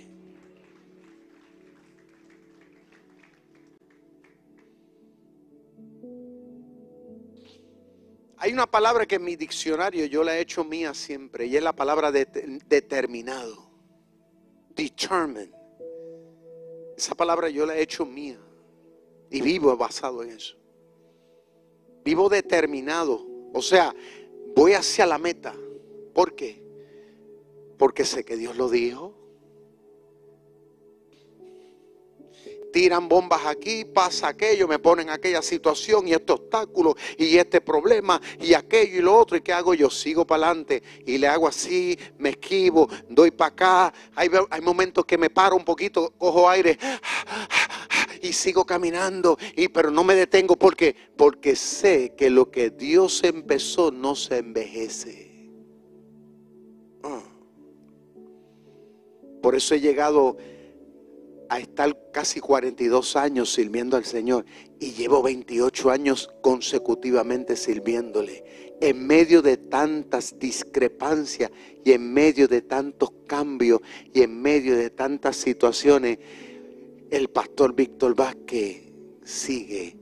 Hay 8.38 8.52
una 8.52 8.70
palabra 8.70 9.06
que 9.06 9.16
en 9.16 9.24
mi 9.24 9.34
diccionario 9.34 10.04
yo 10.06 10.22
la 10.22 10.36
he 10.36 10.40
hecho 10.40 10.62
mía 10.62 10.92
siempre 10.94 11.46
y 11.46 11.56
es 11.56 11.62
la 11.62 11.74
palabra 11.74 12.12
de, 12.12 12.26
determinado. 12.66 13.70
Determined. 14.74 15.50
Esa 16.96 17.14
palabra 17.14 17.48
yo 17.48 17.64
la 17.64 17.76
he 17.76 17.82
hecho 17.82 18.04
mía 18.04 18.38
y 19.30 19.40
vivo 19.40 19.74
basado 19.76 20.22
en 20.22 20.30
eso. 20.30 20.56
Vivo 22.04 22.28
determinado. 22.28 23.26
O 23.52 23.62
sea, 23.62 23.94
voy 24.54 24.74
hacia 24.74 25.06
la 25.06 25.18
meta. 25.18 25.54
¿Por 26.14 26.34
qué? 26.34 26.65
Porque 27.78 28.04
sé 28.04 28.24
que 28.24 28.36
Dios 28.36 28.56
lo 28.56 28.68
dijo. 28.68 29.26
tiran 32.76 33.08
bombas 33.08 33.46
aquí, 33.46 33.86
pasa 33.86 34.28
aquello, 34.28 34.68
me 34.68 34.78
ponen 34.78 35.08
aquella 35.08 35.40
situación 35.40 36.06
y 36.06 36.12
este 36.12 36.34
obstáculo 36.34 36.94
y 37.16 37.38
este 37.38 37.62
problema 37.62 38.20
y 38.38 38.52
aquello 38.52 38.98
y 38.98 39.00
lo 39.00 39.16
otro. 39.16 39.34
¿Y 39.34 39.40
qué 39.40 39.54
hago 39.54 39.72
yo? 39.72 39.88
Sigo 39.88 40.26
para 40.26 40.48
adelante 40.48 40.82
y 41.06 41.16
le 41.16 41.26
hago 41.26 41.48
así, 41.48 41.98
me 42.18 42.28
esquivo, 42.28 42.86
doy 43.08 43.30
para 43.30 43.48
acá. 43.48 43.94
Hay, 44.14 44.28
momentos 44.60 45.06
que 45.06 45.16
me 45.16 45.30
paro 45.30 45.56
un 45.56 45.64
poquito, 45.64 46.12
cojo 46.18 46.50
aire 46.50 46.78
y 48.20 48.34
sigo 48.34 48.66
caminando 48.66 49.38
y 49.56 49.68
pero 49.68 49.90
no 49.90 50.04
me 50.04 50.14
detengo 50.14 50.56
porque 50.56 50.94
porque 51.16 51.56
sé 51.56 52.12
que 52.14 52.28
lo 52.28 52.50
que 52.50 52.68
Dios 52.68 53.24
empezó 53.24 53.90
no 53.90 54.14
se 54.14 54.36
envejece. 54.36 55.35
Por 59.46 59.54
eso 59.54 59.76
he 59.76 59.80
llegado 59.80 60.36
a 61.48 61.60
estar 61.60 62.10
casi 62.12 62.40
42 62.40 63.14
años 63.14 63.52
sirviendo 63.52 63.96
al 63.96 64.04
Señor 64.04 64.44
y 64.80 64.90
llevo 64.90 65.22
28 65.22 65.88
años 65.92 66.28
consecutivamente 66.42 67.54
sirviéndole. 67.54 68.42
En 68.80 69.06
medio 69.06 69.42
de 69.42 69.56
tantas 69.56 70.36
discrepancias 70.40 71.52
y 71.84 71.92
en 71.92 72.12
medio 72.12 72.48
de 72.48 72.60
tantos 72.62 73.12
cambios 73.28 73.82
y 74.12 74.22
en 74.22 74.42
medio 74.42 74.76
de 74.76 74.90
tantas 74.90 75.36
situaciones, 75.36 76.18
el 77.12 77.28
pastor 77.28 77.72
Víctor 77.76 78.16
Vázquez 78.16 78.82
sigue 79.22 79.96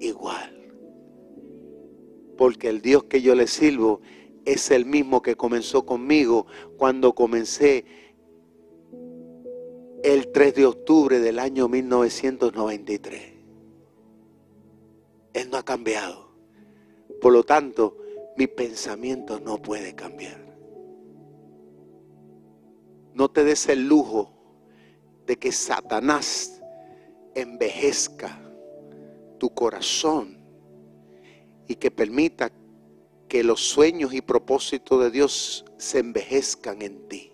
igual. 0.00 0.72
Porque 2.38 2.70
el 2.70 2.80
Dios 2.80 3.04
que 3.04 3.20
yo 3.20 3.34
le 3.34 3.46
sirvo 3.46 4.00
es 4.46 4.70
el 4.70 4.86
mismo 4.86 5.20
que 5.20 5.36
comenzó 5.36 5.84
conmigo 5.84 6.46
cuando 6.78 7.14
comencé 7.14 7.84
el 10.02 10.32
3 10.32 10.54
de 10.54 10.66
octubre 10.66 11.20
del 11.20 11.38
año 11.38 11.68
1993. 11.68 13.34
Él 15.34 15.50
no 15.50 15.56
ha 15.58 15.62
cambiado. 15.62 16.30
Por 17.20 17.32
lo 17.32 17.44
tanto, 17.44 17.96
mi 18.36 18.46
pensamiento 18.46 19.38
no 19.40 19.60
puede 19.60 19.94
cambiar. 19.94 20.40
No 23.12 23.30
te 23.30 23.44
des 23.44 23.68
el 23.68 23.86
lujo 23.86 24.32
de 25.26 25.36
que 25.36 25.52
Satanás 25.52 26.62
envejezca 27.34 28.40
tu 29.38 29.50
corazón 29.50 30.38
y 31.68 31.74
que 31.74 31.90
permita 31.90 32.50
que 33.28 33.44
los 33.44 33.60
sueños 33.60 34.12
y 34.14 34.22
propósitos 34.22 35.02
de 35.02 35.10
Dios 35.10 35.64
se 35.76 35.98
envejezcan 35.98 36.82
en 36.82 37.08
ti. 37.08 37.29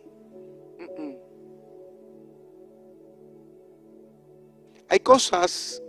Hay 4.88 5.00
cosas 5.00 5.82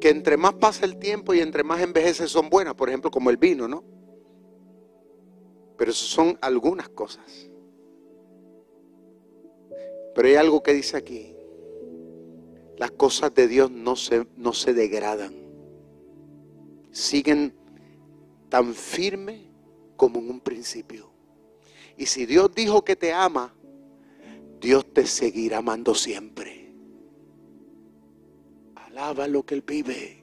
que 0.00 0.08
entre 0.08 0.36
más 0.36 0.54
pasa 0.54 0.84
el 0.84 0.98
tiempo 0.98 1.34
y 1.34 1.40
entre 1.40 1.62
más 1.62 1.80
envejece 1.80 2.26
son 2.26 2.50
buenas, 2.50 2.74
por 2.74 2.88
ejemplo, 2.88 3.10
como 3.10 3.30
el 3.30 3.36
vino, 3.36 3.68
¿no? 3.68 3.84
Pero 5.76 5.90
eso 5.90 6.04
son 6.04 6.38
algunas 6.40 6.88
cosas. 6.88 7.50
Pero 10.14 10.28
hay 10.28 10.34
algo 10.34 10.62
que 10.62 10.74
dice 10.74 10.96
aquí. 10.96 11.34
Las 12.78 12.90
cosas 12.90 13.34
de 13.34 13.46
Dios 13.46 13.70
no 13.70 13.96
se, 13.96 14.26
no 14.36 14.52
se 14.52 14.74
degradan. 14.74 15.34
Siguen 16.90 17.54
tan 18.48 18.74
firmes 18.74 19.40
como 19.96 20.18
en 20.18 20.30
un 20.30 20.40
principio. 20.40 21.10
Y 21.96 22.06
si 22.06 22.26
Dios 22.26 22.52
dijo 22.54 22.84
que 22.84 22.96
te 22.96 23.12
ama, 23.12 23.54
Dios 24.60 24.84
te 24.92 25.06
seguirá 25.06 25.58
amando 25.58 25.94
siempre. 25.94 26.61
Alaba 28.92 29.26
lo 29.26 29.42
que 29.42 29.54
Él 29.54 29.62
vive. 29.66 30.22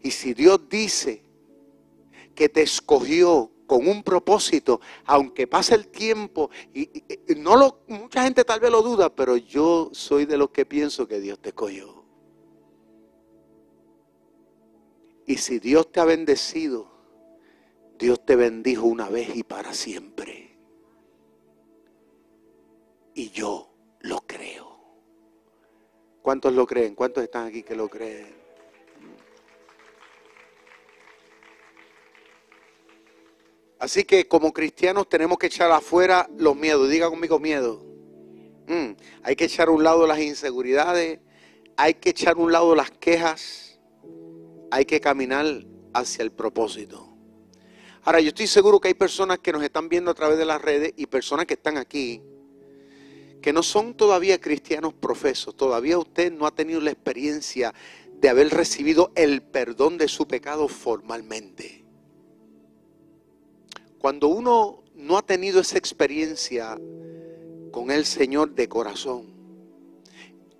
Y 0.00 0.12
si 0.12 0.32
Dios 0.32 0.68
dice 0.68 1.24
que 2.36 2.48
te 2.48 2.62
escogió 2.62 3.50
con 3.66 3.88
un 3.88 4.04
propósito, 4.04 4.80
aunque 5.06 5.48
pase 5.48 5.74
el 5.74 5.88
tiempo, 5.88 6.50
y, 6.72 7.02
no 7.36 7.56
lo, 7.56 7.80
mucha 7.88 8.22
gente 8.22 8.44
tal 8.44 8.60
vez 8.60 8.70
lo 8.70 8.80
duda, 8.80 9.12
pero 9.12 9.36
yo 9.36 9.90
soy 9.92 10.24
de 10.24 10.36
los 10.36 10.50
que 10.50 10.64
pienso 10.64 11.08
que 11.08 11.18
Dios 11.18 11.40
te 11.40 11.48
escogió. 11.48 12.04
Y 15.26 15.38
si 15.38 15.58
Dios 15.58 15.90
te 15.90 15.98
ha 15.98 16.04
bendecido, 16.04 16.88
Dios 17.98 18.24
te 18.24 18.36
bendijo 18.36 18.86
una 18.86 19.08
vez 19.08 19.34
y 19.34 19.42
para 19.42 19.74
siempre. 19.74 20.56
Y 23.14 23.30
yo 23.30 23.74
lo 24.02 24.20
creo. 24.20 24.65
¿Cuántos 26.26 26.54
lo 26.54 26.66
creen? 26.66 26.96
¿Cuántos 26.96 27.22
están 27.22 27.46
aquí 27.46 27.62
que 27.62 27.76
lo 27.76 27.88
creen? 27.88 28.34
Así 33.78 34.02
que 34.02 34.26
como 34.26 34.52
cristianos 34.52 35.08
tenemos 35.08 35.38
que 35.38 35.46
echar 35.46 35.70
afuera 35.70 36.28
los 36.36 36.56
miedos. 36.56 36.90
Diga 36.90 37.08
conmigo 37.08 37.38
miedo. 37.38 37.80
Mm, 38.66 38.96
hay 39.22 39.36
que 39.36 39.44
echar 39.44 39.68
a 39.68 39.70
un 39.70 39.84
lado 39.84 40.04
las 40.04 40.18
inseguridades. 40.18 41.20
Hay 41.76 41.94
que 41.94 42.10
echar 42.10 42.34
a 42.34 42.40
un 42.40 42.50
lado 42.50 42.74
las 42.74 42.90
quejas. 42.90 43.78
Hay 44.72 44.84
que 44.84 45.00
caminar 45.00 45.46
hacia 45.94 46.24
el 46.24 46.32
propósito. 46.32 47.16
Ahora, 48.02 48.18
yo 48.18 48.30
estoy 48.30 48.48
seguro 48.48 48.80
que 48.80 48.88
hay 48.88 48.94
personas 48.94 49.38
que 49.38 49.52
nos 49.52 49.62
están 49.62 49.88
viendo 49.88 50.10
a 50.10 50.14
través 50.14 50.38
de 50.38 50.44
las 50.44 50.60
redes 50.60 50.92
y 50.96 51.06
personas 51.06 51.46
que 51.46 51.54
están 51.54 51.76
aquí 51.76 52.20
que 53.40 53.52
no 53.52 53.62
son 53.62 53.94
todavía 53.94 54.40
cristianos 54.40 54.94
profesos, 54.94 55.56
todavía 55.56 55.98
usted 55.98 56.32
no 56.32 56.46
ha 56.46 56.54
tenido 56.54 56.80
la 56.80 56.90
experiencia 56.90 57.74
de 58.20 58.28
haber 58.28 58.48
recibido 58.50 59.12
el 59.14 59.42
perdón 59.42 59.98
de 59.98 60.08
su 60.08 60.26
pecado 60.26 60.68
formalmente. 60.68 61.84
Cuando 63.98 64.28
uno 64.28 64.84
no 64.94 65.18
ha 65.18 65.22
tenido 65.22 65.60
esa 65.60 65.78
experiencia 65.78 66.78
con 67.70 67.90
el 67.90 68.04
Señor 68.04 68.54
de 68.54 68.68
corazón, 68.68 69.34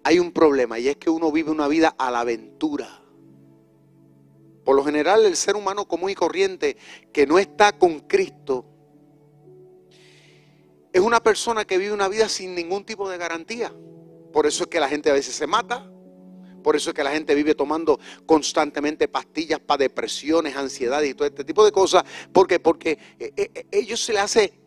hay 0.04 0.18
un 0.18 0.32
problema 0.32 0.78
y 0.78 0.88
es 0.88 0.96
que 0.96 1.10
uno 1.10 1.32
vive 1.32 1.50
una 1.50 1.66
vida 1.66 1.94
a 1.98 2.10
la 2.10 2.20
aventura. 2.20 3.02
Por 4.64 4.76
lo 4.76 4.84
general 4.84 5.24
el 5.24 5.36
ser 5.36 5.56
humano 5.56 5.86
común 5.86 6.10
y 6.10 6.14
corriente 6.14 6.76
que 7.12 7.26
no 7.26 7.38
está 7.38 7.78
con 7.78 8.00
Cristo, 8.00 8.64
es 10.96 11.02
una 11.02 11.22
persona 11.22 11.66
que 11.66 11.76
vive 11.76 11.92
una 11.92 12.08
vida 12.08 12.26
sin 12.26 12.54
ningún 12.54 12.82
tipo 12.82 13.06
de 13.10 13.18
garantía. 13.18 13.70
Por 14.32 14.46
eso 14.46 14.64
es 14.64 14.70
que 14.70 14.80
la 14.80 14.88
gente 14.88 15.10
a 15.10 15.12
veces 15.12 15.34
se 15.34 15.46
mata. 15.46 15.90
Por 16.64 16.74
eso 16.74 16.88
es 16.88 16.94
que 16.94 17.04
la 17.04 17.10
gente 17.10 17.34
vive 17.34 17.54
tomando 17.54 18.00
constantemente 18.24 19.06
pastillas 19.06 19.60
para 19.60 19.82
depresiones, 19.82 20.56
ansiedades 20.56 21.10
y 21.10 21.14
todo 21.14 21.28
este 21.28 21.44
tipo 21.44 21.66
de 21.66 21.70
cosas. 21.70 22.02
¿Por 22.32 22.46
qué? 22.46 22.60
Porque 22.60 22.98
eh, 23.18 23.30
eh, 23.36 23.50
eh, 23.54 23.66
ellos 23.72 24.02
se 24.02 24.14
les 24.14 24.22
hace 24.22 24.58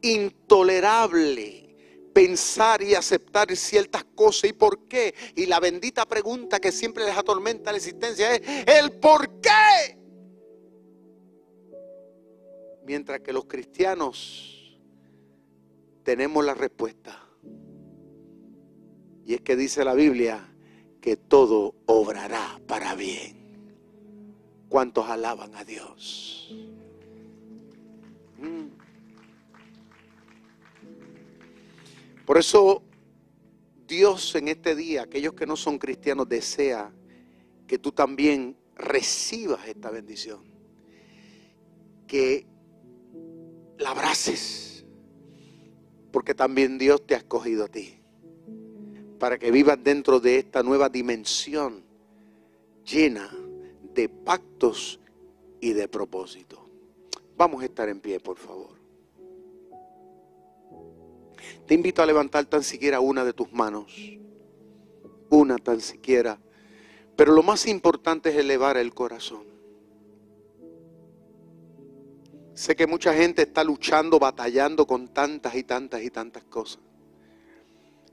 intolerable 0.00 1.76
pensar 2.14 2.80
y 2.80 2.94
aceptar 2.94 3.54
ciertas 3.54 4.04
cosas 4.14 4.48
y 4.48 4.52
por 4.54 4.88
qué. 4.88 5.14
Y 5.36 5.44
la 5.44 5.60
bendita 5.60 6.06
pregunta 6.06 6.60
que 6.60 6.72
siempre 6.72 7.04
les 7.04 7.14
atormenta 7.14 7.72
la 7.72 7.76
existencia 7.76 8.34
es 8.34 8.40
el 8.66 8.92
por 8.92 9.38
qué. 9.42 9.98
Mientras 12.86 13.20
que 13.20 13.34
los 13.34 13.44
cristianos 13.44 14.57
tenemos 16.08 16.42
la 16.42 16.54
respuesta. 16.54 17.22
Y 19.26 19.34
es 19.34 19.42
que 19.42 19.56
dice 19.56 19.84
la 19.84 19.92
Biblia 19.92 20.54
que 21.02 21.18
todo 21.18 21.74
obrará 21.84 22.58
para 22.66 22.94
bien. 22.94 23.36
¿Cuántos 24.70 25.06
alaban 25.10 25.54
a 25.54 25.64
Dios? 25.64 26.50
Mm. 28.38 28.68
Por 32.24 32.38
eso 32.38 32.82
Dios 33.86 34.34
en 34.34 34.48
este 34.48 34.74
día, 34.74 35.02
aquellos 35.02 35.34
que 35.34 35.46
no 35.46 35.56
son 35.56 35.78
cristianos, 35.78 36.26
desea 36.26 36.90
que 37.66 37.78
tú 37.78 37.92
también 37.92 38.56
recibas 38.76 39.68
esta 39.68 39.90
bendición. 39.90 40.42
Que 42.06 42.46
la 43.76 43.90
abraces. 43.90 44.67
Porque 46.10 46.34
también 46.34 46.78
Dios 46.78 47.06
te 47.06 47.14
ha 47.14 47.18
escogido 47.18 47.64
a 47.64 47.68
ti. 47.68 48.00
Para 49.18 49.38
que 49.38 49.50
vivas 49.50 49.78
dentro 49.82 50.20
de 50.20 50.38
esta 50.38 50.62
nueva 50.62 50.88
dimensión 50.88 51.82
llena 52.84 53.30
de 53.94 54.08
pactos 54.08 55.00
y 55.60 55.72
de 55.72 55.88
propósito. 55.88 56.64
Vamos 57.36 57.62
a 57.62 57.66
estar 57.66 57.88
en 57.88 58.00
pie, 58.00 58.20
por 58.20 58.36
favor. 58.36 58.78
Te 61.66 61.74
invito 61.74 62.02
a 62.02 62.06
levantar 62.06 62.46
tan 62.46 62.62
siquiera 62.62 63.00
una 63.00 63.24
de 63.24 63.32
tus 63.32 63.52
manos. 63.52 63.92
Una 65.30 65.58
tan 65.58 65.80
siquiera. 65.80 66.40
Pero 67.16 67.32
lo 67.32 67.42
más 67.42 67.66
importante 67.66 68.30
es 68.30 68.36
elevar 68.36 68.76
el 68.76 68.94
corazón. 68.94 69.47
Sé 72.58 72.74
que 72.74 72.88
mucha 72.88 73.14
gente 73.14 73.42
está 73.42 73.62
luchando, 73.62 74.18
batallando 74.18 74.84
con 74.84 75.06
tantas 75.06 75.54
y 75.54 75.62
tantas 75.62 76.02
y 76.02 76.10
tantas 76.10 76.42
cosas. 76.42 76.80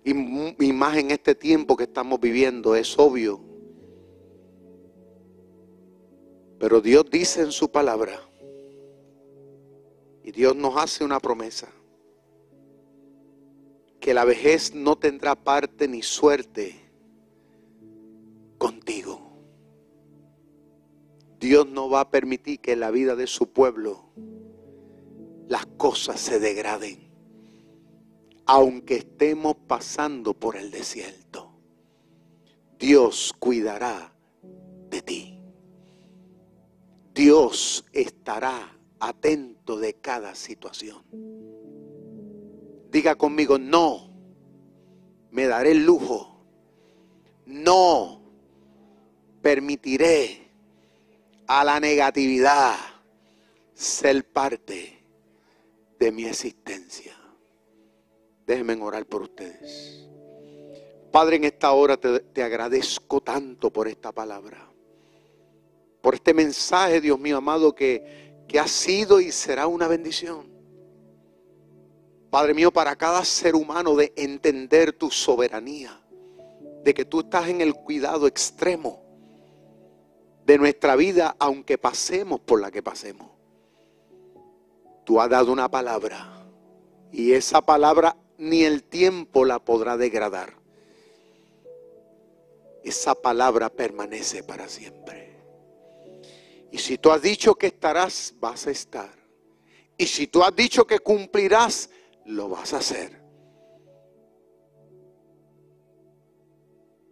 Y, 0.04 0.14
más 0.14 0.98
en 0.98 1.10
este 1.10 1.34
tiempo 1.34 1.76
que 1.76 1.86
estamos 1.86 2.20
viviendo, 2.20 2.76
es 2.76 2.94
obvio. 3.00 3.42
Pero 6.60 6.80
Dios 6.80 7.10
dice 7.10 7.42
en 7.42 7.52
su 7.52 7.72
palabra, 7.72 8.22
y 10.24 10.32
Dios 10.32 10.56
nos 10.56 10.78
hace 10.78 11.04
una 11.04 11.20
promesa 11.20 11.68
que 14.00 14.14
la 14.14 14.26
vejez 14.26 14.76
no 14.76 14.96
tendrá 14.96 15.34
parte 15.34 15.88
ni 15.88 16.04
suerte 16.04 16.76
contigo. 18.60 19.26
Dios 21.40 21.68
no 21.68 21.90
va 21.90 22.02
a 22.02 22.12
permitir 22.12 22.60
que 22.60 22.76
la 22.76 22.92
vida 22.92 23.16
de 23.16 23.26
su 23.26 23.52
pueblo 23.52 24.06
las 25.48 25.66
cosas 25.78 26.20
se 26.20 26.40
degraden, 26.40 27.10
aunque 28.46 28.96
estemos 28.96 29.56
pasando 29.68 30.34
por 30.34 30.56
el 30.56 30.72
desierto. 30.72 31.52
Dios 32.80 33.34
cuidará 33.40 34.14
de 34.90 35.02
ti. 35.02 35.40
Dios 37.14 37.86
estará 37.94 38.78
atento 39.00 39.78
de 39.78 39.94
cada 39.94 40.36
situación. 40.36 41.04
Diga 42.92 43.16
conmigo, 43.16 43.58
no, 43.58 44.12
me 45.32 45.48
daré 45.48 45.72
el 45.72 45.86
lujo, 45.86 46.46
no 47.46 48.22
permitiré 49.42 50.50
a 51.48 51.64
la 51.64 51.80
negatividad 51.80 52.76
ser 53.74 54.26
parte 54.32 54.95
de 56.06 56.12
mi 56.12 56.26
existencia. 56.26 57.18
Déjenme 58.46 58.80
orar 58.80 59.08
por 59.08 59.24
ustedes. 59.24 60.08
Padre, 61.12 61.38
en 61.38 61.46
esta 61.46 61.72
hora 61.72 61.98
te, 61.98 62.20
te, 62.20 62.44
agradezco 62.44 63.22
tanto 63.22 63.74
por 63.74 63.88
esta 63.88 64.12
palabra, 64.12 64.72
por 66.02 66.14
este 66.14 66.32
mensaje, 66.36 67.02
Dios 67.02 67.20
mío 67.20 67.38
amado, 67.38 67.74
que, 67.74 68.46
que 68.48 68.60
ha 68.60 68.68
sido 68.68 69.20
y 69.20 69.32
será 69.32 69.66
una 69.66 69.88
bendición. 69.88 70.48
Padre 72.30 72.54
mío, 72.54 72.72
para 72.72 72.96
cada 72.96 73.26
ser 73.26 73.56
humano 73.56 73.96
de 73.96 74.14
entender 74.16 74.94
tu 74.94 75.10
soberanía, 75.10 76.00
de 76.84 76.94
que 76.94 77.06
tú 77.06 77.22
estás 77.22 77.50
en 77.50 77.62
el 77.62 77.74
cuidado 77.74 78.28
extremo 78.28 79.02
de 80.46 80.60
nuestra 80.60 80.96
vida, 80.96 81.36
aunque 81.40 81.80
pasemos 81.80 82.42
por 82.42 82.62
la 82.62 82.70
que 82.70 82.84
pasemos. 82.84 83.35
Tú 85.06 85.22
has 85.22 85.30
dado 85.30 85.52
una 85.52 85.70
palabra 85.70 86.36
y 87.12 87.34
esa 87.34 87.62
palabra 87.62 88.18
ni 88.38 88.64
el 88.64 88.84
tiempo 88.84 89.46
la 89.46 89.60
podrá 89.60 89.98
degradar. 89.98 90.54
Esa 92.84 93.16
palabra 93.16 93.70
permanece 93.70 94.44
para 94.44 94.68
siempre. 94.68 95.40
Y 96.72 96.80
si 96.80 96.98
tú 96.98 97.12
has 97.12 97.22
dicho 97.22 97.56
que 97.56 97.68
estarás, 97.68 98.34
vas 98.40 98.68
a 98.68 98.72
estar. 98.72 99.12
Y 99.98 100.08
si 100.08 100.28
tú 100.28 100.44
has 100.44 100.56
dicho 100.56 100.86
que 100.86 101.00
cumplirás, 101.00 101.90
lo 102.26 102.50
vas 102.50 102.74
a 102.74 102.78
hacer. 102.78 103.22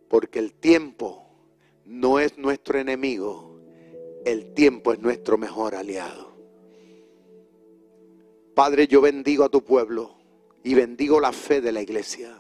Porque 0.10 0.40
el 0.40 0.54
tiempo 0.54 1.26
no 1.86 2.20
es 2.20 2.38
nuestro 2.38 2.78
enemigo, 2.78 3.60
el 4.26 4.54
tiempo 4.54 4.94
es 4.94 5.00
nuestro 5.00 5.38
mejor 5.38 5.76
aliado. 5.76 6.33
Padre, 8.54 8.88
yo 8.88 9.02
bendigo 9.02 9.44
a 9.44 9.50
tu 9.50 9.64
pueblo 9.64 10.16
y 10.64 10.74
bendigo 10.76 11.20
la 11.20 11.32
fe 11.32 11.62
de 11.62 11.72
la 11.72 11.82
iglesia. 11.82 12.40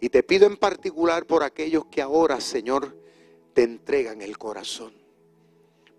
Y 0.00 0.08
te 0.08 0.22
pido 0.22 0.46
en 0.46 0.56
particular 0.56 1.26
por 1.26 1.42
aquellos 1.42 1.86
que 1.86 2.00
ahora, 2.00 2.40
Señor, 2.40 2.96
te 3.52 3.62
entregan 3.62 4.22
el 4.22 4.38
corazón. 4.38 4.94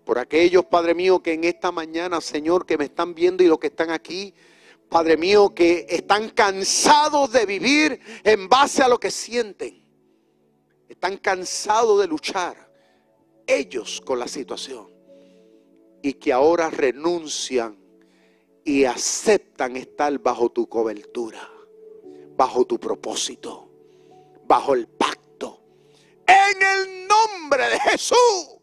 Por 0.04 0.18
aquellos, 0.18 0.64
Padre 0.64 0.94
mío, 0.94 1.22
que 1.22 1.34
en 1.34 1.44
esta 1.44 1.70
mañana, 1.70 2.20
Señor, 2.20 2.66
que 2.66 2.76
me 2.76 2.86
están 2.86 3.14
viendo 3.14 3.44
y 3.44 3.46
los 3.46 3.58
que 3.58 3.68
están 3.68 3.90
aquí, 3.90 4.34
Padre 4.88 5.16
mío, 5.16 5.54
que 5.54 5.86
están 5.88 6.30
cansados 6.30 7.30
de 7.32 7.46
vivir 7.46 8.00
en 8.24 8.48
base 8.48 8.82
a 8.82 8.88
lo 8.88 8.98
que 8.98 9.10
sienten. 9.10 9.82
Están 10.88 11.18
cansados 11.18 12.00
de 12.00 12.06
luchar 12.06 12.70
ellos 13.46 14.00
con 14.04 14.18
la 14.18 14.26
situación. 14.26 14.88
Y 16.02 16.14
que 16.14 16.32
ahora 16.32 16.68
renuncian 16.68 17.81
y 18.64 18.84
aceptan 18.84 19.76
estar 19.76 20.16
bajo 20.18 20.50
tu 20.50 20.68
cobertura, 20.68 21.48
bajo 22.36 22.64
tu 22.64 22.78
propósito, 22.78 23.70
bajo 24.44 24.74
el 24.74 24.86
pacto. 24.88 25.62
En 26.26 26.62
el 26.62 27.08
nombre 27.08 27.68
de 27.68 27.80
Jesús, 27.80 28.58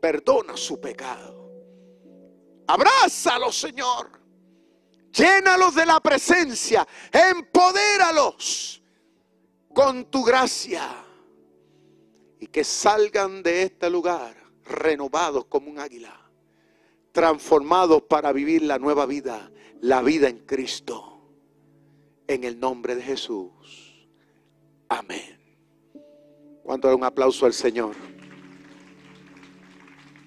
perdona 0.00 0.56
su 0.56 0.80
pecado. 0.80 1.38
Abrázalo, 2.66 3.50
Señor. 3.50 4.10
Llénalos 5.10 5.74
de 5.74 5.86
la 5.86 6.00
presencia. 6.00 6.86
Empodéralos 7.10 8.82
con 9.74 10.04
tu 10.10 10.22
gracia. 10.22 11.04
Y 12.38 12.46
que 12.46 12.62
salgan 12.62 13.42
de 13.42 13.62
este 13.62 13.88
lugar 13.88 14.36
renovados 14.64 15.46
como 15.46 15.70
un 15.70 15.80
águila. 15.80 16.27
Transformados 17.18 18.02
para 18.02 18.32
vivir 18.32 18.62
la 18.62 18.78
nueva 18.78 19.04
vida. 19.04 19.50
La 19.80 20.02
vida 20.02 20.28
en 20.28 20.38
Cristo. 20.46 21.20
En 22.28 22.44
el 22.44 22.60
nombre 22.60 22.94
de 22.94 23.02
Jesús. 23.02 24.08
Amén. 24.88 25.36
¿Cuánto 26.62 26.94
un 26.94 27.02
aplauso 27.02 27.44
al 27.44 27.54
Señor? 27.54 27.96